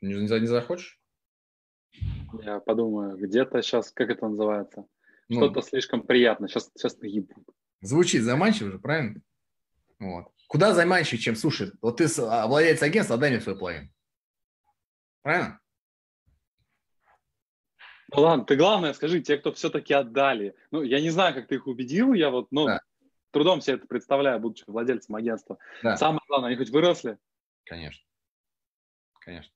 Не, 0.00 0.14
не 0.14 0.46
захочешь? 0.46 1.03
Я 2.42 2.60
подумаю, 2.60 3.16
где-то 3.16 3.62
сейчас, 3.62 3.90
как 3.90 4.10
это 4.10 4.28
называется? 4.28 4.86
Ну, 5.28 5.36
Что-то 5.36 5.62
слишком 5.62 6.02
приятно. 6.02 6.48
Сейчас, 6.48 6.70
сейчас 6.74 6.98
наебут. 6.98 7.46
Звучит 7.80 8.22
заманчиво 8.22 8.70
же, 8.70 8.78
правильно? 8.78 9.20
Вот. 9.98 10.26
Куда 10.48 10.74
заманчивее, 10.74 11.20
чем, 11.20 11.36
слушай, 11.36 11.72
вот 11.80 11.96
ты 11.98 12.06
а, 12.18 12.46
владелец 12.46 12.82
агентства, 12.82 13.16
отдай 13.16 13.30
мне 13.30 13.40
свой 13.40 13.58
половину. 13.58 13.88
Правильно? 15.22 15.60
Ну 18.14 18.22
ладно, 18.22 18.44
ты 18.44 18.56
главное 18.56 18.92
скажи, 18.92 19.20
те, 19.20 19.38
кто 19.38 19.52
все-таки 19.52 19.92
отдали. 19.94 20.54
Ну, 20.70 20.82
я 20.82 21.00
не 21.00 21.10
знаю, 21.10 21.34
как 21.34 21.48
ты 21.48 21.56
их 21.56 21.66
убедил, 21.66 22.12
я 22.12 22.30
вот, 22.30 22.48
ну, 22.52 22.66
да. 22.66 22.80
трудом 23.30 23.60
себе 23.60 23.76
это 23.76 23.86
представляю, 23.86 24.38
будучи 24.38 24.64
владельцем 24.66 25.16
агентства. 25.16 25.58
Да. 25.82 25.96
Самое 25.96 26.20
главное, 26.28 26.48
они 26.48 26.56
хоть 26.56 26.70
выросли? 26.70 27.18
Конечно. 27.64 28.04
Конечно. 29.20 29.52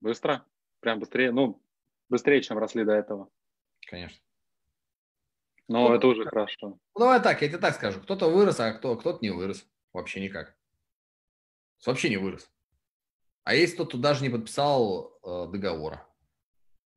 Быстро? 0.00 0.44
Прям 0.80 1.00
быстрее, 1.00 1.32
ну, 1.32 1.60
быстрее, 2.08 2.42
чем 2.42 2.58
росли 2.58 2.84
до 2.84 2.92
этого. 2.92 3.28
Конечно. 3.86 4.18
Но 5.68 5.88
ну, 5.88 5.94
это 5.94 6.06
уже 6.06 6.24
хорошо. 6.24 6.68
Ну, 6.68 6.78
давай 6.94 7.22
так, 7.22 7.42
я 7.42 7.48
тебе 7.48 7.58
так 7.58 7.74
скажу. 7.74 8.00
Кто-то 8.00 8.30
вырос, 8.30 8.58
а 8.60 8.72
кто, 8.72 8.96
кто-то 8.96 9.18
не 9.20 9.30
вырос. 9.30 9.66
Вообще 9.92 10.20
никак. 10.20 10.56
Вообще 11.84 12.08
не 12.08 12.16
вырос. 12.16 12.50
А 13.44 13.54
есть 13.54 13.74
кто-то 13.74 13.98
даже 13.98 14.22
не 14.22 14.30
подписал 14.30 15.18
э, 15.22 15.46
договора. 15.50 16.06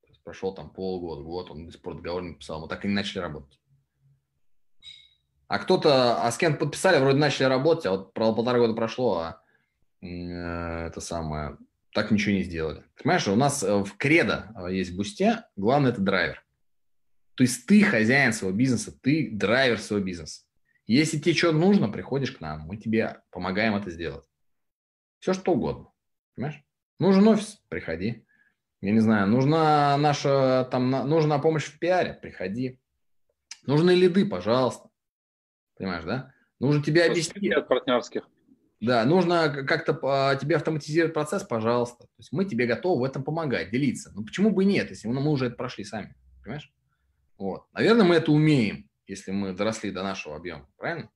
То 0.01 0.07
есть 0.07 0.23
прошел 0.23 0.53
там 0.53 0.69
полгода, 0.69 1.21
год, 1.21 1.51
он 1.51 1.65
до 1.65 1.71
сих 1.71 1.81
пор 1.81 1.95
договор 1.95 2.23
не 2.23 2.31
подписал. 2.31 2.61
Мы 2.61 2.67
так 2.67 2.83
и 2.83 2.87
не 2.87 2.93
начали 2.93 3.19
работать. 3.19 3.59
А 5.47 5.59
кто-то, 5.59 6.23
а 6.23 6.31
с 6.31 6.37
кем 6.37 6.57
подписали, 6.57 7.01
вроде 7.01 7.17
начали 7.17 7.43
работать, 7.43 7.85
а 7.85 7.91
вот 7.91 8.13
полтора 8.13 8.57
года 8.57 8.73
прошло, 8.73 9.17
а 9.17 9.43
э, 9.99 10.07
это 10.07 11.01
самое, 11.01 11.57
так 11.93 12.11
ничего 12.11 12.35
не 12.35 12.43
сделали. 12.43 12.83
Понимаешь, 12.95 13.27
у 13.27 13.35
нас 13.35 13.63
э, 13.63 13.83
в 13.83 13.97
кредо 13.97 14.53
э, 14.55 14.73
есть 14.73 14.91
в 14.91 14.97
бусте, 14.97 15.43
главное 15.55 15.91
это 15.91 16.01
драйвер. 16.01 16.43
То 17.35 17.43
есть 17.43 17.65
ты 17.65 17.81
хозяин 17.83 18.33
своего 18.33 18.55
бизнеса, 18.55 18.97
ты 19.01 19.29
драйвер 19.31 19.79
своего 19.79 20.05
бизнеса. 20.05 20.43
Если 20.87 21.19
тебе 21.19 21.33
что 21.33 21.51
нужно, 21.51 21.89
приходишь 21.89 22.31
к 22.31 22.41
нам, 22.41 22.61
мы 22.61 22.77
тебе 22.77 23.21
помогаем 23.29 23.75
это 23.75 23.89
сделать. 23.89 24.25
Все 25.19 25.33
что 25.33 25.53
угодно. 25.53 25.91
Понимаешь? 26.35 26.63
Нужен 26.99 27.27
офис, 27.27 27.61
приходи. 27.69 28.25
Я 28.81 28.91
не 28.91 28.99
знаю, 28.99 29.27
нужна 29.27 29.95
наша, 29.97 30.67
там, 30.71 30.89
нужна 30.89 31.39
помощь 31.39 31.65
в 31.65 31.77
пиаре, 31.77 32.13
приходи. 32.13 32.79
Нужны 33.65 33.91
лиды, 33.91 34.25
пожалуйста. 34.25 34.89
Понимаешь, 35.77 36.03
да? 36.03 36.33
Нужно 36.59 36.83
тебе 36.83 37.05
объяснить. 37.05 37.53
От 37.53 37.67
партнерских. 37.67 38.27
Да, 38.81 39.05
нужно 39.05 39.63
как-то 39.63 39.93
тебе 40.41 40.55
автоматизировать 40.55 41.13
процесс, 41.13 41.43
пожалуйста. 41.43 42.03
То 42.03 42.13
есть 42.17 42.31
мы 42.31 42.45
тебе 42.45 42.65
готовы 42.65 43.01
в 43.01 43.03
этом 43.03 43.23
помогать, 43.23 43.69
делиться. 43.69 44.11
Ну 44.15 44.25
почему 44.25 44.49
бы 44.49 44.65
нет, 44.65 44.89
если 44.89 45.07
мы 45.07 45.29
уже 45.29 45.45
это 45.45 45.55
прошли 45.55 45.83
сами, 45.83 46.15
понимаешь? 46.43 46.73
Вот. 47.37 47.67
Наверное, 47.73 48.05
мы 48.05 48.15
это 48.15 48.31
умеем, 48.31 48.89
если 49.05 49.31
мы 49.31 49.53
доросли 49.53 49.91
до 49.91 50.01
нашего 50.01 50.35
объема, 50.35 50.67
правильно? 50.77 51.11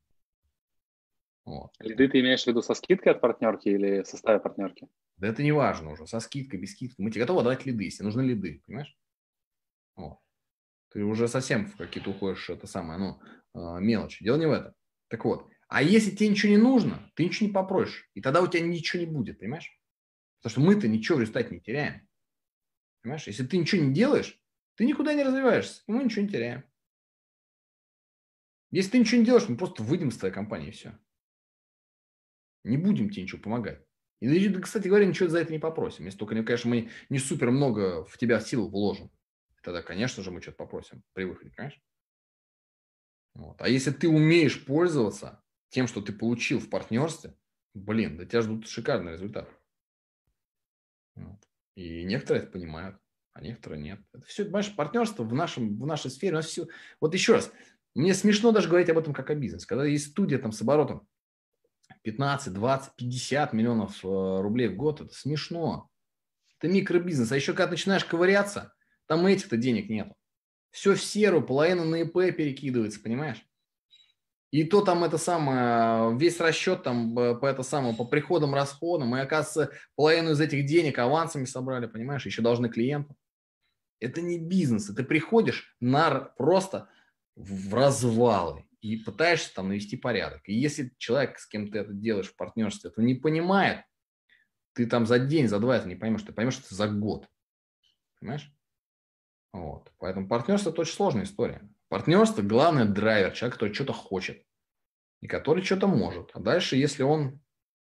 Вот. 1.43 1.71
Лиды 1.79 2.07
ты 2.07 2.19
имеешь 2.19 2.43
в 2.43 2.47
виду 2.47 2.61
со 2.61 2.75
скидкой 2.75 3.13
от 3.13 3.21
партнерки 3.21 3.69
или 3.69 4.03
в 4.03 4.07
составе 4.07 4.39
партнерки? 4.39 4.87
Да 5.17 5.27
это 5.27 5.41
не 5.41 5.51
важно 5.51 5.91
уже, 5.91 6.05
со 6.05 6.19
скидкой, 6.19 6.59
без 6.59 6.73
скидки. 6.73 7.01
Мы 7.01 7.09
тебе 7.09 7.21
готовы 7.21 7.41
давать 7.41 7.65
лиды, 7.65 7.85
если 7.85 8.03
нужны 8.03 8.21
лиды, 8.21 8.61
понимаешь? 8.67 8.95
Вот. 9.95 10.19
Ты 10.91 11.03
уже 11.03 11.27
совсем 11.27 11.65
в 11.65 11.77
какие-то 11.77 12.11
уходишь, 12.11 12.49
это 12.49 12.67
самое, 12.67 12.99
ну, 12.99 13.19
а, 13.53 13.79
мелочи. 13.79 14.23
Дело 14.23 14.37
не 14.37 14.45
в 14.45 14.51
этом. 14.51 14.73
Так 15.07 15.25
вот, 15.25 15.47
а 15.67 15.81
если 15.81 16.11
тебе 16.11 16.29
ничего 16.29 16.51
не 16.51 16.57
нужно, 16.57 17.11
ты 17.15 17.25
ничего 17.25 17.47
не 17.47 17.53
попросишь, 17.53 18.09
и 18.13 18.21
тогда 18.21 18.41
у 18.41 18.47
тебя 18.47 18.61
ничего 18.61 19.01
не 19.01 19.07
будет, 19.07 19.39
понимаешь? 19.39 19.71
Потому 20.41 20.51
что 20.51 20.61
мы-то 20.61 20.87
ничего 20.87 21.17
в 21.17 21.21
результате 21.21 21.55
не 21.55 21.61
теряем. 21.61 22.07
Понимаешь? 23.01 23.27
Если 23.27 23.45
ты 23.45 23.57
ничего 23.57 23.81
не 23.83 23.93
делаешь, 23.93 24.39
ты 24.75 24.85
никуда 24.85 25.13
не 25.13 25.23
развиваешься, 25.23 25.83
и 25.87 25.91
мы 25.91 26.03
ничего 26.03 26.21
не 26.23 26.29
теряем. 26.29 26.63
Если 28.71 28.91
ты 28.91 28.99
ничего 28.99 29.19
не 29.19 29.25
делаешь, 29.25 29.47
мы 29.47 29.57
просто 29.57 29.83
выйдем 29.83 30.09
из 30.09 30.17
твоей 30.17 30.33
компании, 30.33 30.67
и 30.67 30.71
все. 30.71 30.97
Не 32.63 32.77
будем 32.77 33.09
тебе 33.09 33.23
ничего 33.23 33.41
помогать. 33.41 33.85
И, 34.19 34.53
кстати 34.59 34.87
говоря, 34.87 35.05
ничего 35.05 35.29
за 35.29 35.39
это 35.39 35.51
не 35.51 35.59
попросим. 35.59 36.05
Если 36.05 36.17
только, 36.17 36.41
конечно, 36.43 36.69
мы 36.69 36.89
не 37.09 37.19
супер 37.19 37.51
много 37.51 38.03
в 38.05 38.17
тебя 38.17 38.39
сил 38.39 38.69
вложим. 38.69 39.11
Тогда, 39.61 39.81
конечно 39.81 40.23
же, 40.23 40.31
мы 40.31 40.41
что-то 40.41 40.57
попросим 40.57 41.03
при 41.13 41.23
выходе, 41.25 41.51
конечно. 41.51 41.81
Вот. 43.33 43.61
А 43.61 43.67
если 43.67 43.91
ты 43.91 44.07
умеешь 44.07 44.65
пользоваться 44.65 45.43
тем, 45.75 45.87
что 45.87 46.01
ты 46.01 46.13
получил 46.13 46.59
в 46.59 46.69
партнерстве, 46.69 47.35
блин, 47.73 48.17
да 48.17 48.25
тебя 48.25 48.41
ждут 48.41 48.67
шикарный 48.67 49.13
результат. 49.13 49.49
И 51.75 52.03
некоторые 52.05 52.43
это 52.43 52.51
понимают 52.51 52.97
а 53.35 53.41
некоторые 53.41 53.81
нет. 53.81 53.99
Это 54.13 54.25
все, 54.25 54.45
понимаешь, 54.45 54.73
партнерство 54.73 55.23
в, 55.23 55.33
нашем, 55.33 55.77
в 55.77 55.85
нашей 55.85 56.09
сфере, 56.09 56.31
у 56.31 56.35
нас 56.37 56.45
все... 56.45 56.67
Вот 57.01 57.13
еще 57.13 57.33
раз, 57.33 57.51
мне 57.93 58.13
смешно 58.13 58.53
даже 58.53 58.69
говорить 58.69 58.89
об 58.89 58.97
этом 58.97 59.13
как 59.13 59.29
о 59.29 59.35
бизнесе. 59.35 59.67
Когда 59.67 59.83
есть 59.83 60.11
студия 60.11 60.39
там 60.39 60.53
с 60.53 60.61
оборотом 60.61 61.05
15, 62.03 62.53
20, 62.53 62.95
50 62.95 63.51
миллионов 63.51 64.05
э, 64.05 64.07
рублей 64.07 64.69
в 64.69 64.77
год, 64.77 65.01
это 65.01 65.13
смешно. 65.13 65.89
Это 66.57 66.71
микробизнес. 66.71 67.29
А 67.29 67.35
еще 67.35 67.51
когда 67.51 67.71
начинаешь 67.71 68.05
ковыряться, 68.05 68.73
там 69.05 69.25
этих-то 69.25 69.57
денег 69.57 69.89
нет. 69.89 70.13
Все 70.71 70.95
в 70.95 71.03
серую, 71.03 71.45
половина 71.45 71.83
на 71.83 72.03
ИП 72.03 72.37
перекидывается, 72.37 73.01
понимаешь? 73.01 73.45
И 74.55 74.63
то 74.63 74.79
там 74.79 75.03
это 75.03 75.17
самое, 75.17 76.17
весь 76.17 76.39
расчет 76.39 76.81
там 76.81 77.19
э, 77.19 77.35
по 77.35 77.45
это 77.45 77.61
самое, 77.61 77.93
по 77.93 78.05
приходам, 78.05 78.55
расходам, 78.55 79.13
и 79.13 79.19
оказывается 79.19 79.75
половину 79.97 80.31
из 80.31 80.39
этих 80.39 80.65
денег 80.65 80.97
авансами 80.97 81.43
собрали, 81.43 81.87
понимаешь, 81.87 82.25
еще 82.25 82.41
должны 82.41 82.69
клиентам. 82.69 83.17
Это 83.99 84.21
не 84.21 84.39
бизнес. 84.39 84.85
Ты 84.85 85.03
приходишь 85.03 85.75
на 85.81 86.09
просто 86.37 86.87
в 87.35 87.73
развалы 87.73 88.63
и 88.79 88.95
пытаешься 88.95 89.53
там 89.53 89.67
навести 89.67 89.97
порядок. 89.97 90.47
И 90.47 90.53
если 90.53 90.93
человек, 90.99 91.37
с 91.37 91.47
кем 91.47 91.69
ты 91.69 91.79
это 91.79 91.91
делаешь 91.91 92.29
в 92.29 92.37
партнерстве, 92.37 92.91
это 92.91 93.01
не 93.01 93.15
понимает, 93.15 93.83
ты 94.71 94.87
там 94.87 95.05
за 95.05 95.19
день, 95.19 95.49
за 95.49 95.59
два 95.59 95.75
это 95.75 95.89
не 95.89 95.95
поймешь, 95.95 96.23
ты 96.23 96.31
поймешь 96.31 96.59
это 96.59 96.73
за 96.73 96.87
год. 96.87 97.27
Понимаешь? 98.21 98.49
Вот. 99.51 99.91
Поэтому 99.97 100.29
партнерство– 100.29 100.69
это 100.71 100.79
очень 100.79 100.95
сложная 100.95 101.25
история. 101.25 101.61
Партнерство– 101.87 102.41
главный 102.43 102.85
драйвер, 102.85 103.31
человек, 103.31 103.55
который 103.55 103.73
что-то 103.73 103.93
хочет 103.93 104.43
и 105.21 105.27
который 105.27 105.63
что-то 105.63 105.87
может. 105.87 106.31
А 106.33 106.39
дальше, 106.39 106.75
если 106.75 107.03
он 107.03 107.41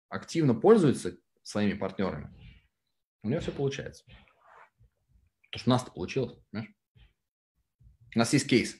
активно 0.08 0.56
пользуется 0.56 1.18
своими 1.43 1.74
партнерами, 1.74 2.34
у 3.24 3.30
него 3.30 3.41
все 3.41 3.52
получается. 3.52 4.06
Потому 4.06 5.60
что 5.60 5.70
у 5.70 5.74
нас-то 5.74 5.91
получилось, 5.91 6.38
понимаешь? 6.52 6.74
У 8.16 8.20
нас 8.20 8.34
есть 8.34 8.47
кейс, 8.47 8.76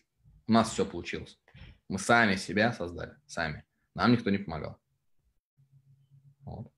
у 0.48 0.52
нас 0.52 0.72
все 0.72 0.86
получилось. 0.86 1.40
Мы 1.90 2.00
сами 2.00 2.36
себя 2.36 2.72
создали, 2.72 3.16
сами. 3.26 3.66
Нам 3.96 4.12
никто 4.12 4.30
не 4.30 4.38
помогал. 4.38 4.80
Вот. 6.42 6.72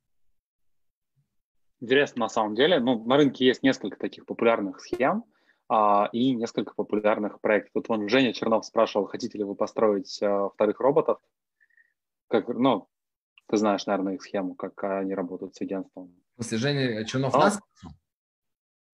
Интересно 1.79 2.21
на 2.21 2.29
самом 2.29 2.55
деле. 2.55 2.79
Ну, 2.79 3.03
на 3.05 3.17
рынке 3.17 3.45
есть 3.45 3.63
несколько 3.63 3.97
таких 3.97 4.25
популярных 4.25 4.79
схем 4.79 5.25
и 6.11 6.35
несколько 6.35 6.73
популярных 6.75 7.39
проектов. 7.39 7.71
Тут 7.73 7.89
вон 7.89 8.09
Женя 8.09 8.33
Чернов 8.33 8.65
спрашивал, 8.65 9.07
хотите 9.07 9.37
ли 9.37 9.43
вы 9.43 9.55
построить 9.55 10.21
а, 10.21 10.49
вторых 10.49 10.79
роботов. 10.79 11.19
Как, 12.27 12.47
ну, 12.49 12.89
ты 13.47 13.57
знаешь, 13.57 13.85
наверное, 13.85 14.15
их 14.15 14.21
схему, 14.21 14.55
как 14.55 14.83
они 14.83 15.13
работают 15.13 15.55
с 15.55 15.61
агентством. 15.61 16.15
В 16.37 16.43
смысле, 16.43 16.57
Женя 16.57 17.05
Чернов 17.05 17.35
а? 17.35 17.39
нас? 17.39 17.59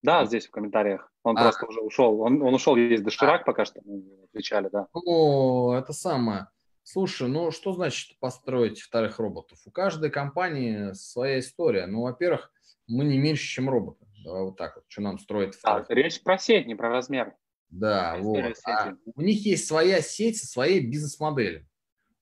Да, 0.03 0.25
здесь 0.25 0.47
в 0.47 0.51
комментариях. 0.51 1.11
Он 1.23 1.38
а. 1.38 1.41
просто 1.41 1.65
уже 1.65 1.82
ушел. 1.82 2.21
Он, 2.21 2.41
он 2.41 2.53
ушел, 2.53 2.75
есть 2.75 3.03
доширак 3.03 3.41
а. 3.41 3.45
пока 3.45 3.65
что, 3.65 3.82
мы 3.84 4.03
отвечали, 4.23 4.69
да. 4.69 4.88
О, 4.93 5.75
это 5.75 5.93
самое. 5.93 6.47
Слушай, 6.84 7.28
ну 7.28 7.51
что 7.51 7.73
значит 7.73 8.17
построить 8.19 8.80
вторых 8.80 9.19
роботов? 9.19 9.59
У 9.65 9.71
каждой 9.71 10.09
компании 10.09 10.93
своя 10.93 11.39
история. 11.39 11.86
Ну, 11.86 12.03
во-первых, 12.03 12.51
мы 12.88 13.03
не 13.03 13.17
меньше, 13.17 13.45
чем 13.45 13.69
роботы. 13.69 14.07
Давай 14.28 14.43
вот 14.43 14.57
так 14.57 14.75
вот. 14.75 14.84
Что 14.89 15.01
нам 15.03 15.19
строить 15.19 15.55
вторых? 15.55 15.89
А, 15.89 15.93
речь 15.93 16.21
про 16.21 16.38
сеть, 16.38 16.67
не 16.67 16.75
про 16.75 16.89
размер. 16.89 17.34
Да, 17.69 18.17
вот. 18.17 18.57
А 18.65 18.93
у 19.15 19.21
них 19.21 19.45
есть 19.45 19.67
своя 19.67 20.01
сеть 20.01 20.38
со 20.38 20.47
своей 20.47 20.86
бизнес-моделью. 20.86 21.65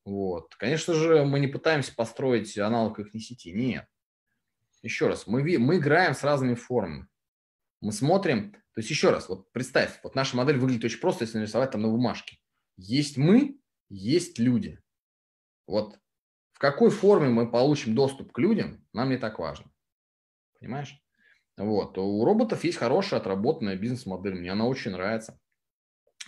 Вот. 0.04 0.54
Конечно 0.54 0.94
же, 0.94 1.26
мы 1.26 1.40
не 1.40 1.48
пытаемся 1.48 1.96
построить 1.96 2.56
аналог 2.60 3.00
их 3.00 3.12
сети. 3.20 3.52
Нет. 3.52 3.88
Еще 4.84 5.08
раз, 5.08 5.26
мы, 5.26 5.42
мы 5.58 5.78
играем 5.78 6.14
с 6.14 6.24
разными 6.24 6.54
формами. 6.54 7.08
Мы 7.82 7.92
смотрим, 7.92 8.52
то 8.52 8.82
есть 8.82 8.92
еще 8.92 9.10
раз, 9.10 9.28
вот 9.28 9.52
представь, 9.52 10.00
вот 10.04 10.14
наша 10.14 10.38
модель 10.38 10.60
выглядит 10.60 10.84
очень 10.84 11.00
просто, 11.00 11.24
если 11.24 11.40
нарисовать 11.40 11.72
там 11.72 11.82
на 11.82 11.90
бумажке. 11.90 12.38
Есть 12.78 13.18
мы, 13.18 13.60
есть 13.90 14.38
люди. 14.38 14.80
Вот 15.66 15.98
в 16.54 16.60
какой 16.60 16.92
форме 16.92 17.30
мы 17.30 17.50
получим 17.50 17.96
доступ 17.96 18.32
к 18.32 18.38
людям, 18.38 18.86
нам 18.94 19.10
не 19.10 19.18
так 19.18 19.40
важно. 19.40 19.72
Понимаешь? 20.60 21.02
Вот. 21.58 21.98
У 21.98 22.26
роботов 22.26 22.64
есть 22.64 22.78
хорошая 22.78 23.20
отработанная 23.20 23.76
бизнес-модель. 23.76 24.36
Мне 24.36 24.52
она 24.52 24.66
очень 24.66 24.92
нравится. 24.92 25.40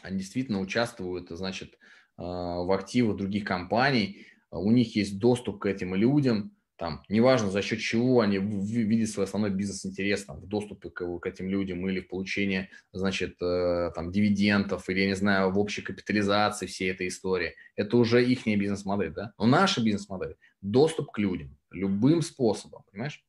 Они 0.01 0.19
действительно 0.19 0.59
участвуют, 0.59 1.29
значит, 1.29 1.77
а, 2.17 2.61
в 2.63 2.71
активах 2.71 3.17
других 3.17 3.45
компаний, 3.45 4.25
у 4.51 4.71
них 4.71 4.95
есть 4.95 5.19
доступ 5.19 5.59
к 5.59 5.65
этим 5.65 5.93
людям, 5.95 6.57
там, 6.77 7.03
неважно 7.09 7.49
за 7.49 7.63
счет 7.63 7.79
чего 7.79 8.21
они 8.21 8.37
видят 8.37 9.09
свой 9.09 9.25
основной 9.25 9.49
бизнес-интерес 9.49 10.25
там, 10.25 10.39
в 10.39 10.47
доступе 10.47 10.91
к, 10.91 11.19
к 11.19 11.25
этим 11.25 11.49
людям 11.49 11.87
или 11.89 12.01
в 12.01 12.07
получении, 12.07 12.69
значит, 12.91 13.41
э, 13.41 13.91
там, 13.95 14.11
дивидендов 14.11 14.87
или, 14.87 15.01
я 15.01 15.07
не 15.07 15.15
знаю, 15.15 15.51
в 15.51 15.57
общей 15.57 15.81
капитализации 15.81 16.67
всей 16.67 16.91
этой 16.91 17.07
истории. 17.07 17.55
Это 17.75 17.97
уже 17.97 18.23
их 18.23 18.45
бизнес-модель, 18.45 19.11
да? 19.11 19.33
Но 19.39 19.47
наша 19.47 19.83
бизнес-модель– 19.83 20.35
доступ 20.61 21.11
к 21.11 21.17
людям 21.17 21.57
любым 21.71 22.21
способом, 22.21 22.83
понимаешь? 22.91 23.26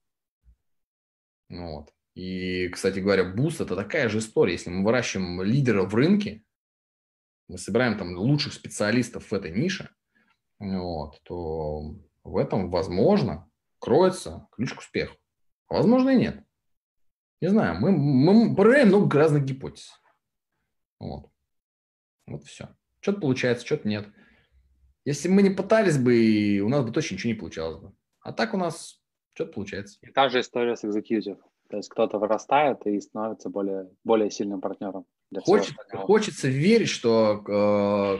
Вот. 1.49 1.92
И, 2.14 2.68
кстати 2.68 2.99
говоря, 2.99 3.24
буст– 3.24 3.61
это 3.62 3.76
такая 3.76 4.09
же 4.09 4.18
история. 4.18 4.53
Если 4.53 4.70
мы 4.70 4.84
выращиваем 4.84 5.42
лидера 5.42 5.84
в 5.84 5.94
рынке, 5.94 6.42
мы 7.49 7.59
собираем 7.59 7.96
там 7.96 8.16
лучших 8.16 8.53
специалистов 8.53 9.30
в 9.30 9.32
этой 9.32 9.53
нише, 9.53 9.90
вот, 10.59 11.22
то 11.22 11.94
в 12.24 12.36
этом, 12.36 12.70
возможно, 12.70 13.49
кроется 13.78 14.49
ключ 14.53 14.74
к 14.74 14.80
успеху. 14.80 15.16
А 15.68 15.74
возможно 15.74 16.11
и 16.11 16.16
нет. 16.16 16.44
Не 17.40 17.49
знаю, 17.49 17.80
мы, 17.80 17.92
мы 17.92 18.55
проверяем 18.57 18.88
много 18.88 19.16
разных 19.16 19.44
гипотез. 19.44 19.92
Вот. 20.99 21.30
Вот 22.26 22.44
все. 22.44 22.74
Что-то 23.01 23.20
получается, 23.20 23.64
что-то 23.64 23.88
нет. 23.88 24.09
Если 25.05 25.28
бы 25.28 25.34
мы 25.34 25.42
не 25.42 25.51
пытались 25.51 25.99
бы, 25.99 26.61
у 26.64 26.68
нас 26.68 26.84
бы 26.84 26.90
точно 26.90 27.14
ничего 27.14 27.32
не 27.32 27.38
получалось 27.38 27.80
бы. 27.80 27.94
А 28.20 28.32
так 28.32 28.55
у 28.55 28.57
нас 28.57 29.01
что-то 29.39 29.53
получается. 29.53 29.99
И 30.03 30.11
та 30.11 30.28
же 30.28 30.41
история 30.41 30.74
с 30.74 30.82
executive. 30.82 31.39
То 31.70 31.76
есть 31.76 31.89
кто-то 31.89 32.18
вырастает 32.18 32.84
и 32.86 33.01
становится 33.01 33.51
более, 33.51 33.89
более 34.03 34.30
сильным 34.30 34.61
партнером. 34.61 35.07
Хочет, 35.43 35.76
хочется 35.93 36.49
верить, 36.49 36.89
что, 36.89 37.45
э, 37.47 38.18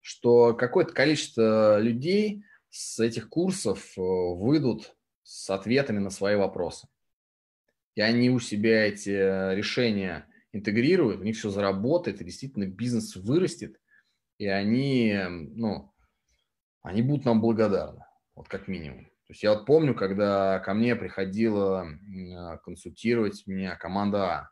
что 0.00 0.54
какое-то 0.54 0.94
количество 0.94 1.78
людей 1.80 2.44
с 2.70 2.98
этих 2.98 3.28
курсов 3.28 3.92
э, 3.98 4.00
выйдут 4.00 4.96
с 5.22 5.50
ответами 5.50 5.98
на 5.98 6.10
свои 6.10 6.36
вопросы. 6.36 6.88
И 7.94 8.00
они 8.00 8.30
у 8.30 8.40
себя 8.40 8.86
эти 8.86 9.10
решения 9.54 10.26
интегрируют, 10.52 11.20
у 11.20 11.24
них 11.24 11.36
все 11.36 11.50
заработает, 11.50 12.20
и 12.20 12.24
действительно 12.24 12.66
бизнес 12.66 13.16
вырастет, 13.16 13.78
и 14.38 14.46
они, 14.46 15.14
ну, 15.28 15.92
они 16.80 17.02
будут 17.02 17.24
нам 17.24 17.40
благодарны, 17.40 18.04
вот 18.34 18.48
как 18.48 18.66
минимум. 18.66 19.08
То 19.26 19.32
есть 19.32 19.42
я 19.42 19.54
вот 19.54 19.64
помню, 19.64 19.94
когда 19.94 20.58
ко 20.60 20.74
мне 20.74 20.94
приходила 20.96 21.86
э, 21.86 22.58
консультировать 22.58 23.46
меня 23.46 23.74
команда 23.74 24.24
А, 24.24 24.50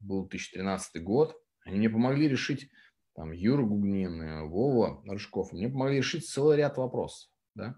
был 0.00 0.26
2013 0.26 1.02
год, 1.04 1.40
они 1.64 1.78
мне 1.78 1.88
помогли 1.88 2.28
решить, 2.28 2.68
там, 3.14 3.30
Юра 3.30 3.62
Гугнин, 3.62 4.48
Вова 4.48 5.02
Рыжков, 5.06 5.52
мне 5.52 5.68
помогли 5.68 5.98
решить 5.98 6.28
целый 6.28 6.56
ряд 6.56 6.76
вопросов, 6.76 7.30
да. 7.54 7.76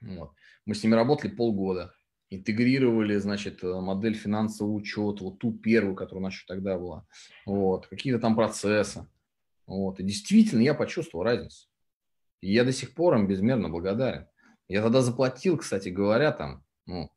Вот. 0.00 0.32
Мы 0.66 0.74
с 0.74 0.82
ними 0.82 0.94
работали 0.94 1.30
полгода, 1.30 1.94
интегрировали, 2.30 3.16
значит, 3.16 3.62
э, 3.62 3.80
модель 3.80 4.14
финансового 4.14 4.74
учета, 4.74 5.24
вот 5.24 5.38
ту 5.38 5.52
первую, 5.52 5.94
которая 5.94 6.22
у 6.22 6.24
нас 6.24 6.34
еще 6.34 6.44
тогда 6.46 6.76
была, 6.76 7.06
вот, 7.46 7.86
какие-то 7.86 8.18
там 8.18 8.34
процессы, 8.34 9.06
вот, 9.66 10.00
и 10.00 10.02
действительно 10.02 10.62
я 10.62 10.74
почувствовал 10.74 11.24
разницу. 11.24 11.68
И 12.40 12.52
я 12.52 12.64
до 12.64 12.72
сих 12.72 12.94
пор 12.94 13.14
им 13.16 13.26
безмерно 13.26 13.68
благодарен. 13.68 14.26
Я 14.68 14.82
тогда 14.82 15.00
заплатил, 15.00 15.56
кстати 15.56 15.88
говоря, 15.88 16.30
там, 16.30 16.62
ну, 16.86 17.10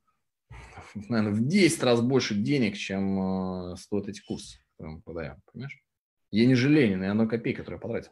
наверное, 0.95 1.33
в 1.33 1.45
10 1.45 1.83
раз 1.83 2.01
больше 2.01 2.33
денег, 2.33 2.77
чем 2.77 3.73
э, 3.73 3.75
стоят 3.75 4.07
эти 4.07 4.21
курсы, 4.21 4.59
которые 4.71 4.95
мы 4.95 5.01
продаем, 5.01 5.41
понимаешь? 5.51 5.83
Я 6.31 6.45
не 6.45 6.55
жалею 6.55 6.91
ни 6.91 6.95
на 6.95 7.11
одной 7.11 7.27
копейки, 7.27 7.57
которую 7.57 7.77
я 7.77 7.81
потратил. 7.81 8.11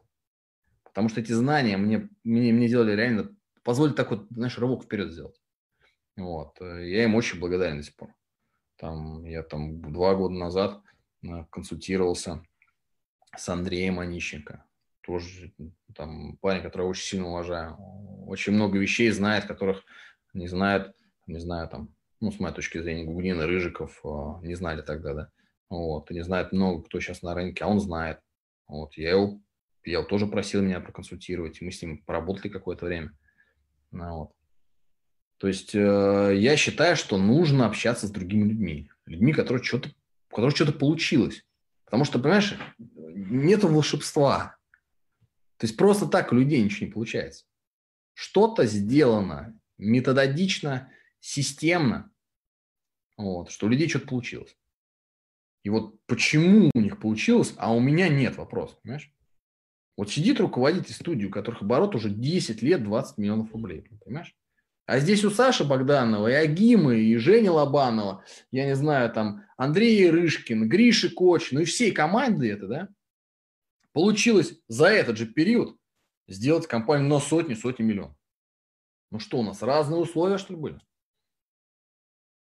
Потому 0.83 1.07
что 1.07 1.21
эти 1.21 1.31
знания 1.31 1.77
мне, 1.77 2.09
мне, 2.25 2.51
мне 2.51 2.67
делали 2.67 2.91
реально, 2.93 3.33
позволили 3.63 3.93
так 3.93 4.11
вот, 4.11 4.27
знаешь, 4.29 4.57
рывок 4.57 4.83
вперед 4.83 5.11
сделать. 5.11 5.39
Вот. 6.17 6.59
Я 6.59 7.05
им 7.05 7.15
очень 7.15 7.39
благодарен 7.39 7.77
до 7.77 7.83
сих 7.83 7.95
пор. 7.95 8.13
Там, 8.75 9.23
я 9.23 9.43
там 9.43 9.81
два 9.81 10.15
года 10.15 10.33
назад 10.33 10.81
э, 11.23 11.45
консультировался 11.49 12.43
с 13.37 13.47
Андреем 13.47 13.99
Онищенко 13.99 14.65
тоже 15.01 15.53
там 15.95 16.37
парень, 16.37 16.61
который 16.61 16.87
очень 16.87 17.03
сильно 17.03 17.27
уважаю. 17.27 17.77
Очень 18.27 18.53
много 18.53 18.77
вещей 18.77 19.09
знает, 19.11 19.45
которых 19.45 19.83
не 20.33 20.47
знает, 20.47 20.93
не 21.27 21.39
знаю, 21.39 21.67
там, 21.69 21.93
ну, 22.19 22.31
с 22.31 22.39
моей 22.39 22.53
точки 22.53 22.81
зрения, 22.81 23.05
Гугнин 23.05 23.41
и 23.41 23.45
Рыжиков 23.45 23.99
а, 24.03 24.39
не 24.41 24.55
знали 24.55 24.81
тогда, 24.81 25.13
да. 25.13 25.29
Вот, 25.69 26.09
и 26.09 26.15
не 26.15 26.23
знает 26.23 26.51
много 26.51 26.83
кто 26.83 26.99
сейчас 26.99 27.21
на 27.21 27.33
рынке, 27.33 27.63
а 27.63 27.67
он 27.67 27.79
знает. 27.79 28.19
Вот, 28.67 28.97
я 28.97 29.11
его, 29.11 29.39
я 29.85 29.99
его 29.99 30.03
тоже 30.03 30.27
просил 30.27 30.61
меня 30.61 30.79
проконсультировать, 30.79 31.61
и 31.61 31.65
мы 31.65 31.71
с 31.71 31.81
ним 31.81 32.03
поработали 32.03 32.49
какое-то 32.49 32.85
время. 32.85 33.11
Ну, 33.91 34.17
вот. 34.17 34.31
То 35.37 35.47
есть 35.47 35.73
э, 35.73 36.33
я 36.35 36.57
считаю, 36.57 36.95
что 36.95 37.17
нужно 37.17 37.65
общаться 37.65 38.07
с 38.07 38.11
другими 38.11 38.49
людьми, 38.49 38.91
людьми, 39.05 39.31
которые 39.31 39.63
что-то, 39.63 39.89
у 40.29 40.35
которых 40.35 40.55
что-то 40.55 40.73
получилось. 40.73 41.45
Потому 41.85 42.03
что, 42.05 42.19
понимаешь, 42.19 42.55
нету 42.77 43.67
волшебства. 43.67 44.58
То 45.59 45.67
есть 45.67 45.77
просто 45.77 46.07
так 46.07 46.31
у 46.31 46.35
людей 46.35 46.63
ничего 46.63 46.87
не 46.87 46.93
получается. 46.93 47.45
Что-то 48.13 48.65
сделано 48.65 49.59
методично, 49.77 50.91
системно, 51.19 52.11
вот, 53.17 53.51
что 53.51 53.67
у 53.67 53.69
людей 53.69 53.89
что-то 53.89 54.07
получилось. 54.07 54.55
И 55.63 55.69
вот 55.69 55.95
почему 56.05 56.71
у 56.73 56.79
них 56.79 56.99
получилось, 56.99 57.53
а 57.57 57.73
у 57.73 57.81
меня 57.81 58.07
нет 58.07 58.37
вопроса, 58.37 58.77
понимаешь? 58.81 59.11
Вот 59.97 60.09
сидит 60.09 60.39
руководитель 60.39 60.93
студии, 60.93 61.25
у 61.25 61.29
которых 61.29 61.61
оборот 61.61 61.93
уже 61.93 62.09
10 62.09 62.61
лет 62.61 62.81
20 62.81 63.17
миллионов 63.17 63.51
рублей, 63.51 63.85
понимаешь? 64.05 64.33
А 64.85 64.99
здесь 64.99 65.25
у 65.25 65.29
Саши 65.29 65.65
Богданова 65.65 66.29
и 66.29 66.33
Агимы, 66.33 67.01
и 67.01 67.17
Жени 67.17 67.49
Лобанова, 67.49 68.23
я 68.51 68.65
не 68.65 68.75
знаю, 68.75 69.11
там 69.11 69.43
Андрей 69.57 70.09
Рышкин, 70.09 70.69
Гриша 70.69 71.09
Коч, 71.09 71.51
ну 71.51 71.59
и 71.59 71.65
всей 71.65 71.91
команды 71.91 72.49
это, 72.49 72.67
да, 72.67 72.89
Получилось 73.99 74.57
за 74.69 74.85
этот 74.85 75.17
же 75.17 75.25
период 75.25 75.77
сделать 76.25 76.67
компанию 76.67 77.09
на 77.09 77.19
сотни, 77.19 77.53
сотни 77.53 77.83
миллионов. 77.83 78.15
Ну 79.11 79.19
что 79.19 79.39
у 79.39 79.43
нас, 79.43 79.61
разные 79.61 79.99
условия, 79.99 80.37
что 80.37 80.53
ли, 80.53 80.59
были? 80.61 80.79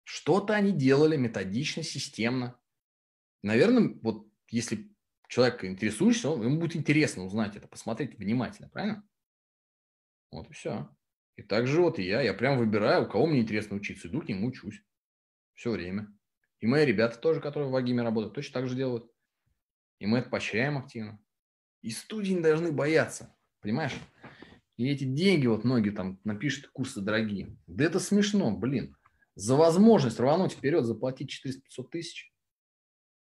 Что-то 0.04 0.56
они 0.56 0.74
делали 0.74 1.16
методично, 1.16 1.84
системно. 1.84 2.60
Наверное, 3.44 3.98
вот 4.02 4.28
если 4.50 4.94
человек 5.30 5.64
интересующийся, 5.64 6.28
ему 6.28 6.60
будет 6.60 6.76
интересно 6.76 7.24
узнать 7.24 7.56
это, 7.56 7.70
посмотреть 7.70 8.20
внимательно, 8.20 8.68
правильно? 8.68 9.08
Вот 10.32 10.50
и 10.50 10.54
все. 10.54 10.94
И 11.38 11.44
также 11.44 11.82
вот 11.82 11.98
и 11.98 12.04
я, 12.04 12.20
я 12.20 12.34
прям 12.34 12.58
выбираю, 12.58 13.06
у 13.06 13.10
кого 13.10 13.26
мне 13.26 13.40
интересно 13.40 13.78
учиться, 13.78 14.10
иду 14.10 14.22
к 14.22 14.28
нему 14.28 14.48
учусь. 14.48 14.84
Все 15.54 15.72
время. 15.72 16.14
И 16.60 16.68
мои 16.68 16.86
ребята 16.86 17.18
тоже, 17.18 17.40
которые 17.40 17.72
в 17.72 17.76
Агиме 17.78 18.04
работают, 18.04 18.34
точно 18.34 18.56
так 18.56 18.68
же 18.68 18.76
делают. 18.76 19.10
И 20.00 20.08
мы 20.08 20.18
это 20.18 20.30
поощряем 20.30 20.78
активно. 20.78 21.22
И 21.88 21.92
студии 21.92 22.34
не 22.34 22.42
должны 22.42 22.74
бояться, 22.74 23.34
понимаешь? 23.62 23.94
И 24.76 24.90
эти 24.90 25.06
деньги, 25.06 25.48
вот 25.48 25.64
многие 25.64 25.92
там 25.92 26.20
напишут, 26.26 26.68
курсы 26.74 27.00
дорогие. 27.00 27.58
Да 27.66 27.86
это 27.86 28.02
смешно, 28.02 28.52
блин. 28.52 28.98
За 29.36 29.56
возможность 29.56 30.20
рвануть 30.20 30.52
вперед, 30.52 30.84
заплатить 30.84 31.32
400-500 31.46 31.90
тысяч. 31.90 32.34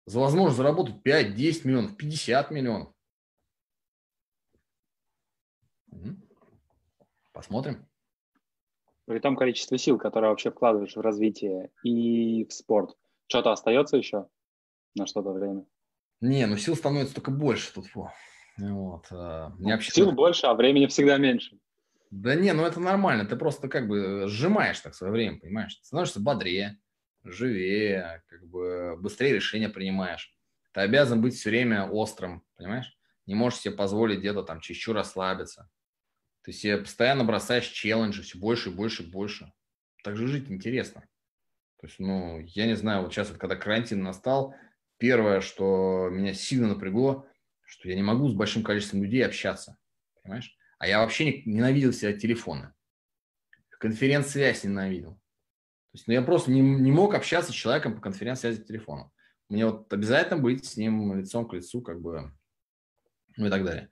За 0.06 0.20
возможность 0.20 0.58
заработать 0.58 0.98
5-10 1.04 1.62
миллионов, 1.64 1.98
50 1.98 2.52
миллионов. 2.52 2.94
Посмотрим 7.32 7.88
при 9.06 9.18
том 9.20 9.36
количестве 9.36 9.80
сил, 9.80 9.98
которые 9.98 10.30
вообще 10.30 10.52
вкладываешь 10.52 10.96
в 10.96 11.02
развитие 11.02 11.72
и 11.84 12.46
в 12.46 12.54
спорт, 12.54 12.96
что-то 13.26 13.52
остается 13.52 13.98
еще 13.98 14.30
на 14.94 15.08
что-то 15.08 15.32
время? 15.32 15.66
Не, 16.22 16.46
ну 16.46 16.56
сил 16.56 16.76
становится 16.76 17.16
только 17.16 17.32
больше 17.32 17.74
тут. 17.74 17.88
Вот. 18.58 19.08
А, 19.12 19.54
ну, 19.58 19.70
вообще... 19.70 19.92
Сил 19.92 20.12
больше, 20.12 20.46
а 20.48 20.54
времени 20.54 20.86
всегда 20.88 21.18
меньше. 21.18 21.58
Да 22.12 22.36
не, 22.36 22.54
ну 22.54 22.64
это 22.64 22.80
нормально. 22.80 23.26
Ты 23.26 23.36
просто 23.36 23.68
как 23.68 23.88
бы 23.88 24.28
сжимаешь 24.28 24.80
так 24.80 24.94
свое 24.94 25.12
время, 25.12 25.40
понимаешь? 25.40 25.76
Ты 25.76 25.86
становишься 25.86 26.20
бодрее, 26.20 26.80
живее, 27.24 28.24
как 28.28 28.46
бы 28.48 28.96
быстрее 29.00 29.34
решения 29.34 29.70
принимаешь. 29.70 30.32
Ты 30.74 30.82
обязан 30.82 31.22
быть 31.22 31.34
все 31.34 31.50
время 31.50 31.88
острым, 31.88 32.44
понимаешь? 32.56 32.96
Не 33.26 33.36
можешь 33.36 33.60
себе 33.60 33.74
позволить 33.74 34.20
где-то 34.20 34.44
там 34.44 34.60
чересчур 34.60 34.96
расслабиться. 34.96 35.70
Ты 36.44 36.52
себе 36.52 36.78
постоянно 36.78 37.24
бросаешь 37.24 37.68
челленджи 37.68 38.22
все 38.22 38.38
больше 38.38 38.70
и 38.70 38.74
больше 38.74 39.04
и 39.04 39.10
больше. 39.10 39.52
Так 40.04 40.18
же 40.18 40.28
жить 40.28 40.52
интересно. 40.52 41.02
То 41.80 41.88
есть, 41.88 42.00
ну, 42.00 42.40
я 42.40 42.66
не 42.68 42.76
знаю, 42.76 43.04
вот 43.04 43.14
сейчас, 43.14 43.30
вот, 43.30 43.40
когда 43.40 43.56
карантин 43.56 44.04
настал, 44.04 44.54
первое, 44.98 45.42
что 45.42 46.10
меня 46.12 46.34
сильно 46.34 46.68
напрягло, 46.68 47.28
что 47.74 47.90
я 47.90 47.96
не 47.96 48.04
могу 48.04 48.30
с 48.30 48.34
большим 48.34 48.64
количеством 48.64 49.04
людей 49.04 49.26
общаться. 49.26 49.78
Понимаешь? 50.22 50.56
А 50.78 50.88
я 50.88 51.00
вообще 51.00 51.42
ненавидел 51.42 51.92
себя 51.92 52.14
телефона. 52.14 52.76
Конференц-связь 53.80 54.64
ненавидел. 54.64 55.14
То 55.14 55.96
есть, 55.96 56.08
ну, 56.08 56.14
я 56.14 56.22
просто 56.22 56.52
не, 56.52 56.62
не 56.62 56.92
мог 56.92 57.16
общаться 57.16 57.52
с 57.52 57.56
человеком 57.56 57.96
по 57.96 58.02
конференц-связи 58.02 58.64
телефоном. 58.64 59.12
Мне 59.50 59.66
вот 59.66 59.92
обязательно 59.92 60.40
быть 60.40 60.66
с 60.66 60.78
ним 60.78 61.18
лицом 61.18 61.48
к 61.48 61.54
лицу, 61.54 61.82
как 61.82 62.00
бы, 62.00 62.32
ну 63.38 63.48
и 63.48 63.50
так 63.50 63.66
далее. 63.66 63.90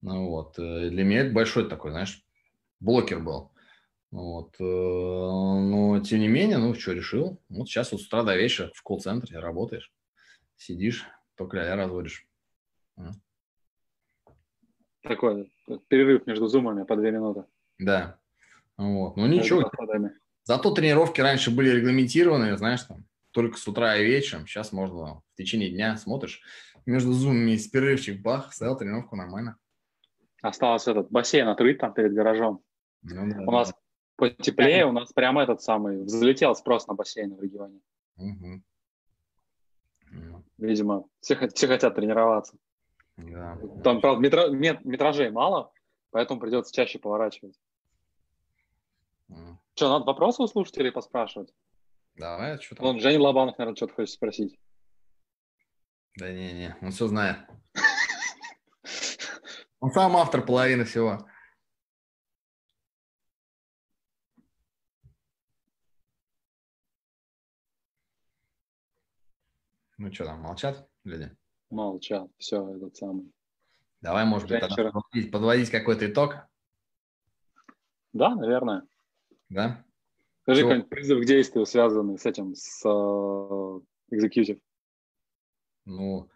Ну, 0.00 0.30
вот. 0.30 0.58
Э, 0.58 0.88
для 0.88 1.04
меня 1.04 1.20
это 1.20 1.34
большой 1.34 1.68
такой, 1.68 1.90
знаешь, 1.90 2.24
блокер 2.80 3.20
был. 3.20 3.52
Вот. 4.10 4.56
Э, 4.58 4.64
но, 4.64 6.00
тем 6.00 6.20
не 6.20 6.28
менее, 6.28 6.56
ну, 6.56 6.72
что, 6.74 6.92
решил. 6.92 7.42
Вот 7.50 7.68
сейчас 7.68 7.92
вот 7.92 8.00
с 8.00 8.06
утра 8.06 8.22
до 8.22 8.36
вечера 8.36 8.72
в 8.74 8.82
колл-центре 8.82 9.38
работаешь, 9.38 9.92
сидишь, 10.56 11.04
только 11.36 11.58
ля 11.58 11.76
разводишь. 11.76 12.27
Такой 15.02 15.52
перерыв 15.88 16.26
между 16.26 16.48
зумами 16.48 16.84
по 16.84 16.96
две 16.96 17.10
минуты. 17.10 17.44
Да. 17.78 18.18
Вот. 18.76 19.16
Ну, 19.16 19.26
ничего. 19.26 19.70
Зато 20.44 20.70
тренировки 20.70 21.20
раньше 21.20 21.50
были 21.50 21.70
регламентированы, 21.70 22.56
знаешь, 22.56 22.82
там, 22.82 23.04
только 23.32 23.58
с 23.58 23.68
утра 23.68 23.96
и 23.96 24.04
вечером. 24.04 24.46
Сейчас 24.46 24.72
можно 24.72 25.20
в 25.20 25.36
течение 25.36 25.70
дня 25.70 25.96
смотришь 25.96 26.40
между 26.86 27.12
зумами 27.12 27.56
с 27.56 27.68
перерывчик, 27.68 28.22
бах, 28.22 28.52
стоял 28.54 28.76
тренировку 28.76 29.14
нормально. 29.14 29.58
Осталось 30.40 30.88
этот 30.88 31.10
бассейн 31.10 31.48
открыть 31.48 31.78
там 31.78 31.92
перед 31.92 32.14
гаражом. 32.14 32.62
Ну, 33.02 33.30
да, 33.30 33.40
у 33.40 33.50
нас 33.50 33.74
потеплее, 34.16 34.86
у 34.86 34.92
нас 34.92 35.12
прямо 35.12 35.42
этот 35.42 35.60
самый 35.62 36.02
взлетел 36.02 36.54
спрос 36.54 36.86
на 36.86 36.94
бассейн 36.94 37.34
в 37.34 37.42
регионе. 37.42 37.80
Угу. 38.16 38.62
Видимо, 40.58 41.04
все, 41.20 41.48
все 41.48 41.66
хотят 41.66 41.94
тренироваться. 41.94 42.56
Да. 43.18 43.58
Там, 43.82 44.00
правда, 44.00 44.20
метро, 44.20 44.48
мет, 44.48 44.84
метражей 44.84 45.30
мало, 45.30 45.72
поэтому 46.10 46.40
придется 46.40 46.72
чаще 46.72 47.00
поворачивать. 47.00 47.58
Mm. 49.28 49.56
Что, 49.74 49.90
надо 49.90 50.04
вопросы 50.04 50.42
у 50.42 50.46
слушателей 50.46 50.92
поспрашивать? 50.92 51.52
Давай, 52.14 52.60
что 52.60 52.76
там? 52.76 52.86
Вон, 52.86 53.00
Женя 53.00 53.20
Лобанов, 53.20 53.58
наверное, 53.58 53.76
что-то 53.76 53.94
хочет 53.94 54.14
спросить. 54.14 54.56
Да 56.16 56.32
не-не, 56.32 56.76
он 56.80 56.92
все 56.92 57.08
знает. 57.08 57.38
Он 59.80 59.92
сам 59.92 60.16
автор 60.16 60.44
половины 60.44 60.84
всего. 60.84 61.24
Ну 69.98 70.12
что 70.12 70.24
там, 70.24 70.40
молчат 70.40 70.88
люди? 71.04 71.30
Молчат, 71.70 72.30
все, 72.38 72.74
этот 72.76 72.96
самый. 72.96 73.32
Давай, 74.00 74.24
может 74.24 74.48
быть, 74.48 74.60
тогда 74.60 74.90
подводить, 74.90 75.30
подводить 75.30 75.70
какой-то 75.70 76.06
итог? 76.06 76.36
Да, 78.12 78.34
наверное. 78.34 78.84
Да? 79.48 79.84
Скажи 80.42 80.62
какой-нибудь 80.62 80.88
призыв 80.88 81.22
к 81.22 81.26
действию, 81.26 81.66
связанный 81.66 82.18
с 82.18 82.24
этим, 82.24 82.54
с 82.54 82.84
executive. 84.10 84.60
Ну, 85.84 86.28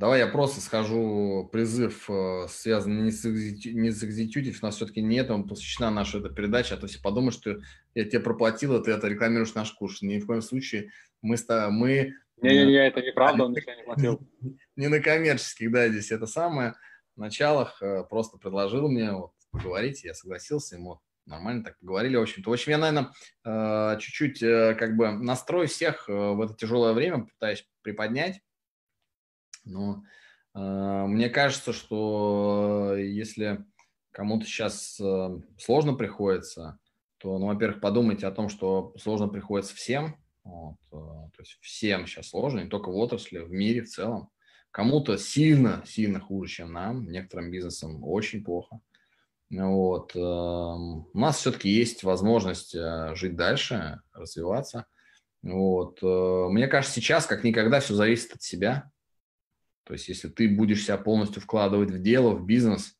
Давай 0.00 0.20
я 0.20 0.28
просто 0.28 0.62
схожу 0.62 1.50
призыв, 1.52 2.08
э, 2.08 2.46
связанный 2.48 3.02
не 3.02 3.10
с, 3.10 3.22
не 3.24 3.90
с 3.90 4.02
executive, 4.02 4.56
у 4.62 4.64
нас 4.64 4.76
все-таки 4.76 5.02
не 5.02 5.16
этому 5.16 5.46
посвящена 5.46 5.90
наша 5.90 6.20
эта 6.20 6.30
передача, 6.30 6.74
а 6.74 6.78
то 6.78 6.86
все 6.86 7.02
подумают, 7.02 7.34
что 7.34 7.58
я 7.94 8.04
тебе 8.06 8.20
проплатил, 8.20 8.82
ты 8.82 8.92
это 8.92 9.08
рекламируешь 9.08 9.52
наш 9.52 9.72
курс. 9.72 10.00
Ни 10.00 10.18
в 10.18 10.26
коем 10.26 10.40
случае 10.40 10.90
мы... 11.20 11.36
мы 11.70 12.14
Не-не-не, 12.42 12.88
это 12.88 13.02
неправда, 13.02 13.44
он 13.44 13.52
ничего 13.52 13.74
не 13.74 13.82
платил. 13.82 14.20
Не 14.76 14.88
на 14.88 15.00
коммерческих, 15.00 15.70
да, 15.70 15.88
здесь 15.88 16.10
это 16.10 16.26
самое. 16.26 16.74
В 17.16 17.20
началах 17.20 17.80
э, 17.82 18.04
просто 18.08 18.38
предложил 18.38 18.88
мне 18.88 19.12
вот, 19.12 19.32
поговорить, 19.50 20.04
я 20.04 20.14
согласился, 20.14 20.76
ему 20.76 21.00
нормально 21.26 21.64
так 21.64 21.78
поговорили, 21.78 22.16
в 22.16 22.22
общем-то. 22.22 22.48
В 22.48 22.52
общем, 22.52 22.72
я, 22.72 22.78
наверное, 22.78 23.12
э, 23.44 23.98
чуть-чуть 24.00 24.40
как 24.40 24.96
бы 24.96 25.12
настрой 25.12 25.66
всех 25.66 26.08
в 26.08 26.40
это 26.40 26.54
тяжелое 26.54 26.92
время, 26.92 27.26
пытаюсь 27.26 27.66
приподнять, 27.82 28.40
но 29.64 30.02
э, 30.54 30.58
мне 31.06 31.28
кажется, 31.28 31.72
что 31.72 32.94
если 32.96 33.64
кому-то 34.10 34.46
сейчас 34.46 34.98
э, 35.00 35.40
сложно 35.58 35.94
приходится, 35.94 36.78
то, 37.18 37.38
ну, 37.38 37.46
во-первых, 37.46 37.80
подумайте 37.80 38.26
о 38.26 38.32
том, 38.32 38.48
что 38.48 38.94
сложно 38.98 39.28
приходится 39.28 39.74
всем. 39.74 40.16
Вот, 40.50 40.76
э, 40.92 41.30
то 41.36 41.40
есть 41.42 41.58
всем 41.60 42.06
сейчас 42.06 42.30
сложно, 42.30 42.60
не 42.60 42.68
только 42.68 42.90
в 42.90 42.96
отрасли, 42.96 43.38
в 43.38 43.50
мире 43.50 43.82
в 43.82 43.88
целом. 43.88 44.30
Кому-то 44.70 45.16
сильно, 45.16 45.82
сильно 45.86 46.20
хуже, 46.20 46.52
чем 46.52 46.72
нам, 46.72 47.10
некоторым 47.10 47.50
бизнесам 47.50 48.04
очень 48.04 48.44
плохо. 48.44 48.80
Вот. 49.50 50.14
Э, 50.14 50.18
у 50.18 51.18
нас 51.18 51.38
все-таки 51.38 51.68
есть 51.68 52.02
возможность 52.02 52.74
э, 52.74 53.14
жить 53.14 53.36
дальше, 53.36 54.00
развиваться. 54.12 54.86
Вот. 55.42 56.00
Э, 56.02 56.48
мне 56.50 56.68
кажется, 56.68 56.94
сейчас 56.94 57.26
как 57.26 57.44
никогда 57.44 57.80
все 57.80 57.94
зависит 57.94 58.34
от 58.34 58.42
себя. 58.42 58.90
То 59.84 59.94
есть 59.94 60.08
если 60.08 60.28
ты 60.28 60.48
будешь 60.48 60.84
себя 60.84 60.98
полностью 60.98 61.42
вкладывать 61.42 61.90
в 61.90 62.00
дело, 62.00 62.30
в 62.30 62.46
бизнес, 62.46 62.96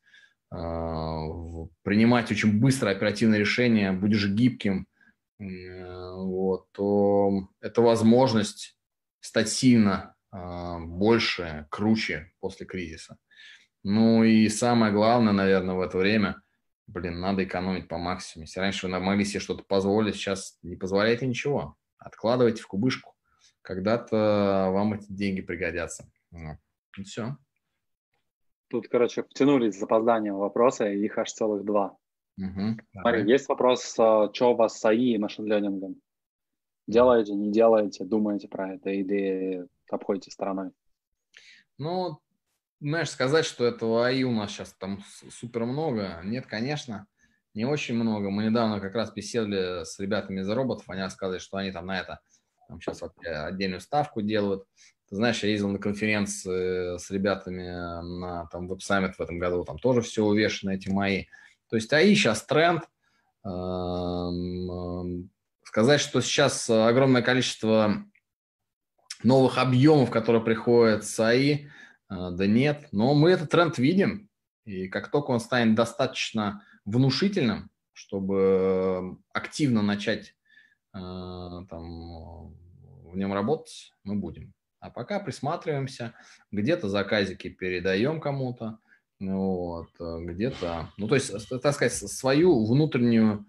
а, 0.53 1.29
принимать 1.83 2.33
очень 2.33 2.59
быстро 2.59 2.91
оперативные 2.91 3.39
решения, 3.39 3.93
будешь 3.93 4.27
гибким, 4.27 4.87
вот, 5.41 6.71
то 6.73 7.49
это 7.61 7.81
возможность 7.81 8.77
стать 9.21 9.49
сильно 9.49 10.15
а, 10.31 10.79
больше, 10.79 11.67
круче 11.71 12.33
после 12.41 12.67
кризиса. 12.67 13.17
Ну 13.83 14.23
и 14.23 14.49
самое 14.49 14.93
главное, 14.93 15.33
наверное, 15.33 15.75
в 15.75 15.81
это 15.81 15.97
время, 15.97 16.43
блин, 16.87 17.21
надо 17.21 17.45
экономить 17.45 17.89
по 17.89 17.97
максимуму. 17.97 18.45
Если 18.45 18.61
раньше 18.61 18.87
вы 18.87 19.01
могли 19.01 19.25
себе 19.25 19.41
что-то 19.41 19.65
позволить, 19.65 20.17
сейчас 20.17 20.59
не 20.63 20.77
позволяете 20.77 21.27
ничего. 21.27 21.77
Откладывайте 21.97 22.63
в 22.63 22.67
кубышку. 22.67 23.15
Когда-то 23.63 24.69
вам 24.73 24.95
эти 24.95 25.07
деньги 25.11 25.41
пригодятся. 25.41 26.11
И 26.99 27.03
все. 27.03 27.37
Тут, 28.69 28.89
короче, 28.89 29.23
втянулись 29.23 29.75
с 29.75 29.81
запозданием 29.81 30.37
вопросы, 30.37 30.95
их 30.95 31.19
аж 31.19 31.33
целых 31.33 31.65
два. 31.65 31.97
Угу, 32.41 32.81
Смотри, 33.03 33.31
есть 33.31 33.49
вопрос, 33.49 33.95
а, 33.99 34.31
что 34.33 34.53
у 34.53 34.57
вас 34.57 34.79
с 34.79 34.85
АИ 34.85 35.15
и 35.15 35.19
машин-лернингом? 35.19 36.01
Делаете, 36.87 37.35
не 37.35 37.53
делаете, 37.53 38.05
думаете 38.05 38.49
про 38.49 38.75
это 38.75 38.89
или 38.91 39.67
обходите 39.91 40.31
стороной? 40.31 40.71
Ну, 41.77 42.19
знаешь, 42.81 43.11
сказать, 43.11 43.45
что 43.45 43.67
этого 43.67 44.07
АИ 44.07 44.25
у 44.25 44.33
нас 44.33 44.51
сейчас 44.51 44.73
там 44.73 45.03
супер 45.31 45.67
много, 45.67 46.21
нет, 46.25 46.47
конечно, 46.47 47.07
не 47.53 47.67
очень 47.67 47.95
много. 47.95 48.31
Мы 48.31 48.45
недавно 48.45 48.81
как 48.81 48.95
раз 48.95 49.13
беседовали 49.13 49.85
с 49.85 49.99
ребятами 49.99 50.41
из 50.41 50.49
роботов, 50.49 50.85
они 50.89 51.03
рассказывали, 51.03 51.41
что 51.41 51.59
они 51.59 51.73
там 51.73 51.87
на 51.87 52.01
это 52.01 52.21
там 52.69 52.81
сейчас 52.81 53.03
отдельную 53.25 53.81
ставку 53.81 54.23
делают. 54.23 54.65
Ты 55.09 55.17
знаешь, 55.17 55.43
я 55.43 55.51
ездил 55.51 55.69
на 55.69 55.79
конференции 55.79 56.97
с 56.97 57.11
ребятами 57.11 57.67
на 58.21 58.47
там 58.47 58.69
веб-саммит 58.69 59.17
в 59.17 59.21
этом 59.21 59.39
году, 59.39 59.65
там 59.65 59.79
тоже 59.79 60.01
все 60.01 60.25
увешано 60.25 60.71
эти 60.71 60.89
мои. 60.89 61.25
То 61.71 61.77
есть 61.77 61.93
АИ 61.93 62.15
сейчас 62.15 62.45
тренд. 62.45 62.83
Эм, 63.45 64.71
эм, 64.71 65.31
сказать, 65.65 66.01
что 66.01 66.21
сейчас 66.21 66.69
огромное 66.69 67.23
количество 67.23 68.05
новых 69.23 69.57
объемов, 69.59 70.11
которые 70.11 70.43
приходят 70.43 71.05
с 71.05 71.19
АИ, 71.21 71.69
а, 72.09 72.33
да 72.33 72.47
нет, 72.47 72.89
но 72.93 73.15
мы 73.15 73.31
этот 73.31 73.51
тренд 73.51 73.79
видим, 73.79 74.29
и 74.65 74.89
как 74.89 75.11
только 75.11 75.31
он 75.31 75.41
станет 75.41 75.75
достаточно 75.75 76.65
внушительным, 76.85 77.71
чтобы 77.93 79.19
активно 79.33 79.83
начать 79.83 80.35
там, 80.93 82.55
в 83.05 83.17
нем 83.17 83.33
работать, 83.33 83.93
мы 84.03 84.17
будем. 84.17 84.53
А 84.81 84.91
пока 84.91 85.21
присматриваемся, 85.21 86.15
где-то 86.51 86.89
заказики 86.89 87.49
передаем 87.49 88.21
кому-то, 88.21 88.79
вот, 89.21 89.91
где-то, 89.99 90.89
ну, 90.97 91.07
то 91.07 91.15
есть, 91.15 91.33
так 91.49 91.75
сказать, 91.75 91.93
свою 91.93 92.65
внутреннюю 92.67 93.45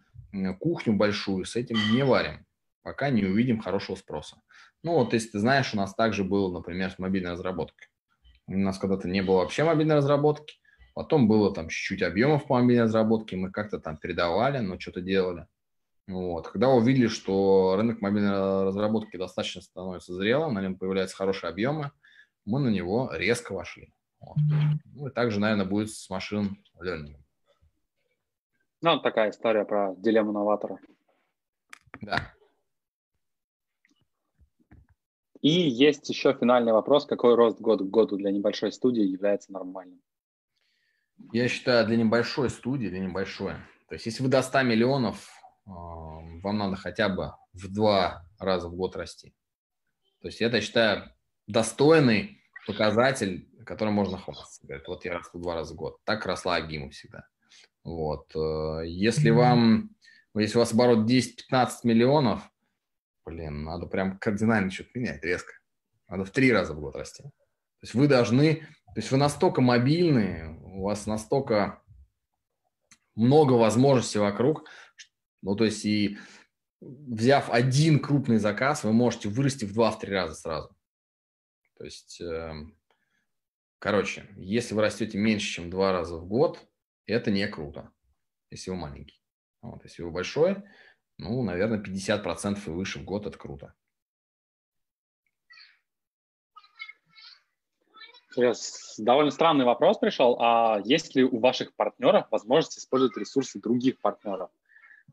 кухню 0.59 0.93
большую 0.93 1.45
с 1.45 1.55
этим 1.55 1.77
не 1.93 2.03
варим, 2.03 2.45
пока 2.83 3.09
не 3.09 3.23
увидим 3.23 3.61
хорошего 3.61 3.95
спроса. 3.95 4.41
Ну, 4.83 4.95
вот 4.95 5.13
если 5.13 5.29
ты 5.29 5.39
знаешь, 5.39 5.73
у 5.73 5.77
нас 5.77 5.95
также 5.95 6.23
было, 6.23 6.51
например, 6.51 6.91
с 6.91 6.99
мобильной 6.99 7.31
разработкой. 7.31 7.87
У 8.47 8.57
нас 8.57 8.77
когда-то 8.77 9.07
не 9.07 9.21
было 9.21 9.37
вообще 9.37 9.63
мобильной 9.63 9.95
разработки, 9.95 10.55
потом 10.93 11.27
было 11.27 11.53
там 11.53 11.69
чуть-чуть 11.69 12.01
объемов 12.01 12.47
по 12.47 12.55
мобильной 12.59 12.83
разработке, 12.83 13.37
мы 13.37 13.49
как-то 13.51 13.79
там 13.79 13.97
передавали, 13.97 14.59
но 14.59 14.79
что-то 14.79 14.99
делали. 15.01 15.47
Вот. 16.07 16.49
Когда 16.49 16.67
увидели, 16.67 17.07
что 17.07 17.75
рынок 17.77 18.01
мобильной 18.01 18.65
разработки 18.65 19.15
достаточно 19.15 19.61
становится 19.61 20.13
зрелым, 20.13 20.55
на 20.55 20.61
нем 20.61 20.75
появляются 20.75 21.15
хорошие 21.15 21.49
объемы, 21.49 21.91
мы 22.43 22.59
на 22.59 22.69
него 22.69 23.09
резко 23.13 23.53
вошли. 23.53 23.93
Вот. 24.21 24.37
Ну 24.93 25.07
и 25.07 25.11
также, 25.11 25.39
наверное, 25.39 25.65
будет 25.65 25.89
с 25.89 26.09
машин 26.09 26.63
learning. 26.81 27.15
Ну, 28.81 28.99
такая 28.99 29.29
история 29.29 29.65
про 29.65 29.93
дилемму 29.95 30.31
новатора. 30.31 30.79
Да. 32.01 32.33
И 35.41 35.49
есть 35.49 36.07
еще 36.09 36.33
финальный 36.33 36.71
вопрос, 36.71 37.05
какой 37.05 37.35
рост 37.35 37.59
год 37.59 37.81
к 37.81 37.85
году 37.85 38.15
для 38.15 38.31
небольшой 38.31 38.71
студии 38.71 39.03
является 39.03 39.51
нормальным? 39.51 40.01
Я 41.31 41.47
считаю, 41.47 41.85
для 41.85 41.97
небольшой 41.97 42.49
студии, 42.49 42.87
для 42.87 42.99
небольшой. 42.99 43.53
То 43.87 43.95
есть, 43.95 44.05
если 44.05 44.23
вы 44.23 44.29
до 44.29 44.41
100 44.41 44.63
миллионов, 44.63 45.29
вам 45.65 46.57
надо 46.57 46.75
хотя 46.75 47.09
бы 47.09 47.33
в 47.53 47.71
два 47.73 48.23
раза 48.39 48.69
в 48.69 48.75
год 48.75 48.95
расти. 48.95 49.33
То 50.21 50.27
есть, 50.27 50.41
это, 50.41 50.57
я 50.57 50.61
считаю, 50.61 51.11
достойный 51.47 52.43
показатель, 52.65 53.50
которым 53.71 53.93
можно 53.93 54.17
хвастаться. 54.17 54.67
Говорит, 54.67 54.85
вот 54.89 55.05
я 55.05 55.13
расту 55.13 55.39
два 55.39 55.55
раза 55.55 55.73
в 55.73 55.77
год. 55.77 55.97
Так 56.03 56.25
росла 56.25 56.55
Агима 56.55 56.89
всегда. 56.89 57.25
Вот. 57.85 58.29
Э, 58.35 58.81
если 58.85 59.29
вам, 59.29 59.91
если 60.35 60.57
у 60.57 60.59
вас 60.59 60.73
оборот 60.73 61.09
10-15 61.09 61.69
миллионов, 61.85 62.41
блин, 63.25 63.63
надо 63.63 63.85
прям 63.85 64.17
кардинально 64.19 64.71
что-то 64.71 64.89
менять 64.95 65.23
резко. 65.23 65.53
Надо 66.09 66.25
в 66.25 66.31
три 66.31 66.51
раза 66.51 66.73
в 66.73 66.81
год 66.81 66.97
расти. 66.97 67.23
То 67.23 67.29
есть 67.83 67.93
вы 67.93 68.09
должны, 68.09 68.55
то 68.55 68.97
есть 68.97 69.09
вы 69.09 69.17
настолько 69.17 69.61
мобильные, 69.61 70.49
у 70.49 70.83
вас 70.83 71.05
настолько 71.05 71.81
много 73.15 73.53
возможностей 73.53 74.19
вокруг, 74.19 74.67
ну 75.41 75.55
то 75.55 75.63
есть 75.63 75.85
и 75.85 76.17
взяв 76.81 77.49
один 77.49 77.99
крупный 77.99 78.37
заказ, 78.37 78.83
вы 78.83 78.91
можете 78.91 79.29
вырасти 79.29 79.63
в 79.63 79.73
два-три 79.73 80.11
раза 80.11 80.35
сразу. 80.35 80.75
То 81.77 81.85
есть, 81.85 82.19
э, 82.19 82.53
короче, 83.81 84.27
если 84.37 84.75
вы 84.75 84.83
растете 84.83 85.17
меньше, 85.17 85.47
чем 85.47 85.69
два 85.69 85.91
раза 85.91 86.17
в 86.17 86.25
год, 86.25 86.59
это 87.07 87.31
не 87.31 87.47
круто, 87.47 87.91
если 88.51 88.69
вы 88.69 88.77
маленький. 88.77 89.21
Вот, 89.61 89.83
если 89.83 90.03
вы 90.03 90.11
большой, 90.11 90.63
ну, 91.17 91.41
наверное, 91.43 91.81
50% 91.81 92.59
и 92.67 92.69
выше 92.69 92.99
в 92.99 93.03
год– 93.03 93.25
это 93.27 93.37
круто. 93.37 93.73
Сейчас 98.33 98.95
довольно 98.97 99.31
странный 99.31 99.65
вопрос 99.65 99.97
пришел. 99.97 100.37
А 100.39 100.79
есть 100.85 101.15
ли 101.15 101.23
у 101.23 101.39
ваших 101.39 101.75
партнеров 101.75 102.27
возможность 102.31 102.77
использовать 102.77 103.17
ресурсы 103.17 103.59
других 103.59 103.99
партнеров? 103.99 104.51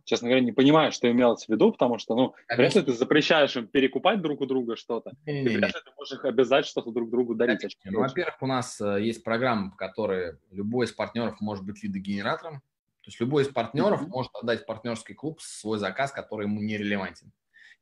Честно 0.09 0.29
говоря, 0.29 0.43
не 0.43 0.53
понимаю, 0.53 0.91
что 0.91 1.11
имелось 1.11 1.45
в 1.45 1.51
виду, 1.51 1.71
потому 1.71 1.99
что, 1.99 2.17
ну, 2.17 2.35
Конечно. 2.47 2.57
вряд 2.57 2.75
ли 2.77 2.93
ты 2.93 2.99
запрещаешь 2.99 3.55
им 3.57 3.67
перекупать 3.67 4.23
друг 4.23 4.41
у 4.41 4.47
друга 4.47 4.75
что-то, 4.75 5.13
и 5.27 5.47
вряд 5.47 5.75
ли 5.75 5.81
ты 5.85 5.91
можешь 5.99 6.15
их 6.15 6.25
обязать 6.25 6.65
что-то 6.65 6.93
друг 6.93 7.11
другу 7.11 7.35
дарить. 7.35 7.77
Ну, 7.85 8.01
во-первых, 8.01 8.41
у 8.41 8.47
нас 8.47 8.81
э, 8.81 9.03
есть 9.03 9.23
программа, 9.23 9.71
в 9.71 9.77
которой 9.77 10.39
любой 10.51 10.87
из 10.87 10.93
партнеров 10.93 11.43
может 11.43 11.67
быть 11.67 11.83
лидогенератором, 11.83 12.61
то 12.61 13.09
есть 13.09 13.21
любой 13.21 13.43
из 13.43 13.49
партнеров 13.49 14.01
mm-hmm. 14.01 14.09
может 14.09 14.35
отдать 14.35 14.63
в 14.63 14.65
партнерский 14.65 15.13
клуб 15.13 15.43
свой 15.43 15.79
заказ, 15.79 16.11
который 16.11 16.47
ему 16.47 16.63
не 16.63 16.79
релевантен. 16.79 17.31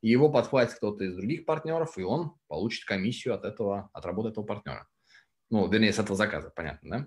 И 0.01 0.09
его 0.09 0.29
подхватит 0.29 0.75
кто-то 0.75 1.05
из 1.05 1.15
других 1.15 1.45
партнеров, 1.45 1.97
и 1.97 2.03
он 2.03 2.33
получит 2.49 2.87
комиссию 2.87 3.35
от 3.37 3.45
этого, 3.45 3.89
от 3.93 4.05
работы 4.05 4.31
этого 4.31 4.45
партнера. 4.45 4.89
Ну, 5.49 5.69
вернее, 5.69 5.93
с 5.93 6.01
этого 6.01 6.17
заказа, 6.17 6.51
понятно, 6.51 6.91
да? 6.91 7.07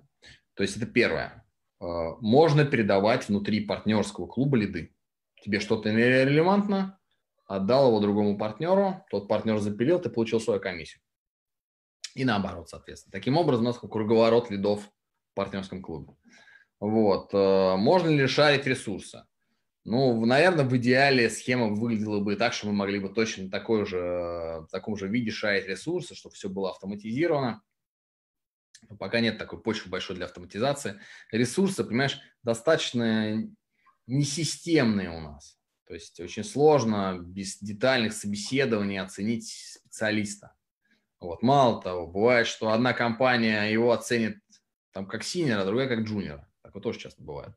То 0.54 0.64
есть 0.64 0.78
это 0.78 0.86
первое. 0.86 1.46
Э, 1.82 2.12
можно 2.22 2.64
передавать 2.64 3.28
внутри 3.28 3.66
партнерского 3.66 4.26
клуба 4.26 4.56
лиды. 4.56 4.96
Тебе 5.44 5.60
что-то 5.60 5.92
нерелевантно, 5.92 7.00
отдал 7.46 7.88
его 7.90 8.00
другому 8.00 8.38
партнеру, 8.38 9.06
тот 9.10 9.28
партнер 9.28 9.58
запилил, 9.60 10.00
ты 10.00 10.10
получил 10.10 10.40
свою 10.40 10.60
комиссию. 10.60 11.02
И 12.16 12.26
наоборот, 12.26 12.70
соответственно. 12.70 13.12
Таким 13.12 13.38
образом, 13.38 13.66
у 13.66 13.68
нас 13.70 13.78
круговорот 13.78 14.50
лидов 14.50 14.84
в 14.84 15.36
партнерском 15.36 15.82
клубе. 15.82 16.14
Вот. 16.80 17.34
Э, 17.34 17.76
можно 17.76 18.10
ли 18.10 18.28
шарить 18.28 18.66
ресурсы? 18.66 19.24
Ну, 19.86 20.26
наверное, 20.26 20.66
в 20.66 20.76
идеале 20.78 21.30
схема 21.30 21.68
выглядела 21.68 22.20
бы 22.20 22.36
так, 22.36 22.54
что 22.54 22.68
мы 22.68 22.74
могли 22.74 23.00
бы 23.00 23.10
точно 23.10 23.50
такой 23.50 23.86
же, 23.86 23.98
в 23.98 24.68
таком 24.72 24.98
же 24.98 25.08
виде 25.08 25.32
шарить 25.32 25.68
ресурсы, 25.68 26.16
чтобы 26.16 26.36
все 26.36 26.50
было 26.50 26.72
автоматизировано. 26.72 27.62
Но 28.88 28.98
пока 28.98 29.20
нет 29.20 29.38
такой 29.38 29.62
почвы 29.62 29.90
большой 29.90 30.16
для 30.16 30.26
автоматизации. 30.26 31.00
Ресурсы, 31.32 31.84
понимаешь, 31.84 32.20
достаточно 32.44 33.50
несистемные 34.10 35.10
у 35.10 35.20
нас. 35.20 35.58
То 35.86 35.94
есть 35.94 36.20
очень 36.20 36.44
сложно 36.44 37.18
без 37.20 37.58
детальных 37.60 38.14
собеседований 38.14 39.00
оценить 39.00 39.50
специалиста. 39.50 40.54
Вот. 41.20 41.42
Мало 41.42 41.82
того, 41.82 42.08
бывает, 42.08 42.48
что 42.48 42.72
одна 42.72 42.94
компания 42.94 43.64
его 43.72 43.92
оценит 43.92 44.38
там 44.92 45.06
как 45.08 45.24
синера, 45.24 45.66
другая 45.66 45.88
как 45.88 46.02
джуниора. 46.02 46.48
Такое 46.62 46.82
тоже 46.82 47.00
часто 47.00 47.24
бывает. 47.24 47.54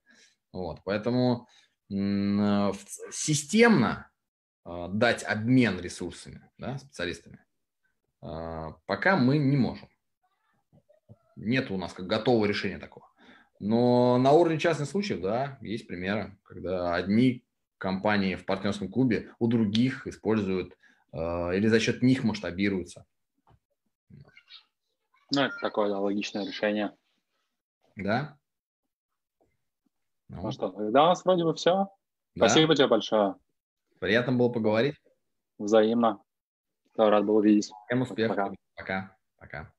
Вот, 0.53 0.81
поэтому 0.85 1.49
э, 1.91 2.73
системно 3.11 4.11
э, 4.65 4.89
дать 4.93 5.23
обмен 5.25 5.81
ресурсами, 5.81 6.51
да, 6.59 6.79
специалистами, 6.79 7.39
э, 8.23 8.73
пока 8.87 9.17
мы 9.17 9.39
не 9.39 9.57
можем. 9.57 9.89
Нет 11.37 11.71
у 11.71 11.79
нас 11.79 11.93
как 11.95 12.07
готового 12.07 12.45
решения 12.45 12.79
такого. 12.79 13.12
Но 13.63 14.19
на 14.19 14.33
уровне 14.33 14.59
частных 14.59 14.89
случаев, 14.89 15.21
да, 15.21 15.57
есть 15.61 15.87
примеры, 15.87 16.37
когда 16.43 16.97
одни 16.97 17.45
компании 17.79 18.35
в 18.35 18.45
партнерском 18.45 18.91
клубе 18.91 19.33
у 19.39 19.47
других 19.47 20.09
используют 20.09 20.77
или 21.13 21.69
за 21.69 21.79
счет 21.79 22.03
них 22.03 22.25
масштабируются. 22.25 23.07
Ну, 25.33 25.43
это 25.43 25.55
такое 25.61 25.91
да, 25.91 26.01
логичное 26.01 26.45
решение. 26.45 26.93
Да. 27.95 28.37
Ну, 30.29 30.43
ну 30.43 30.51
что, 30.51 30.71
тогда 30.71 31.05
у 31.05 31.07
нас 31.07 31.25
вроде 31.25 31.45
бы 31.45 31.55
все. 31.55 31.89
Да. 32.35 32.49
Спасибо 32.49 32.75
тебе 32.75 32.89
большое. 32.89 33.37
Приятно 34.01 34.33
было 34.33 34.49
поговорить. 34.49 34.97
Взаимно. 35.59 36.21
Рад 36.97 37.25
был 37.25 37.37
увидеть. 37.37 37.71
Всем 37.87 38.03
успехов. 38.03 38.57
Пока. 38.75 39.17
Пока. 39.39 39.73